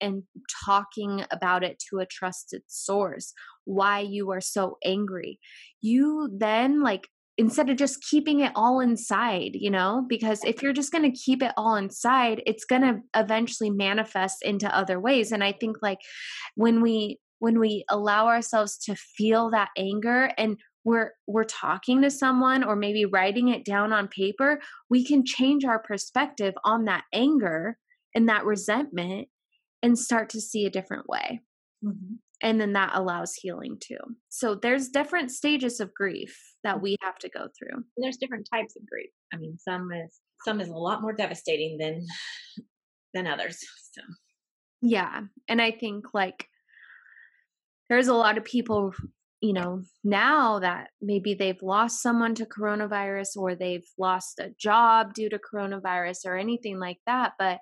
and 0.00 0.22
talking 0.64 1.24
about 1.30 1.64
it 1.64 1.82
to 1.90 1.98
a 1.98 2.06
trusted 2.06 2.62
source 2.66 3.32
why 3.64 4.00
you 4.00 4.30
are 4.30 4.40
so 4.40 4.78
angry. 4.84 5.38
You 5.82 6.30
then 6.36 6.82
like 6.82 7.08
instead 7.36 7.70
of 7.70 7.76
just 7.76 8.02
keeping 8.02 8.40
it 8.40 8.50
all 8.56 8.80
inside 8.80 9.52
you 9.54 9.70
know 9.70 10.04
because 10.08 10.42
if 10.42 10.60
you're 10.60 10.72
just 10.72 10.90
going 10.90 11.04
to 11.04 11.16
keep 11.16 11.40
it 11.40 11.52
all 11.56 11.76
inside 11.76 12.42
it's 12.46 12.64
going 12.64 12.82
to 12.82 12.98
eventually 13.14 13.70
manifest 13.70 14.38
into 14.42 14.74
other 14.76 14.98
ways. 14.98 15.30
And 15.30 15.44
i 15.44 15.52
think 15.52 15.76
like 15.80 15.98
when 16.56 16.82
we 16.82 17.18
when 17.38 17.60
we 17.60 17.84
allow 17.88 18.26
ourselves 18.26 18.76
to 18.76 18.96
feel 18.96 19.50
that 19.50 19.68
anger 19.78 20.32
and 20.36 20.56
we're 20.88 21.12
we're 21.26 21.44
talking 21.44 22.02
to 22.02 22.10
someone 22.10 22.64
or 22.64 22.74
maybe 22.74 23.04
writing 23.04 23.48
it 23.48 23.64
down 23.64 23.92
on 23.92 24.08
paper 24.08 24.58
we 24.88 25.04
can 25.04 25.24
change 25.24 25.64
our 25.64 25.78
perspective 25.78 26.54
on 26.64 26.84
that 26.86 27.04
anger 27.12 27.76
and 28.14 28.28
that 28.28 28.44
resentment 28.44 29.28
and 29.82 29.98
start 29.98 30.30
to 30.30 30.40
see 30.40 30.66
a 30.66 30.70
different 30.70 31.08
way. 31.08 31.40
Mm-hmm. 31.84 32.14
And 32.40 32.60
then 32.60 32.72
that 32.74 32.92
allows 32.94 33.34
healing 33.34 33.78
too. 33.80 33.98
So 34.28 34.54
there's 34.54 34.88
different 34.88 35.30
stages 35.30 35.80
of 35.80 35.94
grief 35.94 36.36
that 36.62 36.80
we 36.80 36.96
have 37.02 37.18
to 37.18 37.28
go 37.28 37.48
through. 37.58 37.74
And 37.74 37.84
there's 38.04 38.16
different 38.16 38.48
types 38.52 38.76
of 38.76 38.86
grief. 38.86 39.10
I 39.32 39.38
mean, 39.38 39.56
some 39.58 39.90
is 39.92 40.20
some 40.44 40.60
is 40.60 40.68
a 40.68 40.74
lot 40.74 41.02
more 41.02 41.12
devastating 41.12 41.78
than 41.78 42.04
than 43.14 43.26
others. 43.26 43.58
So 43.92 44.02
yeah, 44.82 45.22
and 45.48 45.60
I 45.60 45.72
think 45.72 46.06
like 46.14 46.46
there's 47.88 48.08
a 48.08 48.14
lot 48.14 48.38
of 48.38 48.44
people 48.44 48.92
you 49.40 49.52
know 49.52 49.82
now 50.02 50.58
that 50.58 50.88
maybe 51.00 51.34
they've 51.34 51.62
lost 51.62 52.02
someone 52.02 52.34
to 52.34 52.44
coronavirus 52.44 53.36
or 53.36 53.54
they've 53.54 53.86
lost 53.96 54.38
a 54.38 54.50
job 54.58 55.14
due 55.14 55.28
to 55.28 55.38
coronavirus 55.38 56.26
or 56.26 56.36
anything 56.36 56.78
like 56.78 56.98
that 57.06 57.32
but 57.38 57.58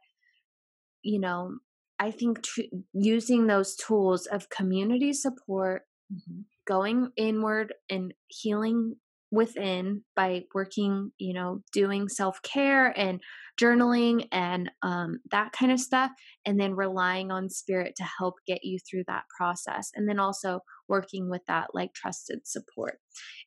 you 1.02 1.20
know 1.20 1.52
I 1.98 2.10
think 2.10 2.42
t- 2.42 2.70
using 2.92 3.46
those 3.46 3.74
tools 3.76 4.26
of 4.26 4.50
community 4.50 5.12
support, 5.12 5.82
mm-hmm. 6.12 6.42
going 6.66 7.10
inward 7.16 7.74
and 7.88 8.12
healing 8.28 8.96
within 9.30 10.02
by 10.14 10.44
working, 10.54 11.12
you 11.18 11.34
know, 11.34 11.62
doing 11.72 12.08
self 12.08 12.40
care 12.42 12.96
and 12.98 13.20
journaling 13.60 14.28
and 14.30 14.70
um, 14.82 15.18
that 15.30 15.52
kind 15.52 15.72
of 15.72 15.80
stuff, 15.80 16.10
and 16.44 16.60
then 16.60 16.74
relying 16.74 17.30
on 17.30 17.48
spirit 17.48 17.94
to 17.96 18.04
help 18.18 18.34
get 18.46 18.60
you 18.62 18.78
through 18.78 19.04
that 19.06 19.24
process. 19.36 19.90
And 19.94 20.08
then 20.08 20.18
also 20.18 20.60
working 20.88 21.28
with 21.28 21.42
that 21.46 21.68
like 21.74 21.92
trusted 21.94 22.46
support 22.46 22.98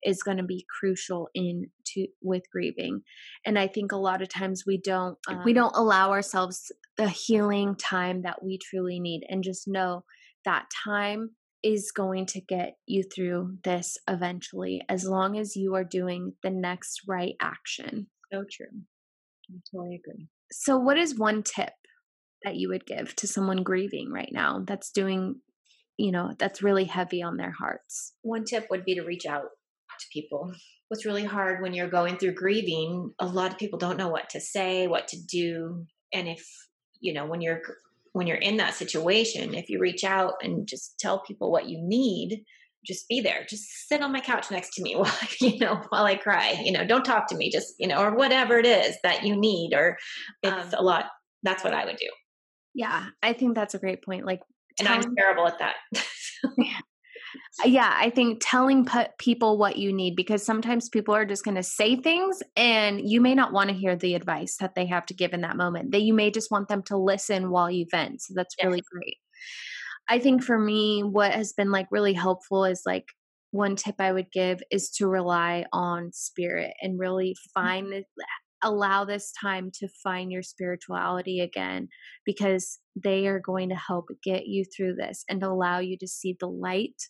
is 0.03 0.23
going 0.23 0.37
to 0.37 0.43
be 0.43 0.65
crucial 0.79 1.29
in 1.33 1.67
to 1.85 2.07
with 2.21 2.43
grieving 2.51 3.01
and 3.45 3.57
i 3.57 3.67
think 3.67 3.91
a 3.91 3.97
lot 3.97 4.21
of 4.21 4.29
times 4.29 4.63
we 4.65 4.77
don't 4.77 5.17
um, 5.27 5.41
we 5.45 5.53
don't 5.53 5.75
allow 5.75 6.11
ourselves 6.11 6.71
the 6.97 7.09
healing 7.09 7.75
time 7.75 8.21
that 8.23 8.43
we 8.43 8.57
truly 8.57 8.99
need 8.99 9.21
and 9.29 9.43
just 9.43 9.67
know 9.67 10.03
that 10.45 10.65
time 10.85 11.31
is 11.63 11.91
going 11.91 12.25
to 12.27 12.41
get 12.41 12.77
you 12.85 13.03
through 13.03 13.57
this 13.63 13.97
eventually 14.07 14.81
as 14.89 15.05
long 15.05 15.37
as 15.37 15.55
you 15.55 15.75
are 15.75 15.83
doing 15.83 16.33
the 16.43 16.49
next 16.49 17.01
right 17.07 17.35
action. 17.41 18.07
So 18.31 18.43
true. 18.49 18.81
I 19.49 19.59
totally 19.71 19.95
agree. 19.95 20.27
So, 20.51 20.77
what 20.77 20.97
is 20.97 21.17
one 21.17 21.43
tip 21.43 21.73
that 22.43 22.55
you 22.55 22.69
would 22.69 22.85
give 22.85 23.15
to 23.17 23.27
someone 23.27 23.63
grieving 23.63 24.11
right 24.11 24.29
now 24.31 24.63
that's 24.65 24.91
doing, 24.91 25.41
you 25.97 26.11
know, 26.11 26.33
that's 26.37 26.63
really 26.63 26.85
heavy 26.85 27.21
on 27.21 27.37
their 27.37 27.51
hearts? 27.51 28.13
One 28.21 28.45
tip 28.45 28.67
would 28.69 28.85
be 28.85 28.95
to 28.95 29.03
reach 29.03 29.25
out 29.25 29.45
to 29.99 30.05
people. 30.11 30.51
What's 30.87 31.05
really 31.05 31.25
hard 31.25 31.61
when 31.61 31.73
you're 31.73 31.89
going 31.89 32.17
through 32.17 32.33
grieving, 32.33 33.13
a 33.19 33.27
lot 33.27 33.51
of 33.51 33.57
people 33.57 33.77
don't 33.77 33.97
know 33.97 34.09
what 34.09 34.29
to 34.31 34.39
say, 34.39 34.87
what 34.87 35.07
to 35.09 35.17
do. 35.21 35.85
And 36.13 36.27
if, 36.27 36.43
you 36.99 37.13
know, 37.13 37.25
when 37.25 37.41
you're 37.41 37.61
when 38.13 38.27
you're 38.27 38.37
in 38.37 38.57
that 38.57 38.73
situation, 38.73 39.53
if 39.53 39.69
you 39.69 39.79
reach 39.79 40.03
out 40.03 40.33
and 40.41 40.67
just 40.67 40.99
tell 40.99 41.19
people 41.19 41.51
what 41.51 41.69
you 41.69 41.77
need, 41.81 42.43
just 42.85 43.07
be 43.07 43.21
there. 43.21 43.45
Just 43.49 43.87
sit 43.87 44.01
on 44.01 44.11
my 44.11 44.21
couch 44.21 44.51
next 44.51 44.73
to 44.75 44.81
me 44.81 44.95
while 44.97 45.11
you 45.41 45.59
know 45.59 45.81
while 45.89 46.05
I 46.05 46.15
cry. 46.15 46.61
You 46.63 46.71
know, 46.71 46.85
don't 46.85 47.05
talk 47.05 47.27
to 47.27 47.35
me. 47.35 47.51
Just 47.51 47.75
you 47.77 47.87
know, 47.87 48.01
or 48.01 48.15
whatever 48.15 48.57
it 48.57 48.65
is 48.65 48.95
that 49.03 49.23
you 49.23 49.35
need. 49.35 49.73
Or 49.73 49.97
it's 50.43 50.73
um, 50.73 50.79
a 50.79 50.83
lot. 50.83 51.05
That's 51.43 51.63
what 51.63 51.73
I 51.73 51.85
would 51.85 51.97
do. 51.97 52.09
Yeah, 52.73 53.07
I 53.23 53.33
think 53.33 53.55
that's 53.55 53.73
a 53.73 53.79
great 53.79 54.03
point. 54.03 54.25
Like, 54.25 54.41
and 54.77 54.87
I'm 54.87 55.15
terrible 55.15 55.47
at 55.47 55.59
that. 55.59 55.75
yeah 56.57 56.79
i 57.65 58.09
think 58.09 58.39
telling 58.41 58.87
people 59.17 59.57
what 59.57 59.77
you 59.77 59.91
need 59.91 60.15
because 60.15 60.45
sometimes 60.45 60.89
people 60.89 61.13
are 61.13 61.25
just 61.25 61.43
going 61.43 61.55
to 61.55 61.63
say 61.63 61.95
things 61.95 62.41
and 62.55 63.09
you 63.09 63.21
may 63.21 63.35
not 63.35 63.53
want 63.53 63.69
to 63.69 63.75
hear 63.75 63.95
the 63.95 64.15
advice 64.15 64.57
that 64.57 64.75
they 64.75 64.85
have 64.85 65.05
to 65.05 65.13
give 65.13 65.33
in 65.33 65.41
that 65.41 65.57
moment 65.57 65.91
that 65.91 66.01
you 66.01 66.13
may 66.13 66.31
just 66.31 66.51
want 66.51 66.67
them 66.67 66.83
to 66.83 66.97
listen 66.97 67.49
while 67.49 67.69
you 67.69 67.85
vent 67.91 68.21
so 68.21 68.33
that's 68.35 68.55
yes. 68.57 68.65
really 68.65 68.83
great 68.91 69.17
i 70.07 70.19
think 70.19 70.43
for 70.43 70.57
me 70.57 71.01
what 71.01 71.33
has 71.33 71.53
been 71.53 71.71
like 71.71 71.87
really 71.91 72.13
helpful 72.13 72.65
is 72.65 72.81
like 72.85 73.05
one 73.51 73.75
tip 73.75 73.95
i 73.99 74.11
would 74.11 74.31
give 74.31 74.61
is 74.71 74.89
to 74.89 75.07
rely 75.07 75.65
on 75.73 76.11
spirit 76.13 76.73
and 76.81 76.99
really 76.99 77.31
mm-hmm. 77.31 77.61
find 77.61 78.05
allow 78.61 79.05
this 79.05 79.31
time 79.41 79.71
to 79.73 79.87
find 80.03 80.31
your 80.31 80.43
spirituality 80.43 81.39
again 81.39 81.87
because 82.25 82.79
they 82.95 83.25
are 83.27 83.39
going 83.39 83.69
to 83.69 83.75
help 83.75 84.09
get 84.23 84.47
you 84.47 84.65
through 84.65 84.95
this 84.95 85.23
and 85.29 85.43
allow 85.43 85.79
you 85.79 85.97
to 85.97 86.07
see 86.07 86.35
the 86.39 86.47
light 86.47 87.01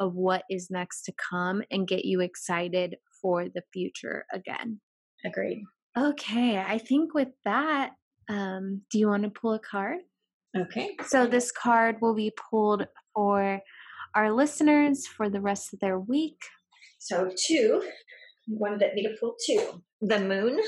of 0.00 0.14
what 0.14 0.42
is 0.50 0.70
next 0.70 1.02
to 1.02 1.12
come 1.30 1.62
and 1.70 1.88
get 1.88 2.04
you 2.04 2.20
excited 2.20 2.96
for 3.20 3.48
the 3.48 3.62
future 3.72 4.24
again. 4.32 4.80
Agreed. 5.24 5.64
Okay, 5.96 6.58
I 6.58 6.78
think 6.78 7.14
with 7.14 7.28
that, 7.44 7.90
um, 8.28 8.82
do 8.90 8.98
you 8.98 9.08
want 9.08 9.24
to 9.24 9.30
pull 9.30 9.54
a 9.54 9.58
card? 9.58 9.98
Okay. 10.56 10.90
So 11.06 11.26
this 11.26 11.50
card 11.50 11.96
will 12.00 12.14
be 12.14 12.32
pulled 12.50 12.86
for 13.14 13.60
our 14.14 14.32
listeners 14.32 15.06
for 15.06 15.28
the 15.28 15.40
rest 15.40 15.72
of 15.72 15.80
their 15.80 15.98
week. 15.98 16.38
So 16.98 17.30
two, 17.46 17.82
you 18.46 18.58
wanted 18.58 18.94
me 18.94 19.02
to 19.02 19.14
pull 19.20 19.34
two. 19.44 19.82
The 20.00 20.20
moon. 20.20 20.60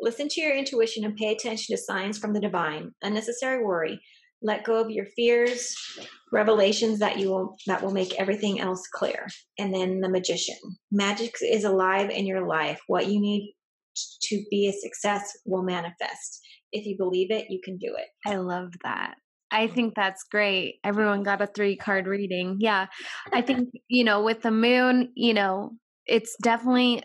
Listen 0.00 0.28
to 0.28 0.40
your 0.40 0.54
intuition 0.54 1.04
and 1.04 1.16
pay 1.16 1.32
attention 1.32 1.74
to 1.74 1.82
signs 1.82 2.18
from 2.18 2.32
the 2.32 2.40
divine. 2.40 2.92
Unnecessary 3.02 3.64
worry 3.64 4.00
let 4.46 4.64
go 4.64 4.80
of 4.80 4.90
your 4.90 5.06
fears 5.16 5.76
revelations 6.32 7.00
that 7.00 7.18
you 7.18 7.28
will 7.28 7.56
that 7.66 7.82
will 7.82 7.92
make 7.92 8.14
everything 8.14 8.60
else 8.60 8.82
clear 8.94 9.26
and 9.58 9.74
then 9.74 10.00
the 10.00 10.08
magician 10.08 10.56
magic 10.90 11.34
is 11.42 11.64
alive 11.64 12.08
in 12.10 12.24
your 12.26 12.46
life 12.46 12.80
what 12.86 13.08
you 13.08 13.20
need 13.20 13.54
to 14.22 14.42
be 14.50 14.68
a 14.68 14.72
success 14.72 15.32
will 15.44 15.62
manifest 15.62 16.40
if 16.72 16.86
you 16.86 16.96
believe 16.96 17.30
it 17.30 17.50
you 17.50 17.60
can 17.62 17.76
do 17.76 17.94
it 17.98 18.06
i 18.24 18.36
love 18.36 18.70
that 18.82 19.14
I 19.48 19.68
think 19.68 19.94
that's 19.94 20.24
great. 20.24 20.80
Everyone 20.82 21.22
got 21.22 21.40
a 21.40 21.46
three 21.46 21.76
card 21.76 22.08
reading. 22.08 22.56
Yeah. 22.58 22.86
I 23.32 23.42
think, 23.42 23.68
you 23.86 24.02
know, 24.02 24.24
with 24.24 24.42
the 24.42 24.50
moon, 24.50 25.12
you 25.14 25.34
know, 25.34 25.70
it's 26.04 26.34
definitely, 26.42 27.04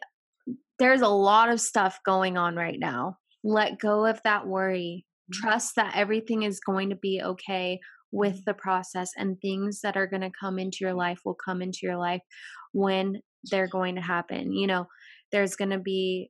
there's 0.80 1.02
a 1.02 1.08
lot 1.08 1.50
of 1.50 1.62
stuff 1.62 2.00
going 2.04 2.38
on 2.38 2.56
right 2.56 2.80
now. 2.80 3.18
Let 3.44 3.78
go 3.78 4.08
of 4.08 4.20
that 4.24 4.48
worry 4.48 5.06
trust 5.32 5.76
that 5.76 5.94
everything 5.96 6.44
is 6.44 6.60
going 6.60 6.90
to 6.90 6.96
be 6.96 7.22
okay 7.24 7.80
with 8.12 8.34
mm-hmm. 8.34 8.42
the 8.46 8.54
process 8.54 9.12
and 9.18 9.40
things 9.40 9.82
that 9.82 9.98
are 9.98 10.08
going 10.08 10.22
to 10.22 10.32
come 10.40 10.60
into 10.60 10.78
your 10.82 10.94
life 10.94 11.20
will 11.26 11.38
come 11.46 11.62
into 11.62 11.80
your 11.84 11.98
life 11.98 12.22
when 12.74 13.22
they're 13.46 13.68
going 13.68 13.96
to 13.96 14.02
happen. 14.02 14.54
You 14.54 14.68
know 14.68 14.86
there's 15.32 15.56
going 15.56 15.72
to 15.72 15.80
be 15.80 16.30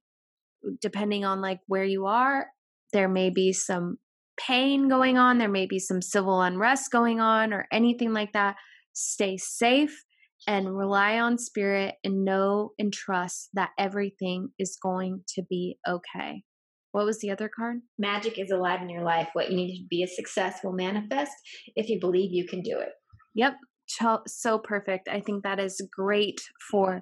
depending 0.82 1.26
on 1.26 1.42
like 1.42 1.60
where 1.68 1.84
you 1.84 2.06
are 2.06 2.46
there 2.94 3.10
may 3.10 3.32
be 3.32 3.52
some 3.52 3.98
pain 4.40 4.88
going 4.88 5.18
on 5.18 5.38
there 5.38 5.50
may 5.50 5.66
be 5.66 5.80
some 5.80 6.02
civil 6.02 6.42
unrest 6.42 6.92
going 6.92 7.20
on 7.20 7.54
or 7.54 7.68
anything 7.72 8.14
like 8.14 8.34
that. 8.34 8.56
Stay 8.94 9.38
safe 9.38 10.04
and 10.48 10.76
rely 10.76 11.20
on 11.20 11.38
spirit 11.38 11.96
and 12.04 12.26
know 12.26 12.72
and 12.80 12.92
trust 12.92 13.50
that 13.54 13.70
everything 13.78 14.50
is 14.58 14.78
going 14.82 15.24
to 15.28 15.44
be 15.50 15.78
okay 15.88 16.44
what 16.92 17.06
was 17.06 17.20
the 17.20 17.32
other 17.32 17.50
card? 17.50 17.80
Magic 17.98 18.38
is 18.38 18.52
alive 18.52 18.82
in 18.82 18.90
your 18.90 19.04
life. 19.04 19.30
What 19.34 19.50
you 19.50 19.56
need 19.56 19.78
to 19.78 19.86
be 19.90 20.04
a 20.04 20.08
success 20.08 20.60
will 20.64 20.74
manifest 20.74 21.32
if 21.76 21.90
you 21.90 22.00
believe 22.00 22.32
you 22.32 22.46
can 22.46 22.62
do 22.62 22.78
it. 22.80 22.90
Yep. 23.36 23.56
So 24.28 24.58
perfect. 24.58 25.10
I 25.10 25.20
think 25.20 25.44
that 25.44 25.60
is 25.60 25.82
great 25.94 26.40
for 26.70 27.02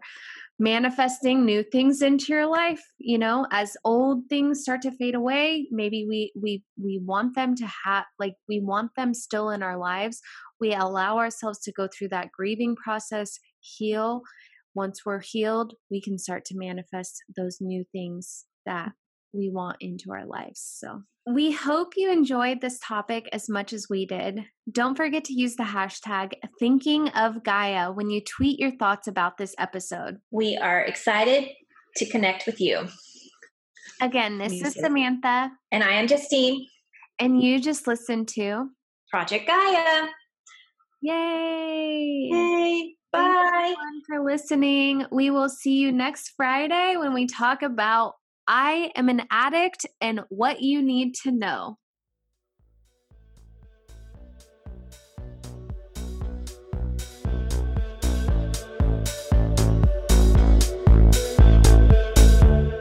manifesting 0.59 1.45
new 1.45 1.63
things 1.63 2.01
into 2.01 2.33
your 2.33 2.45
life 2.45 2.81
you 2.97 3.17
know 3.17 3.47
as 3.49 3.77
old 3.85 4.23
things 4.27 4.61
start 4.61 4.81
to 4.81 4.91
fade 4.91 5.15
away 5.15 5.65
maybe 5.71 6.05
we 6.07 6.33
we 6.39 6.61
we 6.77 7.01
want 7.03 7.33
them 7.33 7.55
to 7.55 7.65
have 7.85 8.03
like 8.19 8.33
we 8.49 8.59
want 8.59 8.91
them 8.95 9.13
still 9.13 9.49
in 9.51 9.63
our 9.63 9.77
lives 9.77 10.19
we 10.59 10.73
allow 10.73 11.17
ourselves 11.17 11.59
to 11.59 11.71
go 11.71 11.87
through 11.87 12.09
that 12.09 12.29
grieving 12.37 12.75
process 12.75 13.39
heal 13.61 14.21
once 14.75 15.05
we're 15.05 15.21
healed 15.21 15.73
we 15.89 16.01
can 16.01 16.17
start 16.17 16.43
to 16.43 16.57
manifest 16.57 17.23
those 17.37 17.59
new 17.61 17.85
things 17.93 18.43
that 18.65 18.91
we 19.33 19.49
want 19.49 19.77
into 19.79 20.11
our 20.11 20.25
lives 20.25 20.61
so 20.61 21.01
we 21.31 21.51
hope 21.51 21.93
you 21.95 22.11
enjoyed 22.11 22.59
this 22.59 22.79
topic 22.79 23.29
as 23.31 23.47
much 23.49 23.71
as 23.71 23.85
we 23.87 24.07
did. 24.07 24.45
Don't 24.71 24.95
forget 24.95 25.23
to 25.25 25.33
use 25.33 25.55
the 25.55 25.63
hashtag 25.63 26.33
thinking 26.57 27.09
of 27.09 27.43
Gaia 27.43 27.91
when 27.91 28.09
you 28.09 28.19
tweet 28.21 28.59
your 28.59 28.71
thoughts 28.71 29.07
about 29.07 29.37
this 29.37 29.53
episode. 29.59 30.17
We 30.31 30.57
are 30.57 30.81
excited 30.81 31.49
to 31.97 32.09
connect 32.09 32.47
with 32.47 32.59
you. 32.59 32.87
Again, 34.01 34.39
this 34.39 34.53
Music. 34.53 34.67
is 34.67 34.73
Samantha. 34.75 35.51
And 35.71 35.83
I 35.83 35.93
am 35.93 36.07
Justine. 36.07 36.65
And 37.19 37.43
you 37.43 37.59
just 37.61 37.85
listened 37.85 38.29
to 38.29 38.69
Project 39.11 39.45
Gaia. 39.45 40.07
Yay! 41.01 42.29
Yay! 42.31 42.95
Bye. 43.11 43.75
for 44.07 44.23
listening. 44.23 45.05
We 45.11 45.29
will 45.29 45.49
see 45.49 45.77
you 45.77 45.91
next 45.91 46.33
Friday 46.37 46.95
when 46.97 47.13
we 47.13 47.27
talk 47.27 47.61
about 47.61 48.13
I 48.51 48.91
am 48.95 49.09
an 49.09 49.21
addict 49.29 49.85
and 50.01 50.21
what 50.29 50.59
you 50.59 50.81
need 50.81 51.13
to 51.21 51.31
know. 51.31 51.77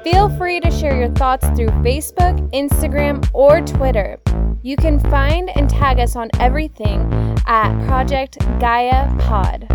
Feel 0.03 0.31
free 0.39 0.59
to 0.61 0.71
share 0.71 0.99
your 0.99 1.11
thoughts 1.11 1.47
through 1.49 1.69
Facebook, 1.85 2.51
Instagram, 2.55 3.29
or 3.35 3.61
Twitter. 3.61 4.19
You 4.63 4.75
can 4.77 4.99
find 5.11 5.51
and 5.55 5.69
tag 5.69 6.01
us 6.01 6.17
on 6.17 6.31
everything 6.41 7.13
at 7.47 7.87
Project 7.87 8.39
Gaia 8.59 9.15
Pod. 9.19 9.69